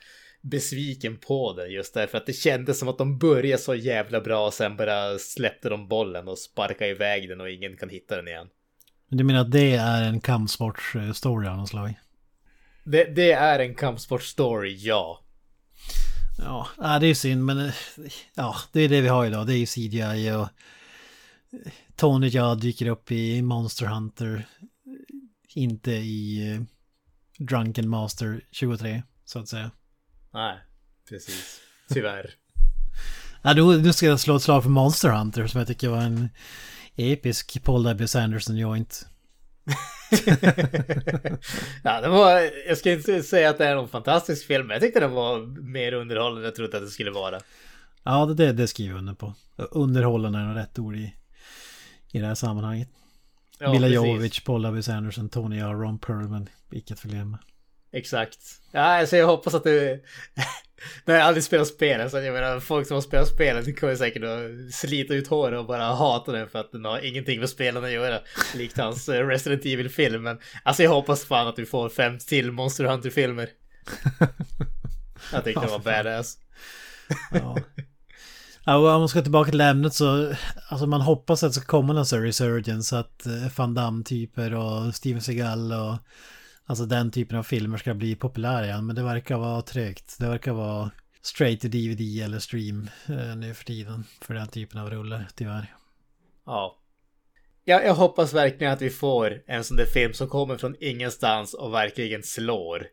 besviken 0.43 1.17
på 1.17 1.53
det 1.53 1.67
just 1.67 1.93
därför 1.93 2.17
att 2.17 2.25
det 2.25 2.33
kändes 2.33 2.79
som 2.79 2.87
att 2.87 2.97
de 2.97 3.17
började 3.17 3.61
så 3.61 3.75
jävla 3.75 4.21
bra 4.21 4.45
och 4.45 4.53
sen 4.53 4.77
bara 4.77 5.19
släppte 5.19 5.69
de 5.69 5.87
bollen 5.87 6.27
och 6.27 6.37
sparkade 6.37 6.91
iväg 6.91 7.29
den 7.29 7.41
och 7.41 7.49
ingen 7.49 7.77
kan 7.77 7.89
hitta 7.89 8.15
den 8.15 8.27
igen. 8.27 8.47
Du 9.09 9.23
menar 9.23 9.41
att 9.41 9.51
det 9.51 9.75
är 9.75 10.03
en 10.03 10.21
kampsportsstory 10.21 11.47
av 11.47 11.57
något 11.57 11.69
slag? 11.69 11.93
Det, 12.83 13.03
det 13.03 13.31
är 13.31 13.59
en 13.59 13.75
kampsportstory, 13.75 14.75
ja. 14.79 15.19
Ja, 16.37 16.99
det 17.01 17.07
är 17.07 17.13
synd 17.13 17.45
men 17.45 17.71
ja, 18.35 18.55
det 18.71 18.81
är 18.81 18.89
det 18.89 19.01
vi 19.01 19.07
har 19.07 19.25
idag. 19.25 19.47
Det 19.47 19.53
är 19.53 19.57
ju 19.57 19.65
CGI 19.65 20.31
och 20.31 20.47
Tony 21.95 22.27
Jaa 22.27 22.55
dyker 22.55 22.87
upp 22.87 23.11
i 23.11 23.41
Monster 23.41 23.85
Hunter. 23.85 24.47
Inte 25.55 25.91
i 25.91 26.51
eh, 26.51 26.61
Drunken 27.45 27.89
Master 27.89 28.41
23, 28.51 29.03
så 29.25 29.39
att 29.39 29.47
säga. 29.47 29.71
Nej, 30.33 30.57
precis. 31.09 31.61
Tyvärr. 31.89 32.29
ja, 33.41 33.53
då, 33.53 33.77
då 33.77 33.93
ska 33.93 34.05
jag 34.05 34.19
slå 34.19 34.35
ett 34.35 34.41
slag 34.41 34.63
för 34.63 34.69
Monster 34.69 35.09
Hunter 35.09 35.47
som 35.47 35.57
jag 35.57 35.67
tycker 35.67 35.89
var 35.89 36.01
en 36.01 36.29
episk 36.95 37.63
Paul 37.63 37.83
W. 37.83 38.07
Sanderson 38.07 38.57
joint. 38.57 39.07
ja, 41.83 42.01
det 42.01 42.09
var, 42.09 42.49
jag 42.67 42.77
ska 42.77 42.91
inte 42.91 43.23
säga 43.23 43.49
att 43.49 43.57
det 43.57 43.65
är 43.65 43.75
någon 43.75 43.89
fantastisk 43.89 44.47
film, 44.47 44.67
men 44.67 44.73
jag 44.73 44.81
tyckte 44.81 44.99
den 44.99 45.11
var 45.11 45.39
mer 45.61 45.93
underhållande 45.93 46.41
än 46.41 46.45
jag 46.45 46.55
trodde 46.55 46.77
att 46.77 46.83
det 46.83 46.89
skulle 46.89 47.11
vara. 47.11 47.39
Ja, 48.03 48.25
det, 48.25 48.53
det 48.53 48.67
skriver 48.67 48.91
jag 48.91 48.99
under 48.99 49.13
på. 49.13 49.33
Underhållande 49.55 50.39
är 50.39 50.53
rätt 50.53 50.79
ord 50.79 50.95
i, 50.95 51.13
i 52.11 52.19
det 52.19 52.27
här 52.27 52.35
sammanhanget. 52.35 52.89
Ja, 53.59 53.71
Mila 53.71 53.87
Jovovich, 53.87 54.43
Paul 54.43 54.61
W. 54.61 54.83
Sanderson, 54.83 55.29
Tony 55.29 55.61
A. 55.61 55.73
Ron 55.73 55.99
Perlman, 55.99 56.49
vilket 56.69 56.99
förglömma. 56.99 57.39
Exakt. 57.93 58.39
Ja, 58.71 58.81
alltså 58.81 59.17
jag 59.17 59.27
hoppas 59.27 59.53
att 59.53 59.63
du... 59.63 60.03
Nej, 61.05 61.17
jag 61.17 61.25
aldrig 61.25 61.43
spelat 61.43 61.67
spelen, 61.67 62.09
så 62.09 62.17
jag 62.17 62.33
menar 62.33 62.59
folk 62.59 62.87
som 62.87 62.95
har 62.95 63.01
spelat 63.01 63.27
spelen 63.27 63.75
kommer 63.75 63.95
säkert 63.95 64.23
att 64.23 64.73
slita 64.73 65.13
ut 65.13 65.27
håret 65.27 65.59
och 65.59 65.65
bara 65.65 65.83
hata 65.83 66.31
den 66.31 66.49
för 66.49 66.59
att 66.59 66.71
den 66.71 66.85
har 66.85 67.05
ingenting 67.05 67.39
med 67.39 67.49
spelen 67.49 67.83
att 67.83 67.91
göra. 67.91 68.19
Likt 68.55 68.77
hans 68.77 69.09
eh, 69.09 69.27
Resident 69.27 69.65
Evil-film. 69.65 70.23
Men 70.23 70.39
alltså 70.63 70.83
jag 70.83 70.91
hoppas 70.91 71.25
fan 71.25 71.47
att 71.47 71.59
vi 71.59 71.65
får 71.65 71.89
fem 71.89 72.19
till 72.19 72.51
Monster 72.51 72.83
Hunter-filmer. 72.83 73.49
jag 75.31 75.43
tyckte 75.43 75.61
det 75.61 75.71
var 75.71 75.79
badass. 75.79 76.37
Ja. 77.31 77.57
Ja, 78.65 78.75
om 78.75 79.01
man 79.01 79.09
ska 79.09 79.21
tillbaka 79.21 79.51
till 79.51 79.61
ämnet 79.61 79.93
så, 79.93 80.33
alltså 80.69 80.85
man 80.87 81.01
hoppas 81.01 81.43
att 81.43 81.49
det 81.49 81.53
ska 81.53 81.65
komma 81.65 81.93
någon 81.93 82.05
sån 82.05 82.21
resurgence, 82.21 82.99
att 82.99 83.25
eh, 83.25 83.47
Van 83.55 83.73
Damme-typer 83.73 84.53
och 84.53 84.95
Steven 84.95 85.21
Seagal 85.21 85.71
och 85.71 85.97
alltså 86.73 86.85
den 86.85 87.11
typen 87.11 87.37
av 87.37 87.43
filmer 87.43 87.77
ska 87.77 87.93
bli 87.93 88.15
populär 88.15 88.63
igen. 88.63 88.85
Men 88.85 88.95
det 88.95 89.03
verkar 89.03 89.37
vara 89.37 89.61
trögt. 89.61 90.19
Det 90.19 90.27
verkar 90.27 90.53
vara 90.53 90.91
straight 91.21 91.61
to 91.61 91.67
DVD 91.67 92.23
eller 92.23 92.39
stream 92.39 92.89
eh, 93.09 93.35
nu 93.35 93.53
för 93.53 93.65
tiden 93.65 94.03
för 94.21 94.33
den 94.33 94.47
typen 94.47 94.79
av 94.79 94.89
rullar, 94.89 95.27
tyvärr. 95.35 95.73
Ja. 96.45 96.77
ja. 97.63 97.81
Jag 97.81 97.93
hoppas 97.93 98.33
verkligen 98.33 98.73
att 98.73 98.81
vi 98.81 98.89
får 98.89 99.43
en 99.47 99.63
sån 99.63 99.77
där 99.77 99.85
film 99.85 100.13
som 100.13 100.27
kommer 100.27 100.57
från 100.57 100.75
ingenstans 100.79 101.53
och 101.53 101.73
verkligen 101.73 102.23
slår. 102.23 102.87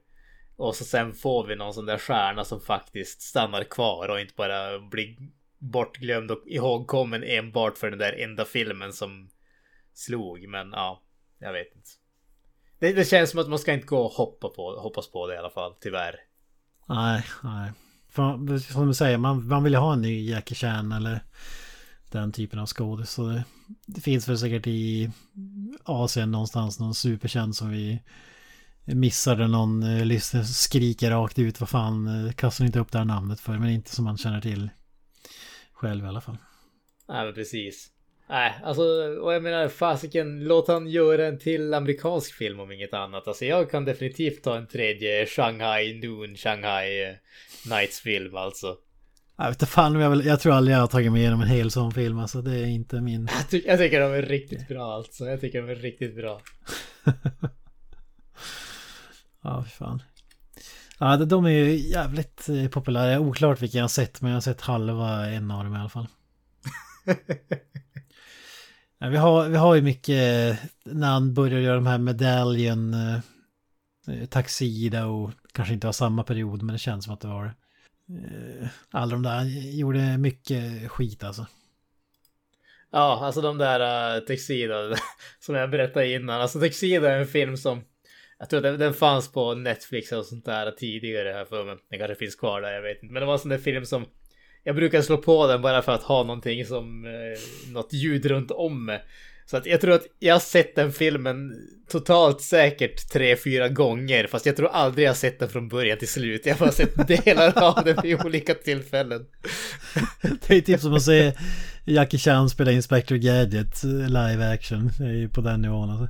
Och 0.56 0.76
så 0.76 0.84
sen 0.84 1.14
får 1.14 1.46
vi 1.46 1.56
någon 1.56 1.74
sån 1.74 1.86
där 1.86 1.98
stjärna 1.98 2.44
som 2.44 2.60
faktiskt 2.60 3.22
stannar 3.22 3.64
kvar 3.64 4.08
och 4.08 4.20
inte 4.20 4.34
bara 4.36 4.78
blir 4.78 5.16
bortglömd 5.58 6.30
och 6.30 6.42
ihågkommen 6.46 7.24
enbart 7.24 7.78
för 7.78 7.90
den 7.90 7.98
där 7.98 8.12
enda 8.12 8.44
filmen 8.44 8.92
som 8.92 9.30
slog. 9.94 10.48
Men 10.48 10.70
ja, 10.72 11.02
jag 11.38 11.52
vet 11.52 11.76
inte. 11.76 11.99
Det, 12.80 12.92
det 12.92 13.04
känns 13.04 13.30
som 13.30 13.40
att 13.40 13.48
man 13.48 13.58
ska 13.58 13.72
inte 13.72 13.86
gå 13.86 13.98
och 13.98 14.12
hoppa 14.12 14.48
på, 14.48 14.80
hoppas 14.80 15.10
på 15.10 15.26
det 15.26 15.34
i 15.34 15.38
alla 15.38 15.50
fall, 15.50 15.74
tyvärr. 15.80 16.14
Nej, 16.88 17.24
nej. 17.42 17.72
För, 18.08 18.58
som 18.58 18.86
du 18.86 18.94
säger, 18.94 19.18
man, 19.18 19.48
man 19.48 19.64
vill 19.64 19.72
ju 19.72 19.78
ha 19.78 19.92
en 19.92 20.02
ny 20.02 20.30
Jackie 20.30 20.54
Chan 20.54 20.92
eller 20.92 21.20
den 22.10 22.32
typen 22.32 22.58
av 22.58 22.66
skådis. 22.66 23.10
Så 23.10 23.26
det, 23.26 23.44
det, 23.86 24.00
finns 24.00 24.28
väl 24.28 24.38
säkert 24.38 24.66
i 24.66 25.10
Asien 25.84 26.30
någonstans 26.30 26.80
någon 26.80 26.94
superkänd 26.94 27.56
som 27.56 27.70
vi 27.70 28.02
missade 28.84 29.48
någon 29.48 29.82
eh, 29.82 30.04
lyssnare 30.04 30.44
skriker 30.44 31.10
rakt 31.10 31.38
ut 31.38 31.60
vad 31.60 31.68
fan 31.68 32.26
eh, 32.26 32.32
kastar 32.32 32.64
inte 32.64 32.78
upp 32.78 32.92
det 32.92 32.98
här 32.98 33.04
namnet 33.04 33.40
för 33.40 33.58
men 33.58 33.70
inte 33.70 33.94
som 33.94 34.04
man 34.04 34.18
känner 34.18 34.40
till 34.40 34.70
själv 35.72 36.04
i 36.04 36.08
alla 36.08 36.20
fall. 36.20 36.36
Nej 37.08 37.24
men 37.24 37.34
precis. 37.34 37.90
Nej, 38.30 38.54
alltså 38.64 38.82
och 39.22 39.34
jag 39.34 39.42
menar 39.42 39.68
fasiken 39.68 40.44
låt 40.44 40.68
han 40.68 40.86
göra 40.86 41.26
en 41.26 41.38
till 41.38 41.74
amerikansk 41.74 42.34
film 42.34 42.60
om 42.60 42.72
inget 42.72 42.94
annat. 42.94 43.28
Alltså 43.28 43.44
jag 43.44 43.70
kan 43.70 43.84
definitivt 43.84 44.42
ta 44.42 44.56
en 44.56 44.66
tredje 44.66 45.26
Shanghai 45.26 46.00
Noon 46.00 46.36
Shanghai 46.36 47.04
eh, 47.04 47.14
Nights 47.70 48.00
film 48.00 48.36
alltså. 48.36 48.76
Jag 49.36 49.44
vet 49.44 49.54
inte 49.54 49.66
fan 49.66 50.00
jag, 50.00 50.10
vill, 50.10 50.26
jag 50.26 50.40
tror 50.40 50.52
aldrig 50.52 50.76
jag 50.76 50.80
har 50.80 50.86
tagit 50.86 51.12
mig 51.12 51.20
igenom 51.20 51.40
en 51.40 51.48
hel 51.48 51.70
sån 51.70 51.92
film 51.92 52.18
alltså. 52.18 52.42
Det 52.42 52.58
är 52.58 52.66
inte 52.66 53.00
min... 53.00 53.28
Jag, 53.32 53.50
ty 53.50 53.62
jag 53.66 53.78
tycker 53.78 54.00
de 54.00 54.12
är 54.12 54.22
riktigt 54.22 54.68
bra 54.68 54.94
alltså. 54.94 55.24
Jag 55.24 55.40
tycker 55.40 55.62
de 55.62 55.70
är 55.70 55.74
riktigt 55.74 56.16
bra. 56.16 56.40
ja, 59.42 59.62
för 59.62 59.70
fan. 59.70 60.02
Ja, 60.98 61.16
de 61.16 61.44
är 61.44 61.50
ju 61.50 61.74
jävligt 61.74 62.48
eh, 62.48 62.68
populära. 62.68 63.20
Oklart 63.20 63.62
vilka 63.62 63.78
jag 63.78 63.84
har 63.84 63.88
sett, 63.88 64.22
men 64.22 64.30
jag 64.30 64.36
har 64.36 64.40
sett 64.40 64.60
halva 64.60 65.26
en 65.26 65.50
av 65.50 65.64
dem 65.64 65.74
i 65.74 65.78
alla 65.78 65.88
fall. 65.88 66.06
ja, 69.00 69.08
vi, 69.08 69.16
har, 69.16 69.48
vi 69.48 69.56
har 69.56 69.74
ju 69.74 69.82
mycket, 69.82 70.50
eh, 70.50 70.56
när 70.84 71.08
han 71.08 71.34
börjar 71.34 71.60
göra 71.60 71.74
de 71.74 71.86
här 71.86 71.98
medaljen, 71.98 72.94
eh, 72.94 73.20
Taxida 74.28 75.06
och 75.06 75.30
kanske 75.52 75.74
inte 75.74 75.86
var 75.86 75.92
samma 75.92 76.22
period, 76.22 76.62
men 76.62 76.72
det 76.72 76.78
känns 76.78 77.04
som 77.04 77.14
att 77.14 77.20
det 77.20 77.28
var 77.28 77.44
det. 77.44 77.54
Eh, 78.10 78.68
alla 78.90 79.12
de 79.12 79.22
där 79.22 79.44
gjorde 79.70 80.18
mycket 80.18 80.90
skit 80.90 81.24
alltså. 81.24 81.46
Ja, 82.92 83.20
alltså 83.22 83.40
de 83.40 83.58
där 83.58 83.80
eh, 84.14 84.20
uh, 84.20 84.26
Texida 84.26 84.96
som 85.40 85.54
jag 85.54 85.70
berättade 85.70 86.12
innan. 86.12 86.40
Alltså 86.40 86.60
Texida 86.60 87.12
är 87.12 87.20
en 87.20 87.26
film 87.26 87.56
som 87.56 87.84
jag 88.38 88.50
tror 88.50 88.60
den, 88.60 88.78
den 88.78 88.94
fanns 88.94 89.32
på 89.32 89.54
Netflix 89.54 90.12
och 90.12 90.26
sånt 90.26 90.44
där 90.44 90.70
tidigare 90.70 91.32
här 91.32 91.44
för 91.44 91.64
mig. 91.64 91.76
Den 91.90 91.98
kanske 91.98 92.14
finns 92.14 92.34
kvar 92.34 92.60
där, 92.60 92.72
jag 92.72 92.82
vet 92.82 93.02
inte. 93.02 93.12
Men 93.12 93.20
det 93.20 93.26
var 93.26 93.32
en 93.32 93.38
sån 93.38 93.48
där 93.48 93.58
film 93.58 93.84
som 93.86 94.06
jag 94.64 94.76
brukar 94.76 95.02
slå 95.02 95.16
på 95.16 95.46
den 95.46 95.62
bara 95.62 95.82
för 95.82 95.92
att 95.92 96.02
ha 96.02 96.22
någonting 96.22 96.66
som 96.66 97.04
eh, 97.04 97.72
något 97.72 97.92
ljud 97.92 98.26
runt 98.26 98.50
om 98.50 98.84
mig. 98.84 99.04
Så 99.46 99.56
att 99.56 99.66
jag 99.66 99.80
tror 99.80 99.94
att 99.94 100.06
jag 100.18 100.34
har 100.34 100.40
sett 100.40 100.76
den 100.76 100.92
filmen 100.92 101.52
totalt 101.88 102.40
säkert 102.40 103.10
tre, 103.12 103.36
fyra 103.36 103.68
gånger. 103.68 104.26
Fast 104.26 104.46
jag 104.46 104.56
tror 104.56 104.68
aldrig 104.68 105.04
jag 105.04 105.10
har 105.10 105.16
sett 105.16 105.38
den 105.38 105.48
från 105.48 105.68
början 105.68 105.98
till 105.98 106.08
slut. 106.08 106.46
Jag 106.46 106.54
har 106.54 106.58
bara 106.58 106.72
sett 106.72 107.08
delar 107.24 107.62
av 107.62 107.84
den 107.84 107.98
vid 108.02 108.24
olika 108.24 108.54
tillfällen. 108.54 109.26
Det 110.46 110.56
är 110.56 110.60
typ 110.60 110.80
som 110.80 110.94
att 110.94 111.02
se 111.02 111.32
Jackie 111.84 112.20
Chan 112.20 112.50
spela 112.50 112.72
Inspector 112.72 113.16
Gadget 113.16 113.82
live 114.08 114.52
action. 114.52 114.90
Det 114.98 115.04
är 115.04 115.12
ju 115.12 115.28
på 115.28 115.40
den 115.40 115.62
nivån 115.62 115.90
alltså. 115.90 116.08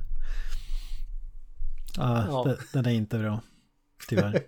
Ah, 1.97 2.25
ja, 2.27 2.55
den 2.73 2.85
är 2.85 2.91
inte 2.91 3.17
bra. 3.17 3.41
Tyvärr. 4.07 4.41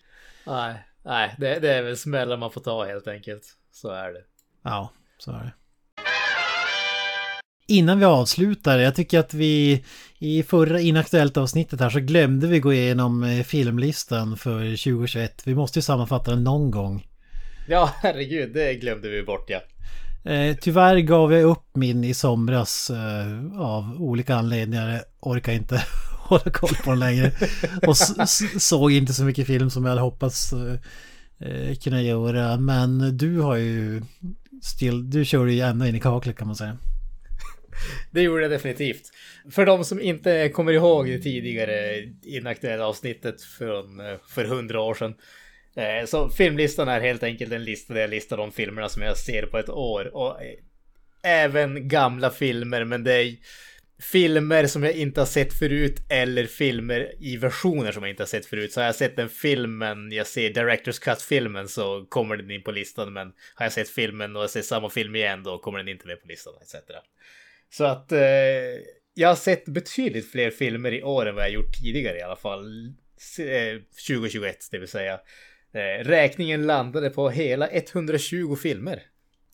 nej, 0.46 0.84
nej 1.04 1.34
det, 1.38 1.58
det 1.58 1.74
är 1.74 1.82
väl 1.82 1.96
smällar 1.96 2.36
man 2.36 2.50
får 2.50 2.60
ta 2.60 2.84
helt 2.84 3.08
enkelt. 3.08 3.42
Så 3.72 3.90
är 3.90 4.12
det. 4.12 4.22
Ja, 4.64 4.92
så 5.18 5.30
är 5.30 5.44
det. 5.44 5.52
Innan 7.68 7.98
vi 7.98 8.04
avslutar, 8.04 8.78
jag 8.78 8.94
tycker 8.94 9.18
att 9.18 9.34
vi 9.34 9.84
i 10.18 10.42
förra 10.42 10.80
inaktuellt 10.80 11.36
avsnittet 11.36 11.80
här 11.80 11.90
så 11.90 12.00
glömde 12.00 12.46
vi 12.46 12.60
gå 12.60 12.72
igenom 12.72 13.22
eh, 13.22 13.42
filmlistan 13.42 14.36
för 14.36 14.60
2021. 14.60 15.42
Vi 15.46 15.54
måste 15.54 15.78
ju 15.78 15.82
sammanfatta 15.82 16.30
den 16.30 16.44
någon 16.44 16.70
gång. 16.70 17.06
Ja, 17.68 17.90
herregud, 18.02 18.54
det 18.54 18.74
glömde 18.74 19.08
vi 19.08 19.22
bort 19.22 19.50
ja. 19.50 19.60
Eh, 20.30 20.56
tyvärr 20.60 20.96
gav 20.96 21.32
jag 21.32 21.42
upp 21.42 21.66
min 21.74 22.04
i 22.04 22.14
somras 22.14 22.90
eh, 22.90 23.60
av 23.60 23.96
olika 23.98 24.34
anledningar. 24.34 25.02
Orkar 25.20 25.52
inte 25.52 25.82
hålla 26.30 26.50
koll 26.52 26.74
på 26.84 26.90
den 26.90 26.98
längre. 26.98 27.32
Och 27.86 27.96
såg 28.60 28.92
inte 28.92 29.12
så 29.12 29.24
mycket 29.24 29.46
film 29.46 29.70
som 29.70 29.84
jag 29.84 29.90
hade 29.90 30.00
hoppats 30.00 30.52
eh, 30.52 31.74
kunna 31.74 32.02
göra. 32.02 32.56
Men 32.56 33.16
du 33.16 33.38
har 33.38 33.56
ju 33.56 34.02
still, 34.62 35.10
du 35.10 35.24
kör 35.24 35.46
ju 35.46 35.60
ända 35.60 35.88
in 35.88 35.94
i 35.94 36.00
kaklet 36.00 36.36
kan 36.36 36.46
man 36.46 36.56
säga. 36.56 36.78
Det 38.10 38.22
gjorde 38.22 38.42
jag 38.42 38.50
definitivt. 38.50 39.02
För 39.50 39.66
de 39.66 39.84
som 39.84 40.00
inte 40.00 40.48
kommer 40.48 40.72
ihåg 40.72 41.06
det 41.06 41.18
tidigare 41.18 42.02
inaktuella 42.22 42.86
avsnittet 42.86 43.42
från 43.42 44.00
eh, 44.00 44.16
för 44.28 44.44
hundra 44.44 44.80
år 44.80 44.94
sedan. 44.94 45.14
Eh, 45.76 46.06
så 46.06 46.28
filmlistan 46.28 46.88
är 46.88 47.00
helt 47.00 47.22
enkelt 47.22 47.52
en 47.52 47.64
lista 47.64 47.94
där 47.94 48.00
jag 48.00 48.10
listar 48.10 48.36
de 48.36 48.52
filmerna 48.52 48.88
som 48.88 49.02
jag 49.02 49.18
ser 49.18 49.42
på 49.42 49.58
ett 49.58 49.68
år. 49.68 50.16
Och 50.16 50.42
eh, 50.42 50.54
även 51.22 51.88
gamla 51.88 52.30
filmer, 52.30 52.84
men 52.84 53.04
det 53.04 53.14
är 53.14 53.36
filmer 54.00 54.66
som 54.66 54.82
jag 54.82 54.92
inte 54.92 55.20
har 55.20 55.26
sett 55.26 55.52
förut 55.52 55.96
eller 56.08 56.46
filmer 56.46 57.12
i 57.20 57.36
versioner 57.36 57.92
som 57.92 58.02
jag 58.02 58.10
inte 58.10 58.22
har 58.22 58.28
sett 58.28 58.46
förut. 58.46 58.72
Så 58.72 58.80
har 58.80 58.86
jag 58.86 58.94
sett 58.94 59.16
den 59.16 59.28
filmen, 59.28 60.12
jag 60.12 60.26
ser 60.26 60.50
Directors 60.50 60.98
Cut-filmen 60.98 61.68
så 61.68 62.06
kommer 62.08 62.36
den 62.36 62.50
in 62.50 62.62
på 62.62 62.70
listan. 62.70 63.12
Men 63.12 63.32
har 63.54 63.64
jag 63.66 63.72
sett 63.72 63.88
filmen 63.88 64.36
och 64.36 64.42
jag 64.42 64.50
ser 64.50 64.62
samma 64.62 64.90
film 64.90 65.16
igen 65.16 65.42
då 65.42 65.58
kommer 65.58 65.78
den 65.78 65.88
inte 65.88 66.06
med 66.06 66.22
på 66.22 66.28
listan 66.28 66.54
etc. 66.62 66.74
Så 67.70 67.84
att 67.84 68.12
eh, 68.12 68.20
jag 69.14 69.28
har 69.28 69.36
sett 69.36 69.64
betydligt 69.64 70.30
fler 70.30 70.50
filmer 70.50 70.92
i 70.92 71.02
år 71.02 71.26
än 71.26 71.34
vad 71.34 71.44
jag 71.44 71.52
gjort 71.52 71.80
tidigare 71.82 72.18
i 72.18 72.22
alla 72.22 72.36
fall. 72.36 72.92
2021 74.08 74.44
eh, 74.44 74.58
det 74.70 74.78
vill 74.78 74.88
säga. 74.88 75.20
Eh, 75.72 76.04
räkningen 76.04 76.66
landade 76.66 77.10
på 77.10 77.30
hela 77.30 77.68
120 77.68 78.56
filmer. 78.56 79.02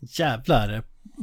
Jävlar! 0.09 0.83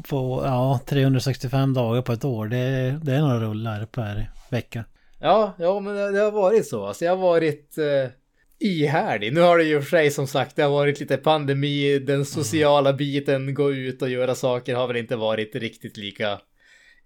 På 0.10 0.42
ja, 0.46 0.80
365 0.86 1.74
dagar 1.74 2.02
på 2.02 2.12
ett 2.12 2.26
år. 2.26 2.48
Det, 2.48 3.00
det 3.04 3.14
är 3.14 3.20
några 3.20 3.40
rullar 3.40 3.86
per 3.86 4.32
vecka. 4.50 4.86
Ja, 5.20 5.54
ja 5.60 5.80
men 5.80 5.96
det, 5.96 6.12
det 6.12 6.20
har 6.20 6.32
varit 6.32 6.68
så. 6.68 6.86
Alltså 6.86 7.06
jag 7.06 7.16
har 7.16 7.22
varit 7.22 7.78
eh, 7.78 8.12
ihärdig. 8.60 9.34
Nu 9.34 9.42
har 9.42 9.58
det 9.58 9.64
ju 9.64 9.82
för 9.82 9.90
sig 9.90 10.12
som 10.12 10.28
sagt, 10.28 10.56
det 10.56 10.64
har 10.64 10.70
varit 10.70 11.00
lite 11.00 11.18
pandemi. 11.18 12.00
Den 12.00 12.26
sociala 12.26 12.90
mm. 12.90 12.98
biten, 12.98 13.54
gå 13.54 13.74
ut 13.74 14.02
och 14.02 14.10
göra 14.10 14.36
saker 14.36 14.76
har 14.76 14.88
väl 14.88 14.98
inte 14.98 15.16
varit 15.16 15.56
riktigt 15.56 15.98
lika 15.98 16.40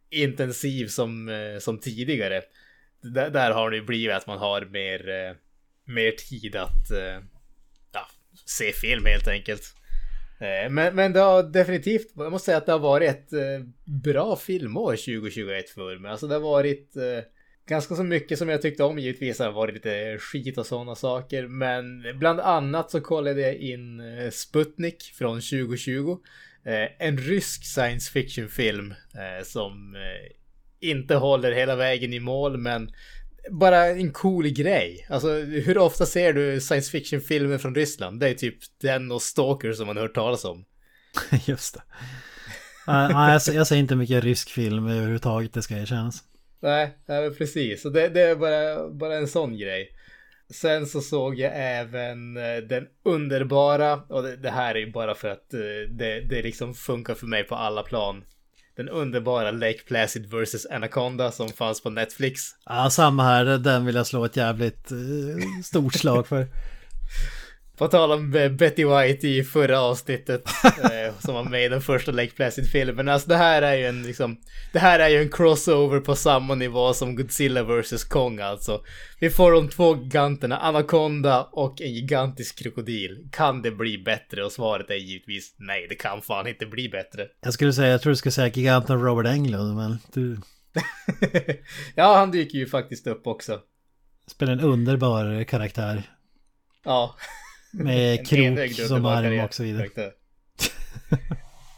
intensiv 0.09 0.87
som, 0.87 1.29
eh, 1.29 1.59
som 1.59 1.79
tidigare. 1.79 2.41
D 3.01 3.29
där 3.29 3.51
har 3.51 3.71
det 3.71 3.81
blivit 3.81 4.15
att 4.15 4.27
man 4.27 4.37
har 4.37 4.61
mer, 4.61 5.09
eh, 5.09 5.35
mer 5.85 6.11
tid 6.11 6.55
att 6.55 6.91
eh, 6.91 7.21
ja, 7.93 8.07
se 8.45 8.71
film 8.73 9.05
helt 9.05 9.27
enkelt. 9.27 9.76
Eh, 10.39 10.69
men, 10.69 10.95
men 10.95 11.13
det 11.13 11.19
har 11.19 11.43
definitivt, 11.43 12.07
jag 12.15 12.31
måste 12.31 12.45
säga 12.45 12.57
att 12.57 12.65
det 12.65 12.71
har 12.71 12.79
varit 12.79 13.09
ett 13.09 13.33
eh, 13.33 13.65
bra 13.85 14.35
filmår 14.35 14.91
2021 14.91 15.69
för 15.69 15.99
mig. 15.99 16.11
Alltså 16.11 16.27
det 16.27 16.35
har 16.35 16.41
varit 16.41 16.95
eh, 16.95 17.23
ganska 17.67 17.95
så 17.95 18.03
mycket 18.03 18.39
som 18.39 18.49
jag 18.49 18.61
tyckte 18.61 18.83
om 18.83 18.99
givetvis. 18.99 19.37
Det 19.37 19.43
har 19.43 19.51
varit 19.51 19.73
lite 19.73 20.17
skit 20.17 20.57
och 20.57 20.65
sådana 20.65 20.95
saker. 20.95 21.47
Men 21.47 22.03
bland 22.19 22.39
annat 22.39 22.91
så 22.91 23.01
kollade 23.01 23.41
jag 23.41 23.55
in 23.55 24.01
Sputnik 24.31 25.03
från 25.03 25.35
2020. 25.35 26.17
En 26.99 27.17
rysk 27.17 27.65
science 27.65 28.11
fiction 28.11 28.49
film 28.49 28.93
som 29.43 29.95
inte 30.79 31.15
håller 31.15 31.51
hela 31.51 31.75
vägen 31.75 32.13
i 32.13 32.19
mål 32.19 32.57
men 32.57 32.91
bara 33.51 33.87
en 33.87 34.11
cool 34.11 34.47
grej. 34.49 35.07
Alltså 35.09 35.33
hur 35.39 35.77
ofta 35.77 36.05
ser 36.05 36.33
du 36.33 36.61
science 36.61 36.91
fiction-filmer 36.91 37.57
från 37.57 37.75
Ryssland? 37.75 38.19
Det 38.19 38.29
är 38.29 38.33
typ 38.33 38.57
den 38.81 39.11
och 39.11 39.21
Stalker 39.21 39.73
som 39.73 39.87
man 39.87 39.97
har 39.97 40.03
hört 40.03 40.15
talas 40.15 40.45
om. 40.45 40.65
Just 41.45 41.73
det. 41.73 41.81
Nej, 42.87 43.39
jag, 43.47 43.55
jag 43.55 43.67
ser 43.67 43.75
inte 43.75 43.95
mycket 43.95 44.23
rysk 44.23 44.49
film 44.49 44.87
överhuvudtaget, 44.87 45.53
det 45.53 45.61
ska 45.61 45.77
erkännas. 45.77 46.23
Nej, 46.59 46.97
nej 47.05 47.31
precis. 47.31 47.81
Så 47.81 47.89
det, 47.89 48.09
det, 48.09 48.21
är 48.21 48.35
bara, 48.35 48.89
bara 48.89 49.15
en 49.15 49.27
sån 49.27 49.57
grej. 49.57 49.91
Sen 50.49 50.85
så 50.85 51.01
såg 51.01 51.39
jag 51.39 51.51
även 51.55 52.37
eh, 52.37 52.57
den 52.57 52.87
underbara, 53.03 53.93
och 53.93 54.23
det, 54.23 54.35
det 54.35 54.49
här 54.49 54.75
är 54.75 54.79
ju 54.79 54.91
bara 54.91 55.15
för 55.15 55.27
att 55.27 55.53
eh, 55.53 55.59
det, 55.89 56.21
det 56.21 56.41
liksom 56.41 56.73
funkar 56.73 57.13
för 57.13 57.27
mig 57.27 57.43
på 57.43 57.55
alla 57.55 57.83
plan. 57.83 58.23
Den 58.77 58.89
underbara 58.89 59.51
Lake 59.51 59.79
Placid 59.87 60.33
vs. 60.33 60.65
Anaconda 60.65 61.31
som 61.31 61.49
fanns 61.49 61.81
på 61.81 61.89
Netflix. 61.89 62.41
Ja, 62.65 62.89
samma 62.89 63.23
här. 63.23 63.45
Den 63.45 63.85
vill 63.85 63.95
jag 63.95 64.07
slå 64.07 64.25
ett 64.25 64.37
jävligt 64.37 64.91
eh, 64.91 64.97
stort 65.63 65.93
slag 65.93 66.27
för. 66.27 66.47
På 67.77 67.87
tal 67.87 68.11
om 68.11 68.35
eh, 68.35 68.51
Betty 68.51 68.85
White 68.85 69.27
i 69.27 69.43
förra 69.43 69.81
avsnittet 69.81 70.43
eh, 70.83 71.19
som 71.19 71.35
var 71.35 71.43
med 71.43 71.65
i 71.65 71.69
den 71.69 71.81
första 71.81 72.11
Lake 72.11 72.31
Placid-filmen. 72.31 73.09
Alltså 73.09 73.29
det 73.29 73.35
här 73.35 73.61
är 73.61 73.75
ju 73.75 73.85
en 73.85 74.03
liksom, 74.03 74.37
det 74.73 74.79
här 74.79 74.99
är 74.99 75.09
ju 75.09 75.21
en 75.21 75.29
crossover 75.29 75.99
på 75.99 76.15
samma 76.15 76.55
nivå 76.55 76.93
som 76.93 77.15
Godzilla 77.15 77.63
vs 77.63 78.03
Kong 78.03 78.39
alltså. 78.39 78.81
Vi 79.19 79.29
får 79.29 79.51
de 79.51 79.69
två 79.69 79.95
giganterna, 79.95 80.57
Anaconda 80.57 81.43
och 81.43 81.81
en 81.81 81.93
gigantisk 81.93 82.59
krokodil. 82.59 83.29
Kan 83.31 83.61
det 83.61 83.71
bli 83.71 83.97
bättre? 83.97 84.45
Och 84.45 84.51
svaret 84.51 84.89
är 84.89 84.95
givetvis 84.95 85.55
nej, 85.57 85.85
det 85.89 85.95
kan 85.95 86.21
fan 86.21 86.47
inte 86.47 86.65
bli 86.65 86.89
bättre. 86.89 87.27
Jag 87.41 87.53
skulle 87.53 87.73
säga, 87.73 87.91
jag 87.91 88.01
tror 88.01 88.11
du 88.11 88.15
skulle 88.15 88.31
säga 88.31 88.47
giganten 88.47 89.01
Robert 89.01 89.27
Englund, 89.27 89.75
men 89.75 89.97
du... 90.13 90.37
ja, 91.95 92.15
han 92.15 92.31
dyker 92.31 92.57
ju 92.57 92.67
faktiskt 92.67 93.07
upp 93.07 93.27
också. 93.27 93.59
Spelar 94.27 94.53
en 94.53 94.59
underbar 94.59 95.43
karaktär. 95.43 96.03
Ja. 96.83 97.15
Med 97.83 98.27
krok 98.27 98.71
som 98.71 99.05
arm 99.05 99.39
och 99.45 99.53
så 99.53 99.63
vidare. 99.63 100.11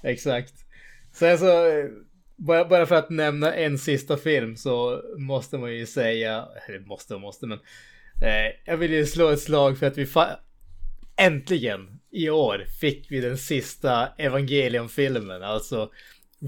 Exakt. 0.04 0.54
Sen 1.14 1.38
så, 1.38 1.46
bara, 2.36 2.66
bara 2.66 2.86
för 2.86 2.96
att 2.96 3.10
nämna 3.10 3.54
en 3.54 3.78
sista 3.78 4.18
film 4.18 4.56
så 4.56 5.04
måste 5.18 5.58
man 5.58 5.76
ju 5.76 5.86
säga, 5.86 6.48
eller 6.68 6.80
måste 6.80 7.16
och 7.16 7.22
måste 7.22 7.48
men. 7.48 7.60
Eh, 8.24 8.54
jag 8.66 8.78
vill 8.78 8.94
ju 8.94 9.06
slå 9.06 9.30
ett 9.30 9.42
slag 9.42 9.78
för 9.78 9.88
att 9.88 9.98
vi 9.98 10.08
äntligen 11.18 12.00
i 12.12 12.30
år 12.30 12.66
fick 12.82 13.12
vi 13.12 13.22
den 13.22 13.38
sista 13.38 14.08
Evangelion-filmen. 14.18 15.44
Alltså 15.44 15.92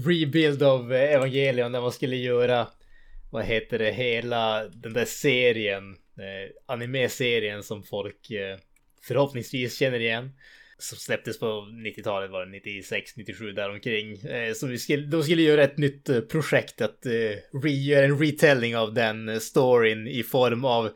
rebuild 0.06 0.62
av 0.62 0.92
Evangelion 0.92 1.72
när 1.72 1.80
man 1.80 1.92
skulle 1.92 2.16
göra, 2.16 2.68
vad 3.30 3.44
heter 3.44 3.78
det, 3.78 3.92
hela 3.92 4.64
den 4.64 4.92
där 4.92 5.04
serien, 5.04 5.96
eh, 6.18 6.50
anime-serien 6.66 7.62
som 7.62 7.82
folk 7.82 8.30
eh, 8.30 8.58
förhoppningsvis 9.04 9.78
känner 9.78 10.00
igen. 10.00 10.30
Som 10.78 10.98
släpptes 10.98 11.38
på 11.38 11.46
90-talet 11.46 12.30
var 12.30 12.46
det 12.46 12.52
96, 12.52 13.16
97 13.16 13.52
däromkring. 13.52 14.16
Eh, 14.16 14.52
så 14.52 14.66
vi 14.66 14.78
skulle, 14.78 15.06
de 15.06 15.22
skulle 15.22 15.42
göra 15.42 15.64
ett 15.64 15.78
nytt 15.78 16.08
eh, 16.08 16.20
projekt 16.20 16.80
att 16.80 17.06
eh, 17.06 17.60
re, 17.62 17.70
göra 17.70 18.04
en 18.04 18.18
retelling 18.18 18.76
av 18.76 18.94
den 18.94 19.28
eh, 19.28 19.38
storyn 19.38 20.06
i 20.06 20.22
form 20.22 20.64
av 20.64 20.90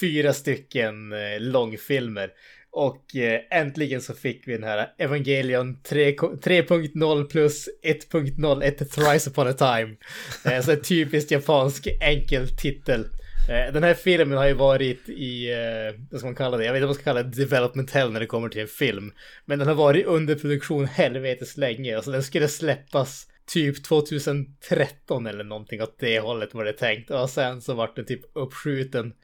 fyra 0.00 0.32
stycken 0.32 1.12
eh, 1.12 1.40
långfilmer. 1.40 2.30
Och 2.70 3.16
eh, 3.16 3.40
äntligen 3.50 4.00
så 4.00 4.14
fick 4.14 4.48
vi 4.48 4.52
den 4.52 4.64
här 4.64 4.88
Evangelion 4.98 5.76
3.0 5.82 7.24
plus 7.24 7.68
1.0 7.82 8.62
ett 8.62 8.90
Thrice 8.90 9.30
upon 9.30 9.46
a 9.48 9.52
time. 9.52 9.96
Eh, 10.44 10.62
så 10.62 10.72
en 10.72 10.82
typiskt 10.82 11.30
japansk 11.30 11.88
enkel 12.00 12.48
titel. 12.48 13.06
Eh, 13.48 13.72
den 13.72 13.82
här 13.82 13.94
filmen 13.94 14.38
har 14.38 14.46
ju 14.46 14.54
varit 14.54 15.08
i, 15.08 15.52
eh, 15.52 16.00
vad 16.10 16.20
ska 16.20 16.26
man 16.26 16.34
kalla 16.34 16.56
det? 16.56 16.64
Jag 16.64 16.72
vet 16.72 16.78
inte 16.78 16.86
vad 16.86 16.88
man 16.88 16.94
ska 16.94 17.04
kalla 17.04 17.22
det, 17.22 17.36
development 17.36 17.90
hell 17.90 18.12
när 18.12 18.20
det 18.20 18.26
kommer 18.26 18.48
till 18.48 18.60
en 18.60 18.68
film. 18.68 19.12
Men 19.44 19.58
den 19.58 19.68
har 19.68 19.74
varit 19.74 20.06
under 20.06 20.34
produktion 20.34 20.86
helvetes 20.86 21.56
länge. 21.56 21.96
Alltså 21.96 22.10
den 22.10 22.22
skulle 22.22 22.48
släppas 22.48 23.26
typ 23.46 23.84
2013 23.84 25.26
eller 25.26 25.44
någonting 25.44 25.82
åt 25.82 25.98
det 25.98 26.20
hållet 26.20 26.54
var 26.54 26.64
det 26.64 26.72
tänkt. 26.72 27.10
Och 27.10 27.30
sen 27.30 27.62
så 27.62 27.74
vart 27.74 27.96
den 27.96 28.04
typ 28.04 28.20
uppskjuten 28.32 29.14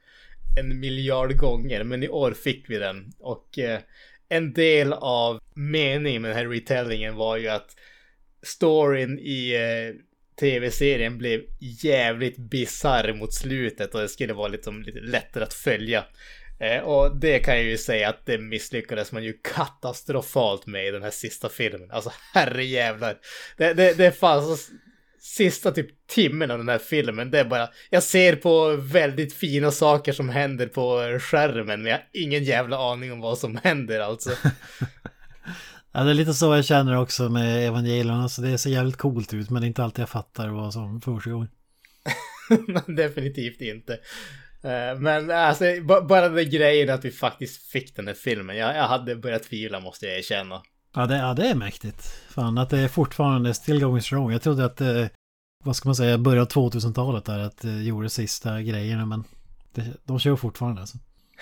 en 0.59 0.79
miljard 0.79 1.37
gånger. 1.37 1.83
Men 1.83 2.03
i 2.03 2.09
år 2.09 2.31
fick 2.31 2.69
vi 2.69 2.77
den. 2.77 3.11
Och 3.19 3.59
eh, 3.59 3.79
en 4.29 4.53
del 4.53 4.93
av 4.93 5.39
meningen 5.53 6.21
med 6.21 6.31
den 6.31 6.37
här 6.37 6.47
retellingen 6.47 7.15
var 7.15 7.37
ju 7.37 7.47
att 7.47 7.75
storyn 8.43 9.19
i 9.19 9.55
tv-serien 10.39 11.17
blev 11.17 11.41
jävligt 11.59 12.37
bizarr 12.37 13.13
mot 13.13 13.33
slutet 13.33 13.95
och 13.95 14.01
det 14.01 14.09
skulle 14.09 14.33
vara 14.33 14.47
liksom 14.47 14.81
lite 14.81 14.99
lättare 14.99 15.43
att 15.43 15.53
följa. 15.53 16.05
Eh, 16.59 16.79
och 16.79 17.19
det 17.19 17.39
kan 17.39 17.55
jag 17.55 17.63
ju 17.63 17.77
säga 17.77 18.09
att 18.09 18.25
det 18.25 18.37
misslyckades 18.37 19.11
man 19.11 19.23
ju 19.23 19.33
katastrofalt 19.33 20.65
med 20.65 20.87
i 20.87 20.91
den 20.91 21.03
här 21.03 21.11
sista 21.11 21.49
filmen. 21.49 21.91
Alltså 21.91 22.11
herrejävlar. 22.33 23.17
Det, 23.57 23.73
det, 23.73 23.97
det 23.97 24.11
fanns 24.11 24.71
sista 25.21 25.71
typ 25.71 26.07
timmen 26.07 26.51
av 26.51 26.57
den 26.57 26.69
här 26.69 26.77
filmen. 26.77 27.31
Det 27.31 27.39
är 27.39 27.45
bara, 27.45 27.69
jag 27.89 28.03
ser 28.03 28.35
på 28.35 28.75
väldigt 28.75 29.33
fina 29.33 29.71
saker 29.71 30.11
som 30.11 30.29
händer 30.29 30.67
på 30.67 31.19
skärmen 31.19 31.81
men 31.81 31.85
jag 31.85 31.97
har 31.97 32.05
ingen 32.13 32.43
jävla 32.43 32.77
aning 32.91 33.11
om 33.11 33.19
vad 33.19 33.37
som 33.37 33.59
händer 33.63 33.99
alltså. 33.99 34.29
Ja, 35.99 36.05
det 36.05 36.11
är 36.11 36.15
lite 36.15 36.33
så 36.33 36.55
jag 36.55 36.65
känner 36.65 36.97
också 36.97 37.29
med 37.29 37.67
Evangelion. 37.67 38.19
Alltså 38.19 38.41
det 38.41 38.57
ser 38.57 38.69
jävligt 38.69 38.97
coolt 38.97 39.33
ut 39.33 39.49
men 39.49 39.61
det 39.61 39.65
är 39.65 39.67
inte 39.67 39.83
alltid 39.83 40.01
jag 40.01 40.09
fattar 40.09 40.47
vad 40.47 40.73
som 40.73 41.01
försiggår. 41.01 41.47
Definitivt 42.95 43.61
inte. 43.61 43.93
Eh, 44.63 44.99
men 44.99 45.31
alltså, 45.31 45.65
bara 46.07 46.29
den 46.29 46.49
grejen 46.49 46.89
att 46.89 47.05
vi 47.05 47.11
faktiskt 47.11 47.71
fick 47.71 47.95
den 47.95 48.07
här 48.07 48.13
filmen. 48.13 48.57
Jag, 48.57 48.75
jag 48.75 48.87
hade 48.87 49.15
börjat 49.15 49.43
tvivla 49.43 49.79
måste 49.79 50.05
jag 50.05 50.17
erkänna. 50.17 50.61
Ja 50.95 51.05
det, 51.05 51.17
ja, 51.17 51.33
det 51.33 51.47
är 51.47 51.55
mäktigt. 51.55 52.01
Fan, 52.29 52.57
att 52.57 52.69
det 52.69 52.79
är 52.79 52.87
fortfarande 52.87 53.53
still 53.53 53.81
going 53.81 54.01
strong. 54.01 54.31
Jag 54.31 54.41
trodde 54.41 54.65
att, 54.65 54.77
det, 54.77 55.01
eh, 55.01 55.09
vad 55.63 55.75
ska 55.75 55.89
man 55.89 55.95
säga, 55.95 56.17
början 56.17 56.41
av 56.41 56.49
2000-talet 56.49 57.25
där, 57.25 57.39
att 57.39 57.57
det 57.57 57.83
gjorde 57.83 58.09
sista 58.09 58.61
grejerna. 58.61 59.05
Men 59.05 59.23
det, 59.73 59.93
de 60.03 60.19
kör 60.19 60.35
fortfarande 60.35 60.81
alltså. 60.81 60.97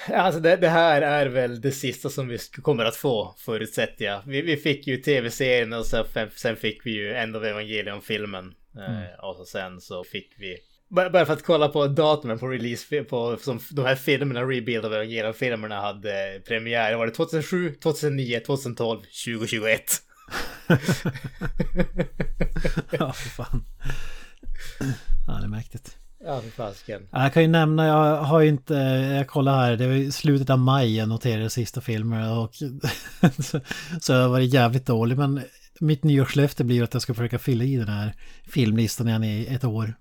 Alltså 0.06 0.39
det, 0.39 0.56
det, 0.56 0.70
här 0.70 1.02
är 1.02 1.26
väl 1.26 1.62
det 1.62 1.72
sista 1.72 2.10
som 2.10 2.28
vi 2.28 2.38
kommer 2.62 2.86
att 2.86 2.95
få 2.95 3.36
förutsätter 3.38 4.06
jag. 4.06 4.22
Vi, 4.26 4.41
vi 4.41 4.58
fick 4.58 4.88
ju 4.88 4.98
tv-serien 4.98 5.74
och 5.74 5.86
sen, 5.86 6.06
sen 6.36 6.56
fick 6.56 6.86
vi 6.86 6.91
ju 6.91 7.14
End 7.14 7.36
of 7.36 7.43
Evangelion-filmen. 7.43 8.54
Eh, 8.78 8.89
mm. 8.89 9.04
Eh, 9.04 9.10
och 9.20 9.36
så 9.36 9.45
sen 9.45 9.82
så 9.82 10.04
fick 10.04 10.34
vi 10.38 10.58
bara 10.89 11.26
för 11.26 11.34
att 11.34 11.43
kolla 11.43 11.68
på 11.68 11.88
datumen 11.88 12.39
på 12.39 12.48
release 12.48 13.04
på 13.04 13.38
som 13.38 13.60
de 13.72 13.86
här 13.86 13.95
filmerna, 13.95 14.41
Rebuild 14.41 14.86
of 14.86 14.93
Evangelion-filmerna 14.93 15.82
hade 15.82 16.41
premiär. 16.48 16.95
Var 16.95 17.06
det 17.06 17.12
2007, 17.12 17.74
2009, 17.74 18.39
2012, 18.39 19.00
2021? 19.26 19.82
ja, 22.91 23.14
för 23.14 23.30
fan. 23.30 23.66
Ja, 25.28 25.34
det 25.34 25.45
är 25.45 25.48
mäktigt. 25.48 25.98
Ja, 26.24 26.41
för 26.41 26.49
fasiken. 26.49 27.01
Jag 27.11 27.34
kan 27.34 27.43
ju 27.43 27.47
nämna, 27.47 27.88
jag 27.88 28.22
har 28.22 28.41
ju 28.41 28.49
inte, 28.49 28.74
jag 29.18 29.28
kollar 29.28 29.55
här, 29.55 29.78
det 29.78 29.88
var 29.88 29.93
i 29.93 30.11
slutet 30.11 30.49
av 30.49 30.59
maj 30.59 30.97
jag 30.97 31.09
noterade 31.09 31.49
sista 31.49 31.82
filmen 31.82 32.32
och 32.32 32.55
så, 33.43 33.59
så 34.01 34.13
jag 34.13 34.22
har 34.22 34.30
varit 34.30 34.53
jävligt 34.53 34.86
dålig. 34.86 35.18
Men 35.18 35.41
mitt 35.80 36.03
nyårslöfte 36.03 36.63
blir 36.63 36.84
att 36.84 36.93
jag 36.93 37.01
ska 37.01 37.13
försöka 37.13 37.39
fylla 37.39 37.63
i 37.63 37.76
den 37.78 37.88
här 37.88 38.13
filmlistan 38.47 39.07
igen 39.07 39.24
i 39.24 39.47
ett 39.49 39.63
år. 39.63 39.93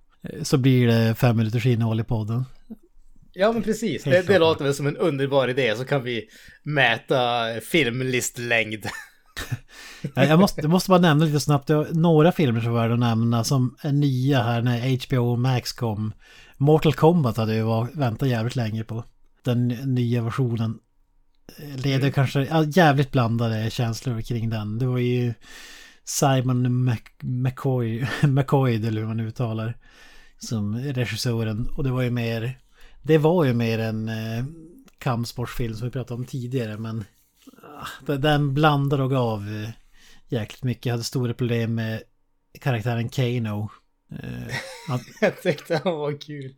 Så 0.42 0.58
blir 0.58 0.86
det 0.86 1.14
fem 1.14 1.36
minuters 1.36 1.66
innehåll 1.66 2.00
i 2.00 2.04
podden. 2.04 2.44
Ja 3.32 3.52
men 3.52 3.62
precis, 3.62 4.04
det, 4.04 4.26
det 4.26 4.38
låter 4.38 4.64
väl 4.64 4.74
som 4.74 4.86
en 4.86 4.96
underbar 4.96 5.48
idé 5.48 5.76
så 5.76 5.84
kan 5.84 6.02
vi 6.02 6.28
mäta 6.62 7.44
filmlistlängd. 7.60 8.86
jag, 10.14 10.38
måste, 10.38 10.68
måste 10.68 10.90
bara 10.90 11.00
nämna 11.00 11.24
lite 11.24 11.40
snabbt, 11.40 11.70
några 11.92 12.32
filmer 12.32 12.60
som 12.60 12.74
värda 12.74 12.94
att 12.94 13.00
nämna 13.00 13.44
som 13.44 13.76
är 13.80 13.92
nya 13.92 14.42
här 14.42 14.62
när 14.62 15.06
HBO 15.06 15.36
Max 15.36 15.72
kom. 15.72 16.12
Mortal 16.56 16.94
Kombat 16.94 17.36
hade 17.36 17.54
jag 17.54 17.88
väntat 17.96 18.28
jävligt 18.28 18.56
länge 18.56 18.84
på. 18.84 19.04
Den 19.42 19.68
nya 19.68 20.22
versionen. 20.22 20.78
Leder 21.58 21.98
mm. 21.98 22.12
kanske, 22.12 22.44
ja, 22.44 22.64
jävligt 22.64 23.12
blandade 23.12 23.70
känslor 23.70 24.20
kring 24.20 24.50
den. 24.50 24.78
Det 24.78 24.86
var 24.86 24.98
ju 24.98 25.34
Simon 26.04 26.66
Mc, 26.66 27.00
McCoy, 27.22 28.06
McCoy 28.22 28.74
eller 28.86 29.00
hur 29.00 29.08
man 29.08 29.20
uttalar. 29.20 29.76
Som 30.38 30.78
regissören. 30.78 31.68
Och 31.76 31.84
det 31.84 31.90
var 31.90 32.02
ju 32.02 32.10
mer, 32.10 32.58
det 33.02 33.18
var 33.18 33.44
ju 33.44 33.54
mer 33.54 33.78
en 33.78 34.08
eh, 34.08 34.44
kampsportsfilm 34.98 35.74
som 35.74 35.86
vi 35.86 35.92
pratade 35.92 36.20
om 36.20 36.26
tidigare. 36.26 36.78
Men 36.78 37.04
den 38.06 38.54
blandar 38.54 39.00
och 39.00 39.10
gav 39.10 39.48
eh, 39.48 39.70
jäkligt 40.28 40.62
mycket. 40.62 40.86
Jag 40.86 40.92
hade 40.92 41.04
stora 41.04 41.34
problem 41.34 41.74
med 41.74 42.02
karaktären 42.60 43.08
Kano. 43.08 43.70
Eh, 44.12 44.56
att, 44.88 45.02
jag 45.20 45.42
tyckte 45.42 45.80
han 45.84 45.94
var 45.98 46.20
kul. 46.20 46.54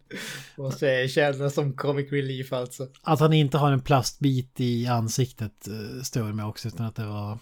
Måste 0.56 0.86
jag 0.86 1.10
känna 1.10 1.50
som 1.50 1.72
comic 1.72 2.12
relief 2.12 2.52
alltså. 2.52 2.88
Att 3.02 3.20
han 3.20 3.32
inte 3.32 3.58
har 3.58 3.72
en 3.72 3.80
plastbit 3.80 4.60
i 4.60 4.86
ansiktet 4.86 5.68
eh, 5.68 6.02
stör 6.02 6.32
mig 6.32 6.44
också. 6.44 6.68
Utan 6.68 6.86
att 6.86 6.96
det 6.96 7.06
var 7.06 7.38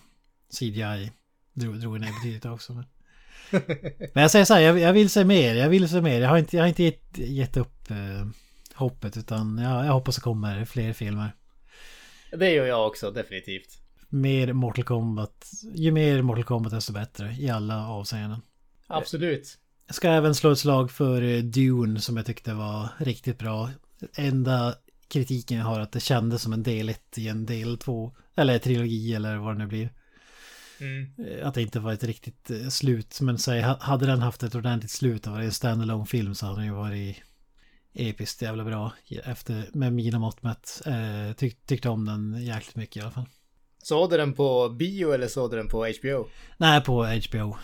CGI. 0.59 1.12
Drog, 1.53 1.81
drog 1.81 2.01
ner 2.01 2.12
betydligt 2.12 2.45
också. 2.45 2.72
Men. 2.72 2.85
men 4.14 4.22
jag 4.22 4.31
säger 4.31 4.45
så 4.45 4.55
här, 4.55 4.61
jag, 4.61 4.79
jag, 4.79 4.93
vill 4.93 5.11
se 5.11 5.24
mer. 5.24 5.55
Jag 5.55 5.68
vill 5.68 5.89
se 5.89 6.01
mer. 6.01 6.20
Jag 6.20 6.29
har 6.29 6.39
inte, 6.39 6.57
jag 6.57 6.64
har 6.64 6.68
inte 6.68 6.83
gett, 6.83 7.18
gett 7.18 7.57
upp 7.57 7.89
hoppet 8.77 9.16
utan 9.16 9.59
ja, 9.59 9.85
jag 9.85 9.93
hoppas 9.93 10.14
det 10.14 10.20
kommer 10.20 10.64
fler 10.64 10.93
filmer. 10.93 11.33
Det 12.31 12.51
gör 12.51 12.66
jag 12.66 12.87
också, 12.87 13.11
definitivt. 13.11 13.79
Mer 14.09 14.53
Mortal 14.53 14.85
Kombat, 14.85 15.51
ju 15.74 15.91
mer 15.91 16.22
Mortal 16.22 16.45
Kombat 16.45 16.72
desto 16.72 16.93
bättre 16.93 17.37
i 17.39 17.51
alla 17.51 17.89
avseenden. 17.89 18.41
Absolut. 18.87 19.59
Jag 19.87 19.95
ska 19.95 20.09
även 20.11 20.35
slå 20.35 20.53
ett 20.53 20.59
slag 20.59 20.91
för 20.91 21.22
eh, 21.22 21.43
Dune 21.43 22.01
som 22.01 22.16
jag 22.16 22.27
tyckte 22.27 22.55
var 22.55 22.89
riktigt 22.99 23.39
bra. 23.39 23.70
Enda 24.16 24.74
kritiken 25.09 25.59
jag 25.59 25.64
har 25.64 25.77
är 25.79 25.83
att 25.83 25.93
det 25.93 26.01
kändes 26.01 26.43
som 26.43 26.53
en 26.53 26.62
del 26.62 26.89
1 26.89 27.18
i 27.18 27.29
en 27.29 27.47
del 27.47 27.79
2. 27.79 28.12
Eller 28.35 28.59
trilogi 28.59 29.14
eller 29.14 29.37
vad 29.37 29.55
det 29.55 29.59
nu 29.59 29.66
blir. 29.66 29.91
Mm. 30.81 31.11
Eh, 31.18 31.49
Att 31.49 31.55
det 31.55 31.62
inte 31.62 31.81
var 31.81 31.93
ett 31.93 32.05
riktigt 32.05 32.51
eh, 32.51 32.68
slut. 32.68 33.20
Men 33.20 33.39
säg, 33.39 33.62
ha- 33.62 33.79
hade 33.81 34.07
den 34.07 34.22
haft 34.22 34.43
ett 34.43 34.55
ordentligt 34.55 34.91
slut 34.91 35.27
och 35.27 35.33
varit 35.33 35.45
en 35.45 35.53
standalone 35.53 36.07
film 36.07 36.35
så 36.35 36.47
hade 36.47 36.59
den 36.59 36.66
ju 36.66 36.72
varit 36.72 37.16
episkt 37.97 38.43
jävla 38.43 38.65
bra. 38.65 38.93
Efter, 39.25 39.65
med 39.73 39.93
mina 39.93 40.19
mått 40.19 40.43
mätt. 40.43 40.83
Eh, 40.87 41.37
tyck, 41.37 41.67
tyckte 41.67 41.89
om 41.89 42.05
den 42.05 42.43
jäkligt 42.45 42.77
mycket 42.77 42.97
i 42.97 43.01
alla 43.01 43.11
fall. 43.11 43.27
Såg 43.83 44.11
du 44.11 44.17
den 44.17 44.33
på 44.33 44.69
bio 44.69 45.13
eller 45.13 45.29
såg 45.29 45.51
du 45.51 45.57
den 45.57 45.69
på 45.69 45.79
HBO? 45.87 46.27
Nej, 46.57 46.81
på 46.81 47.05
HBO. 47.05 47.57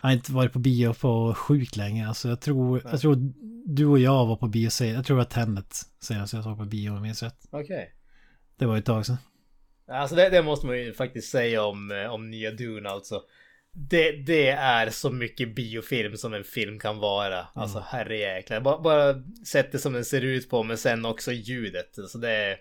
Jag 0.00 0.08
har 0.08 0.12
inte 0.12 0.32
varit 0.32 0.52
på 0.52 0.58
bio 0.58 0.92
på 0.94 1.34
sjukt 1.34 1.76
länge. 1.76 2.08
Alltså 2.08 2.28
jag 2.28 2.40
tror, 2.40 2.82
jag 2.84 3.00
tror 3.00 3.32
du 3.66 3.86
och 3.86 3.98
jag 3.98 4.26
var 4.26 4.36
på 4.36 4.48
bio 4.48 4.70
sen- 4.70 4.88
Jag 4.94 5.04
tror 5.06 5.16
var 5.16 5.24
Tenet 5.24 5.74
senast 6.00 6.32
jag 6.32 6.44
såg 6.44 6.58
på 6.58 6.64
bio 6.64 6.88
om 6.88 6.94
jag 6.94 7.02
minns 7.02 7.22
rätt. 7.22 7.38
Okej. 7.50 7.92
Det 8.58 8.66
var 8.66 8.76
ett 8.76 8.84
tag 8.84 9.06
sedan. 9.06 9.16
Alltså 9.90 10.16
det, 10.16 10.28
det 10.30 10.42
måste 10.42 10.66
man 10.66 10.78
ju 10.78 10.92
faktiskt 10.92 11.30
säga 11.30 11.64
om, 11.64 11.90
eh, 11.90 12.10
om 12.14 12.30
nya 12.30 12.50
Dune 12.50 12.88
alltså. 12.88 13.20
Det, 13.80 14.12
det 14.12 14.50
är 14.50 14.90
så 14.90 15.10
mycket 15.10 15.54
biofilm 15.54 16.16
som 16.16 16.34
en 16.34 16.44
film 16.44 16.78
kan 16.78 16.98
vara. 16.98 17.46
Alltså 17.54 17.84
herrejäklar. 17.88 18.60
Bara, 18.60 18.78
bara 18.78 19.22
sättet 19.46 19.80
som 19.80 19.92
den 19.92 20.04
ser 20.04 20.20
ut 20.20 20.50
på 20.50 20.62
men 20.62 20.78
sen 20.78 21.04
också 21.04 21.32
ljudet. 21.32 21.98
Alltså 21.98 22.18
det, 22.18 22.58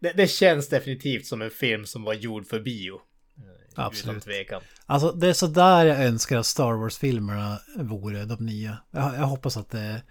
det, 0.00 0.12
det 0.12 0.26
känns 0.26 0.68
definitivt 0.68 1.26
som 1.26 1.42
en 1.42 1.50
film 1.50 1.86
som 1.86 2.04
var 2.04 2.14
gjord 2.14 2.46
för 2.46 2.60
bio. 2.60 2.94
Eh, 3.36 3.84
Absolut. 3.84 4.24
Alltså 4.86 5.12
det 5.12 5.28
är 5.28 5.32
sådär 5.32 5.86
jag 5.86 6.04
önskar 6.04 6.38
att 6.38 6.46
Star 6.46 6.72
Wars-filmerna 6.72 7.58
vore, 7.76 8.24
de 8.24 8.46
nya. 8.46 8.78
Jag, 8.90 9.14
jag 9.14 9.26
hoppas 9.26 9.56
att 9.56 9.70
det... 9.70 10.02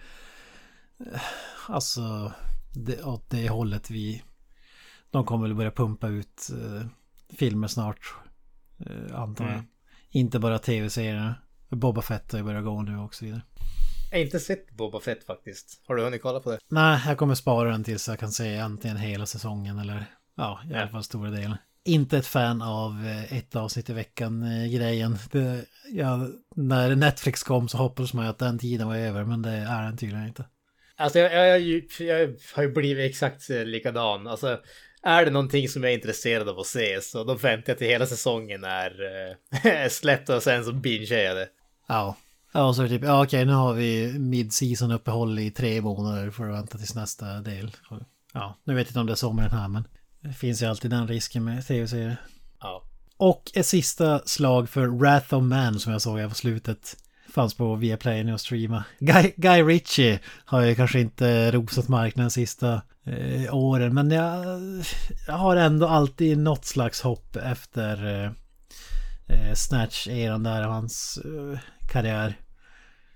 Alltså, 1.67 2.33
det, 2.75 3.03
åt 3.03 3.29
det 3.29 3.49
hållet 3.49 3.89
vi... 3.91 4.23
De 5.11 5.25
kommer 5.25 5.47
väl 5.47 5.55
börja 5.55 5.71
pumpa 5.71 6.07
ut 6.07 6.49
eh, 6.51 6.87
filmer 7.37 7.67
snart, 7.67 8.13
eh, 8.85 9.19
antar 9.19 9.45
jag. 9.45 9.53
Mm. 9.53 9.65
Inte 10.17 10.39
bara 10.39 10.59
tv-serier. 10.59 11.33
Boba 11.69 12.01
Fett 12.01 12.31
har 12.31 12.39
ju 12.39 12.45
börjat 12.45 12.63
gå 12.63 12.81
nu 12.81 12.97
och 12.97 13.15
så 13.15 13.25
vidare. 13.25 13.41
Jag 14.11 14.17
har 14.17 14.25
inte 14.25 14.39
sett 14.39 14.71
Boba 14.71 14.99
Fett 14.99 15.23
faktiskt. 15.23 15.81
Har 15.87 15.95
du 15.95 16.03
hunnit 16.03 16.21
kolla 16.21 16.39
på 16.39 16.51
det? 16.51 16.59
Nej, 16.69 17.01
jag 17.07 17.17
kommer 17.17 17.35
spara 17.35 17.71
den 17.71 17.83
tills 17.83 18.07
jag 18.07 18.19
kan 18.19 18.31
se 18.31 18.57
antingen 18.57 18.97
hela 18.97 19.25
säsongen 19.25 19.79
eller 19.79 20.05
ja, 20.37 20.61
i 20.71 20.73
alla 20.73 20.87
fall 20.87 21.03
stora 21.03 21.29
delen. 21.29 21.57
Inte 21.85 22.17
ett 22.17 22.25
fan 22.25 22.61
av 22.61 23.05
eh, 23.05 23.37
ett 23.37 23.55
avsnitt 23.55 23.89
i 23.89 23.93
veckan 23.93 24.43
eh, 24.43 24.65
ja, 25.91 26.27
när 26.55 26.95
Netflix 26.95 27.43
kom 27.43 27.67
så 27.67 27.77
hoppades 27.77 28.13
man 28.13 28.25
ju 28.25 28.29
att 28.29 28.39
den 28.39 28.59
tiden 28.59 28.87
var 28.87 28.95
över 28.95 29.23
men 29.23 29.41
det 29.41 29.51
är 29.51 29.83
den 29.83 29.97
tydligen 29.97 30.27
inte. 30.27 30.45
Alltså 30.95 31.19
jag, 31.19 31.33
jag, 31.33 31.61
jag, 31.61 31.83
jag 31.99 32.35
har 32.53 32.63
ju 32.63 32.71
blivit 32.71 33.09
exakt 33.09 33.49
eh, 33.49 33.65
likadan. 33.65 34.27
Alltså 34.27 34.59
är 35.07 35.25
det 35.25 35.31
någonting 35.31 35.69
som 35.69 35.83
jag 35.83 35.91
är 35.91 35.95
intresserad 35.95 36.49
av 36.49 36.59
att 36.59 36.67
se 36.67 37.01
så 37.01 37.23
då 37.23 37.33
väntar 37.33 37.71
jag 37.71 37.77
till 37.77 37.87
hela 37.87 38.05
säsongen 38.05 38.63
är 38.63 38.91
äh, 39.65 39.87
släppt 39.89 40.29
och 40.29 40.43
sen 40.43 40.65
så 40.65 40.71
bingear 40.71 41.19
jag 41.19 41.35
det. 41.35 41.49
Ja. 41.87 42.15
Ja, 42.51 42.67
och 42.67 42.75
så 42.75 42.81
är 42.81 42.87
det 42.87 42.97
typ, 42.97 43.03
ja 43.03 43.23
okej 43.23 43.45
nu 43.45 43.53
har 43.53 43.73
vi 43.73 44.19
mid-season 44.19 44.91
uppehåll 44.91 45.39
i 45.39 45.51
tre 45.51 45.81
månader 45.81 46.31
för 46.31 46.49
att 46.49 46.55
vänta 46.55 46.77
tills 46.77 46.95
nästa 46.95 47.25
del. 47.25 47.71
Ja, 48.33 48.57
nu 48.63 48.73
vet 48.73 48.87
jag 48.87 48.89
inte 48.89 48.99
om 48.99 49.05
det 49.05 49.13
är 49.13 49.15
så 49.15 49.33
med 49.33 49.45
den 49.45 49.59
här 49.59 49.67
men 49.67 49.87
det 50.21 50.33
finns 50.33 50.61
ju 50.61 50.65
alltid 50.65 50.91
den 50.91 51.07
risken 51.07 51.43
med 51.43 51.67
tv-serier. 51.67 52.17
Ja. 52.59 52.83
Och 53.17 53.51
ett 53.53 53.65
sista 53.65 54.19
slag 54.25 54.69
för 54.69 54.87
Wrath 54.87 55.33
of 55.33 55.43
Man 55.43 55.79
som 55.79 55.91
jag 55.91 56.01
såg 56.01 56.19
här 56.19 56.29
på 56.29 56.35
slutet. 56.35 56.97
Fanns 57.37 57.57
på 57.57 57.75
Viaplay 57.75 58.23
nu 58.23 58.33
och 58.33 58.41
streama. 58.41 58.83
Guy, 58.99 59.33
Guy 59.35 59.63
Ritchie 59.63 60.19
har 60.45 60.61
ju 60.61 60.75
kanske 60.75 60.99
inte 60.99 61.51
rosat 61.51 61.87
marknaden 61.87 62.31
sista 62.31 62.81
eh, 63.05 63.55
åren. 63.55 63.93
Men 63.93 64.11
jag, 64.11 64.45
jag 65.27 65.33
har 65.33 65.55
ändå 65.55 65.87
alltid 65.87 66.37
något 66.37 66.65
slags 66.65 67.01
hopp 67.01 67.35
efter 67.35 68.05
eh, 68.05 68.31
eh, 69.27 69.53
Snatch-eran 69.53 70.43
där 70.43 70.63
av 70.63 70.71
hans 70.71 71.19
eh, 71.25 71.59
karriär. 71.91 72.39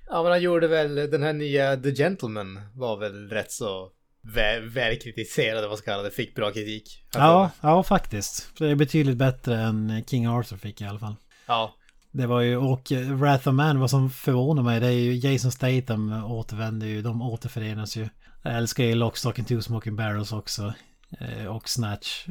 Ja 0.10 0.24
men 0.24 0.32
han 0.32 0.42
gjorde 0.42 0.68
väl 0.68 0.96
den 0.96 1.24
här 1.24 1.34
nya 1.34 1.78
The 1.78 1.96
Gentleman 1.96 2.62
var 2.76 2.98
väl 2.98 3.30
rätt 3.30 3.52
så 3.52 3.92
väl, 4.34 4.70
välkritiserad 4.70 5.70
vad 5.70 5.78
ska 5.78 5.98
det. 5.98 6.12
Fick 6.12 6.36
bra 6.36 6.52
kritik. 6.52 7.06
Ja, 7.14 7.52
ja 7.62 7.84
faktiskt. 7.84 8.50
Det 8.58 8.68
är 8.68 8.76
betydligt 8.76 9.18
bättre 9.18 9.58
än 9.58 10.04
King 10.08 10.28
Arthur 10.28 10.58
fick 10.58 10.82
i 10.82 10.86
alla 10.86 11.00
fall. 11.00 11.16
Ja. 11.48 11.76
Det 12.12 12.28
var 12.28 12.42
ju, 12.42 12.58
och 12.58 12.92
Wrath 12.92 13.48
of 13.48 13.54
Man, 13.54 13.80
vad 13.80 13.90
som 13.90 14.10
förvånar 14.10 14.64
mig, 14.64 14.80
det 14.80 14.88
är 14.88 14.92
ju 14.92 15.16
Jason 15.16 15.52
Statham 15.52 16.24
återvänder 16.26 16.88
ju, 16.88 17.02
de 17.02 17.22
återförenas 17.22 17.96
ju. 17.98 18.10
Jag 18.42 18.58
älskar 18.58 18.84
ju 18.84 18.96
Lock, 18.96 19.18
Stock 19.18 19.40
and 19.40 19.48
Two 19.48 19.60
Smoking 19.62 19.96
Barrels 19.96 20.32
också. 20.32 20.74
Eh, 21.20 21.46
Och 21.46 21.70
Snatch. 21.70 22.26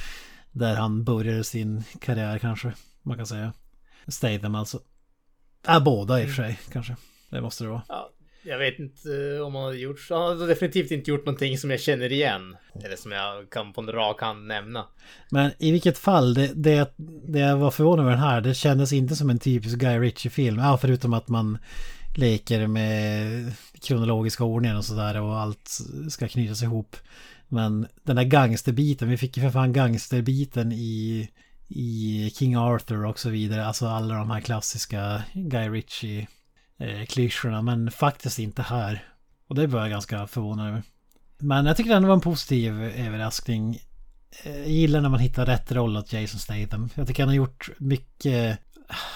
Där 0.52 0.76
han 0.76 1.04
började 1.04 1.44
sin 1.44 1.84
karriär 2.00 2.38
kanske, 2.38 2.72
man 3.02 3.16
kan 3.16 3.26
säga. 3.26 3.52
Statham 4.08 4.54
alltså. 4.54 4.80
Ja, 5.66 5.80
båda 5.80 6.22
i 6.22 6.24
och 6.24 6.28
för 6.28 6.36
sig 6.36 6.58
kanske. 6.72 6.96
Det 7.30 7.40
måste 7.40 7.64
det 7.64 7.70
vara. 7.70 7.82
ja. 7.88 8.10
Jag 8.48 8.58
vet 8.58 8.78
inte 8.78 9.08
eh, 9.36 9.46
om 9.46 9.54
han 9.54 9.64
har 9.64 9.72
gjort, 9.72 10.06
han 10.10 10.40
har 10.40 10.46
definitivt 10.46 10.90
inte 10.90 11.10
gjort 11.10 11.26
någonting 11.26 11.58
som 11.58 11.70
jag 11.70 11.80
känner 11.80 12.12
igen. 12.12 12.56
Eller 12.84 12.96
som 12.96 13.12
jag 13.12 13.50
kan 13.50 13.72
på 13.72 13.80
en 13.80 13.92
rak 13.92 14.20
hand 14.20 14.46
nämna. 14.46 14.86
Men 15.30 15.50
i 15.58 15.72
vilket 15.72 15.98
fall, 15.98 16.34
det, 16.34 16.52
det, 16.54 16.90
det 17.28 17.38
jag 17.38 17.56
var 17.56 17.70
förvånad 17.70 18.00
över 18.00 18.10
den 18.10 18.20
här, 18.20 18.40
det 18.40 18.54
kändes 18.54 18.92
inte 18.92 19.16
som 19.16 19.30
en 19.30 19.38
typisk 19.38 19.78
Guy 19.78 19.98
Ritchie-film. 19.98 20.58
Ja, 20.58 20.78
förutom 20.80 21.14
att 21.14 21.28
man 21.28 21.58
leker 22.16 22.66
med 22.66 23.52
kronologiska 23.82 24.44
ordningen 24.44 24.76
och 24.76 24.84
sådär 24.84 25.20
och 25.20 25.40
allt 25.40 25.78
ska 26.10 26.28
knytas 26.28 26.62
ihop. 26.62 26.96
Men 27.48 27.86
den 28.02 28.16
där 28.16 28.24
gangsterbiten, 28.24 29.08
vi 29.08 29.16
fick 29.16 29.36
ju 29.36 29.42
för 29.42 29.50
fan 29.50 29.72
gangsterbiten 29.72 30.72
i, 30.72 31.28
i 31.68 32.30
King 32.34 32.56
Arthur 32.56 33.04
och 33.04 33.18
så 33.18 33.30
vidare. 33.30 33.66
Alltså 33.66 33.86
alla 33.86 34.14
de 34.14 34.30
här 34.30 34.40
klassiska 34.40 35.22
Guy 35.34 35.68
Ritchie 35.68 36.26
eh, 36.78 37.06
klyschorna, 37.06 37.62
men 37.62 37.90
faktiskt 37.90 38.38
inte 38.38 38.62
här. 38.62 39.04
Och 39.48 39.54
det 39.54 39.66
var 39.66 39.80
jag 39.80 39.90
ganska 39.90 40.26
förvånad 40.26 40.68
över. 40.68 40.82
Men 41.38 41.66
jag 41.66 41.76
tycker 41.76 41.90
det 41.90 41.96
ändå 41.96 42.08
var 42.08 42.14
en 42.14 42.20
positiv 42.20 42.82
överraskning. 42.82 43.78
Eh, 44.44 44.58
jag 44.58 44.68
gillar 44.68 45.00
när 45.00 45.08
man 45.08 45.20
hittar 45.20 45.46
rätt 45.46 45.72
roll 45.72 45.96
åt 45.96 46.12
Jason 46.12 46.40
Statham. 46.40 46.88
Jag 46.94 47.06
tycker 47.06 47.22
han 47.22 47.28
har 47.28 47.36
gjort 47.36 47.70
mycket... 47.78 48.58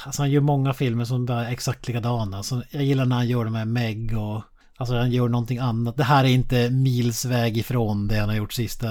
Alltså 0.05 0.23
han 0.23 0.31
gör 0.31 0.41
många 0.41 0.73
filmer 0.73 1.05
som 1.05 1.27
bara 1.27 1.47
är 1.47 1.53
exakt 1.53 1.89
likadana. 1.89 2.37
Alltså 2.37 2.63
jag 2.71 2.85
gillar 2.85 3.05
när 3.05 3.17
han 3.17 3.29
gör 3.29 3.45
det 3.45 3.51
med 3.51 3.69
Meg 3.69 4.19
och... 4.19 4.43
Alltså 4.77 4.97
han 4.97 5.13
gör 5.13 5.29
någonting 5.29 5.59
annat. 5.59 5.97
Det 5.97 6.05
här 6.05 6.25
är 6.25 6.29
inte 6.29 6.71
milsväg 6.71 7.59
ifrån 7.59 8.09
det 8.09 8.17
han 8.17 8.29
har 8.29 8.37
gjort 8.37 8.53
sista 8.53 8.89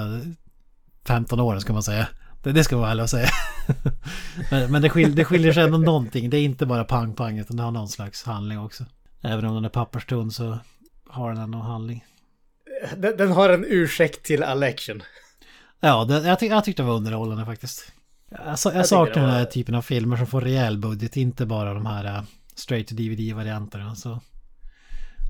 15 1.04 1.40
åren 1.40 1.60
ska 1.60 1.72
man 1.72 1.82
säga. 1.82 2.08
Det, 2.42 2.52
det 2.52 2.64
ska 2.64 2.76
man 2.76 2.96
väl 2.96 3.08
säga. 3.08 3.28
men 4.50 4.72
men 4.72 4.82
det, 4.82 4.90
skil, 4.90 5.14
det 5.14 5.24
skiljer 5.24 5.52
sig 5.52 5.62
ändå 5.62 5.78
någonting. 5.78 6.30
Det 6.30 6.36
är 6.36 6.42
inte 6.44 6.66
bara 6.66 6.84
pang-pang 6.84 7.38
utan 7.38 7.56
det 7.56 7.62
har 7.62 7.70
någon 7.70 7.88
slags 7.88 8.24
handling 8.24 8.58
också. 8.58 8.84
Även 9.22 9.44
om 9.44 9.54
den 9.54 9.64
är 9.64 9.68
papperstunn 9.68 10.30
så 10.30 10.58
har 11.08 11.32
den 11.32 11.42
ändå 11.42 11.58
handling. 11.58 12.04
Den, 12.96 13.16
den 13.16 13.32
har 13.32 13.48
en 13.48 13.64
ursäkt 13.68 14.22
till 14.22 14.42
all 14.42 14.62
action. 14.62 15.02
Ja, 15.80 16.04
det, 16.04 16.28
jag, 16.28 16.38
tyck, 16.38 16.52
jag 16.52 16.64
tyckte 16.64 16.82
det 16.82 16.86
var 16.86 16.96
underhållande 16.96 17.44
faktiskt. 17.44 17.92
Alltså, 18.46 18.68
jag 18.68 18.74
tycker 18.74 18.84
saknar 18.84 19.22
den 19.22 19.30
här 19.34 19.44
typen 19.44 19.74
av 19.74 19.82
filmer 19.82 20.16
som 20.16 20.26
får 20.26 20.40
rejäl 20.40 20.78
budget, 20.78 21.16
inte 21.16 21.46
bara 21.46 21.74
de 21.74 21.86
här 21.86 22.04
uh, 22.18 22.22
straight 22.54 22.88
to 22.88 22.94
DVD-varianterna. 22.94 23.94
Så 23.94 24.20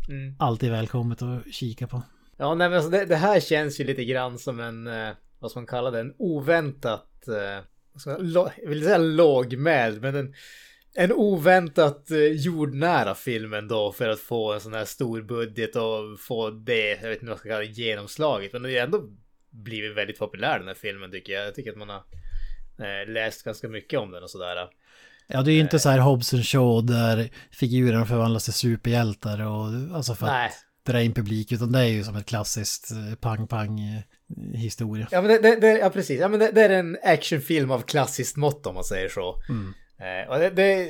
Mm. 0.09 0.35
alltid 0.39 0.71
välkommet 0.71 1.23
att 1.23 1.53
kika 1.55 1.87
på. 1.87 2.03
Ja, 2.37 2.55
nej 2.55 2.69
men 2.69 2.77
alltså 2.77 2.91
det, 2.91 3.05
det 3.05 3.17
här 3.17 3.41
känns 3.41 3.81
ju 3.81 3.85
lite 3.85 4.05
grann 4.05 4.39
som 4.39 4.61
en, 4.61 4.87
eh, 4.87 5.11
vad 5.41 5.51
ska 5.51 5.61
man 5.61 5.67
kalla 5.67 5.91
det, 5.91 6.01
en 6.01 6.15
oväntat, 6.19 7.29
eh, 7.29 7.65
jag 8.07 8.69
vill 8.69 8.85
säga 8.85 8.99
lågmäld, 8.99 10.03
men 10.03 10.17
en, 10.17 10.35
en 10.95 11.13
oväntat 11.13 12.11
eh, 12.11 12.19
jordnära 12.19 13.15
film 13.15 13.55
ändå 13.55 13.93
för 13.93 14.09
att 14.09 14.21
få 14.21 14.53
en 14.53 14.61
sån 14.61 14.75
här 14.75 14.85
stor 14.85 15.23
budget 15.23 15.77
och 15.77 16.21
få 16.21 16.51
det, 16.51 16.89
jag 17.03 17.09
vet 17.09 17.13
inte 17.13 17.27
vad 17.27 17.33
jag 17.33 17.39
ska 17.39 17.49
kalla 17.49 17.61
det, 17.61 17.67
genomslaget. 17.67 18.53
Men 18.53 18.63
det 18.63 18.79
har 18.79 18.85
ändå 18.85 19.09
blivit 19.51 19.97
väldigt 19.97 20.19
populär 20.19 20.59
den 20.59 20.69
här 20.69 20.75
filmen 20.75 21.11
tycker 21.11 21.33
jag. 21.33 21.47
Jag 21.47 21.55
tycker 21.55 21.71
att 21.71 21.79
man 21.79 21.89
har 21.89 22.05
eh, 22.79 23.09
läst 23.09 23.43
ganska 23.43 23.69
mycket 23.69 23.99
om 23.99 24.11
den 24.11 24.23
och 24.23 24.31
sådär. 24.31 24.69
Ja, 25.27 25.43
det 25.43 25.53
är 25.53 25.55
ju 25.55 25.61
inte 25.61 25.79
så 25.79 25.89
här 25.89 25.99
Hobson 25.99 26.43
Show 26.43 26.87
där 26.87 27.31
figurerna 27.51 28.07
förvandlas 28.07 28.45
till 28.45 28.53
superhjältar 28.53 29.47
och 29.47 29.97
alltså 29.97 30.15
för 30.15 30.27
Nej. 30.27 30.47
att 30.47 30.53
dra 30.87 31.03
in 31.03 31.15
publik, 31.15 31.53
utan 31.53 31.73
det 31.73 31.79
är 31.79 31.85
ju 31.85 32.05
som 32.05 32.17
ett 32.17 32.27
klassiskt 32.27 32.91
pang-pang 33.21 34.03
historia. 34.55 35.09
Ja, 35.11 35.23
men 35.23 35.31
det, 35.31 35.39
det, 35.39 35.61
det, 35.61 35.79
ja 35.79 35.91
precis. 35.91 36.21
Ja, 36.21 36.29
men 36.29 36.41
det, 36.41 36.51
det 36.51 36.63
är 36.63 36.71
en 36.71 36.99
actionfilm 37.03 37.71
av 37.71 37.81
klassiskt 37.81 38.37
mått 38.37 38.67
om 38.67 38.75
man 38.75 38.85
säger 38.85 39.09
så. 39.09 39.43
Mm. 39.49 39.75
Eh, 40.01 40.31
och 40.31 40.55
det, 40.55 40.89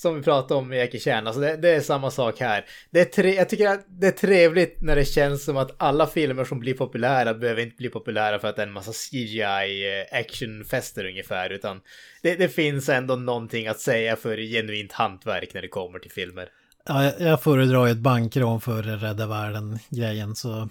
som 0.00 0.14
vi 0.14 0.22
pratade 0.22 0.60
om 0.60 0.72
Jackie 0.72 1.00
Chan, 1.00 1.26
alltså 1.26 1.40
det, 1.40 1.68
är 1.68 1.80
samma 1.80 2.10
sak 2.10 2.40
här. 2.40 2.64
Det 2.90 3.00
är 3.00 3.04
tre, 3.04 3.34
jag 3.34 3.48
tycker 3.48 3.68
att 3.68 3.84
det 3.88 4.06
är 4.06 4.10
trevligt 4.10 4.82
när 4.82 4.96
det 4.96 5.04
känns 5.04 5.44
som 5.44 5.56
att 5.56 5.74
alla 5.76 6.06
filmer 6.06 6.44
som 6.44 6.60
blir 6.60 6.74
populära 6.74 7.34
behöver 7.34 7.62
inte 7.62 7.76
bli 7.76 7.88
populära 7.88 8.38
för 8.38 8.48
att 8.48 8.56
det 8.56 8.62
är 8.62 8.66
en 8.66 8.72
massa 8.72 8.92
CGI 8.92 9.42
eh, 9.42 10.18
actionfester 10.18 11.04
ungefär, 11.04 11.50
utan 11.50 11.80
det, 12.22 12.54
finns 12.54 12.88
ändå 12.88 13.16
någonting 13.16 13.66
att 13.66 13.80
säga 13.80 14.16
för 14.16 14.36
genuint 14.36 14.92
hantverk 14.92 15.54
när 15.54 15.62
det 15.62 15.68
kommer 15.68 15.98
till 15.98 16.10
filmer. 16.10 16.48
Ja, 16.86 17.04
jag, 17.04 17.20
jag 17.20 17.42
föredrar 17.42 17.86
ju 17.86 17.92
ett 17.92 17.98
bankrån 17.98 18.60
för 18.60 18.82
Rädda 18.82 19.26
Världen-grejen, 19.26 20.34
så... 20.34 20.68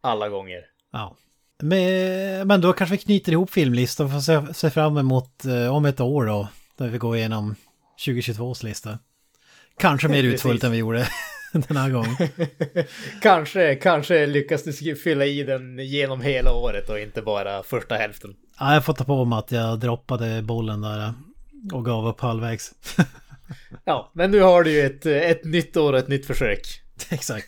Alla 0.00 0.28
gånger. 0.28 0.77
Ja. 0.92 1.16
Men, 1.62 2.60
då 2.60 2.72
kanske 2.72 2.96
vi 2.96 3.02
knyter 3.02 3.32
ihop 3.32 3.50
filmlistan 3.50 4.10
för 4.10 4.34
att 4.36 4.56
se, 4.56 4.70
fram 4.70 4.98
emot 4.98 5.44
eh, 5.44 5.74
om 5.76 5.84
ett 5.84 6.00
år 6.00 6.26
då. 6.26 6.48
Där 6.76 6.88
vi 6.88 6.98
går 6.98 7.16
igenom 7.16 7.54
2022s 8.06 8.64
lista. 8.64 8.98
Kanske 9.78 10.08
mer 10.08 10.22
utfullt 10.24 10.64
än 10.64 10.72
vi 10.72 10.78
gjorde 10.78 11.08
den 11.52 11.76
här 11.76 11.90
gången. 11.90 12.16
kanske, 13.22 13.74
kanske 13.74 14.26
lyckas 14.26 14.62
du 14.62 14.96
fylla 14.96 15.24
i 15.24 15.42
den 15.42 15.78
genom 15.78 16.20
hela 16.20 16.52
året 16.52 16.88
och 16.88 16.98
inte 16.98 17.22
bara 17.22 17.62
första 17.62 17.94
hälften. 17.94 18.34
Ja, 18.60 18.74
jag 18.74 18.84
får 18.84 18.92
ta 18.92 19.04
på 19.04 19.24
mig 19.24 19.38
att 19.38 19.52
jag 19.52 19.80
droppade 19.80 20.42
bollen 20.42 20.80
där 20.80 21.12
och 21.72 21.84
gav 21.84 22.08
upp 22.08 22.20
halvvägs. 22.20 22.72
ja, 23.84 24.10
men 24.14 24.30
nu 24.30 24.40
har 24.40 24.62
du 24.62 24.70
ju 24.70 24.80
ett, 24.80 25.06
ett 25.06 25.44
nytt 25.44 25.76
år 25.76 25.92
och 25.92 25.98
ett 25.98 26.08
nytt 26.08 26.26
försök. 26.26 26.60
Exakt. 27.10 27.46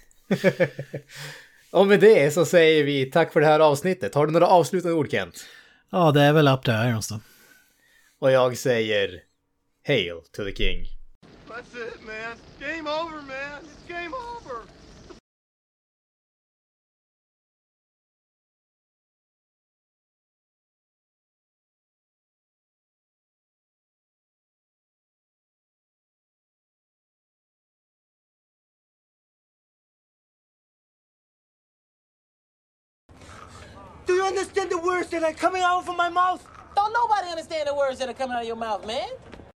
Och 1.71 1.87
med 1.87 2.01
det 2.01 2.35
så 2.35 2.45
säger 2.45 2.85
vi 2.85 3.07
tack 3.07 3.33
för 3.33 3.41
det 3.41 3.47
här 3.47 3.61
avsnittet. 3.61 4.15
Har 4.15 4.27
du 4.27 4.33
några 4.33 4.47
avslutande 4.47 4.97
ord 4.97 5.11
Kent? 5.11 5.45
Ja, 5.91 6.13
det 6.13 6.23
är 6.23 6.33
väl 6.33 6.49
up 6.49 6.63
to 6.63 6.71
irons 6.71 7.09
då. 7.09 7.21
Och 8.19 8.31
jag 8.31 8.57
säger 8.57 9.23
Hail 9.87 10.21
to 10.33 10.45
the 10.45 10.55
King. 10.55 10.87
That's 11.49 11.89
it, 11.89 12.01
man. 12.07 12.37
Game 12.61 12.91
over, 12.91 13.17
man. 13.17 13.63
It's 13.63 13.89
game 13.89 14.15
over. 14.17 14.80
Do 34.07 34.15
you 34.15 34.25
understand 34.25 34.71
the 34.71 34.79
words 34.79 35.09
that 35.11 35.23
are 35.23 35.33
coming 35.33 35.63
out 35.63 35.87
of 35.87 35.97
my 35.97 36.09
mouth? 36.09 36.47
Don't 36.75 36.93
nobody 36.93 37.29
understand 37.29 37.69
the 37.69 37.75
words 37.75 37.99
that 37.99 38.09
are 38.09 38.15
coming 38.15 38.37
out 38.37 38.43
of 38.43 38.47
your 38.49 38.57
mouth, 38.57 38.87
man. 38.87 39.09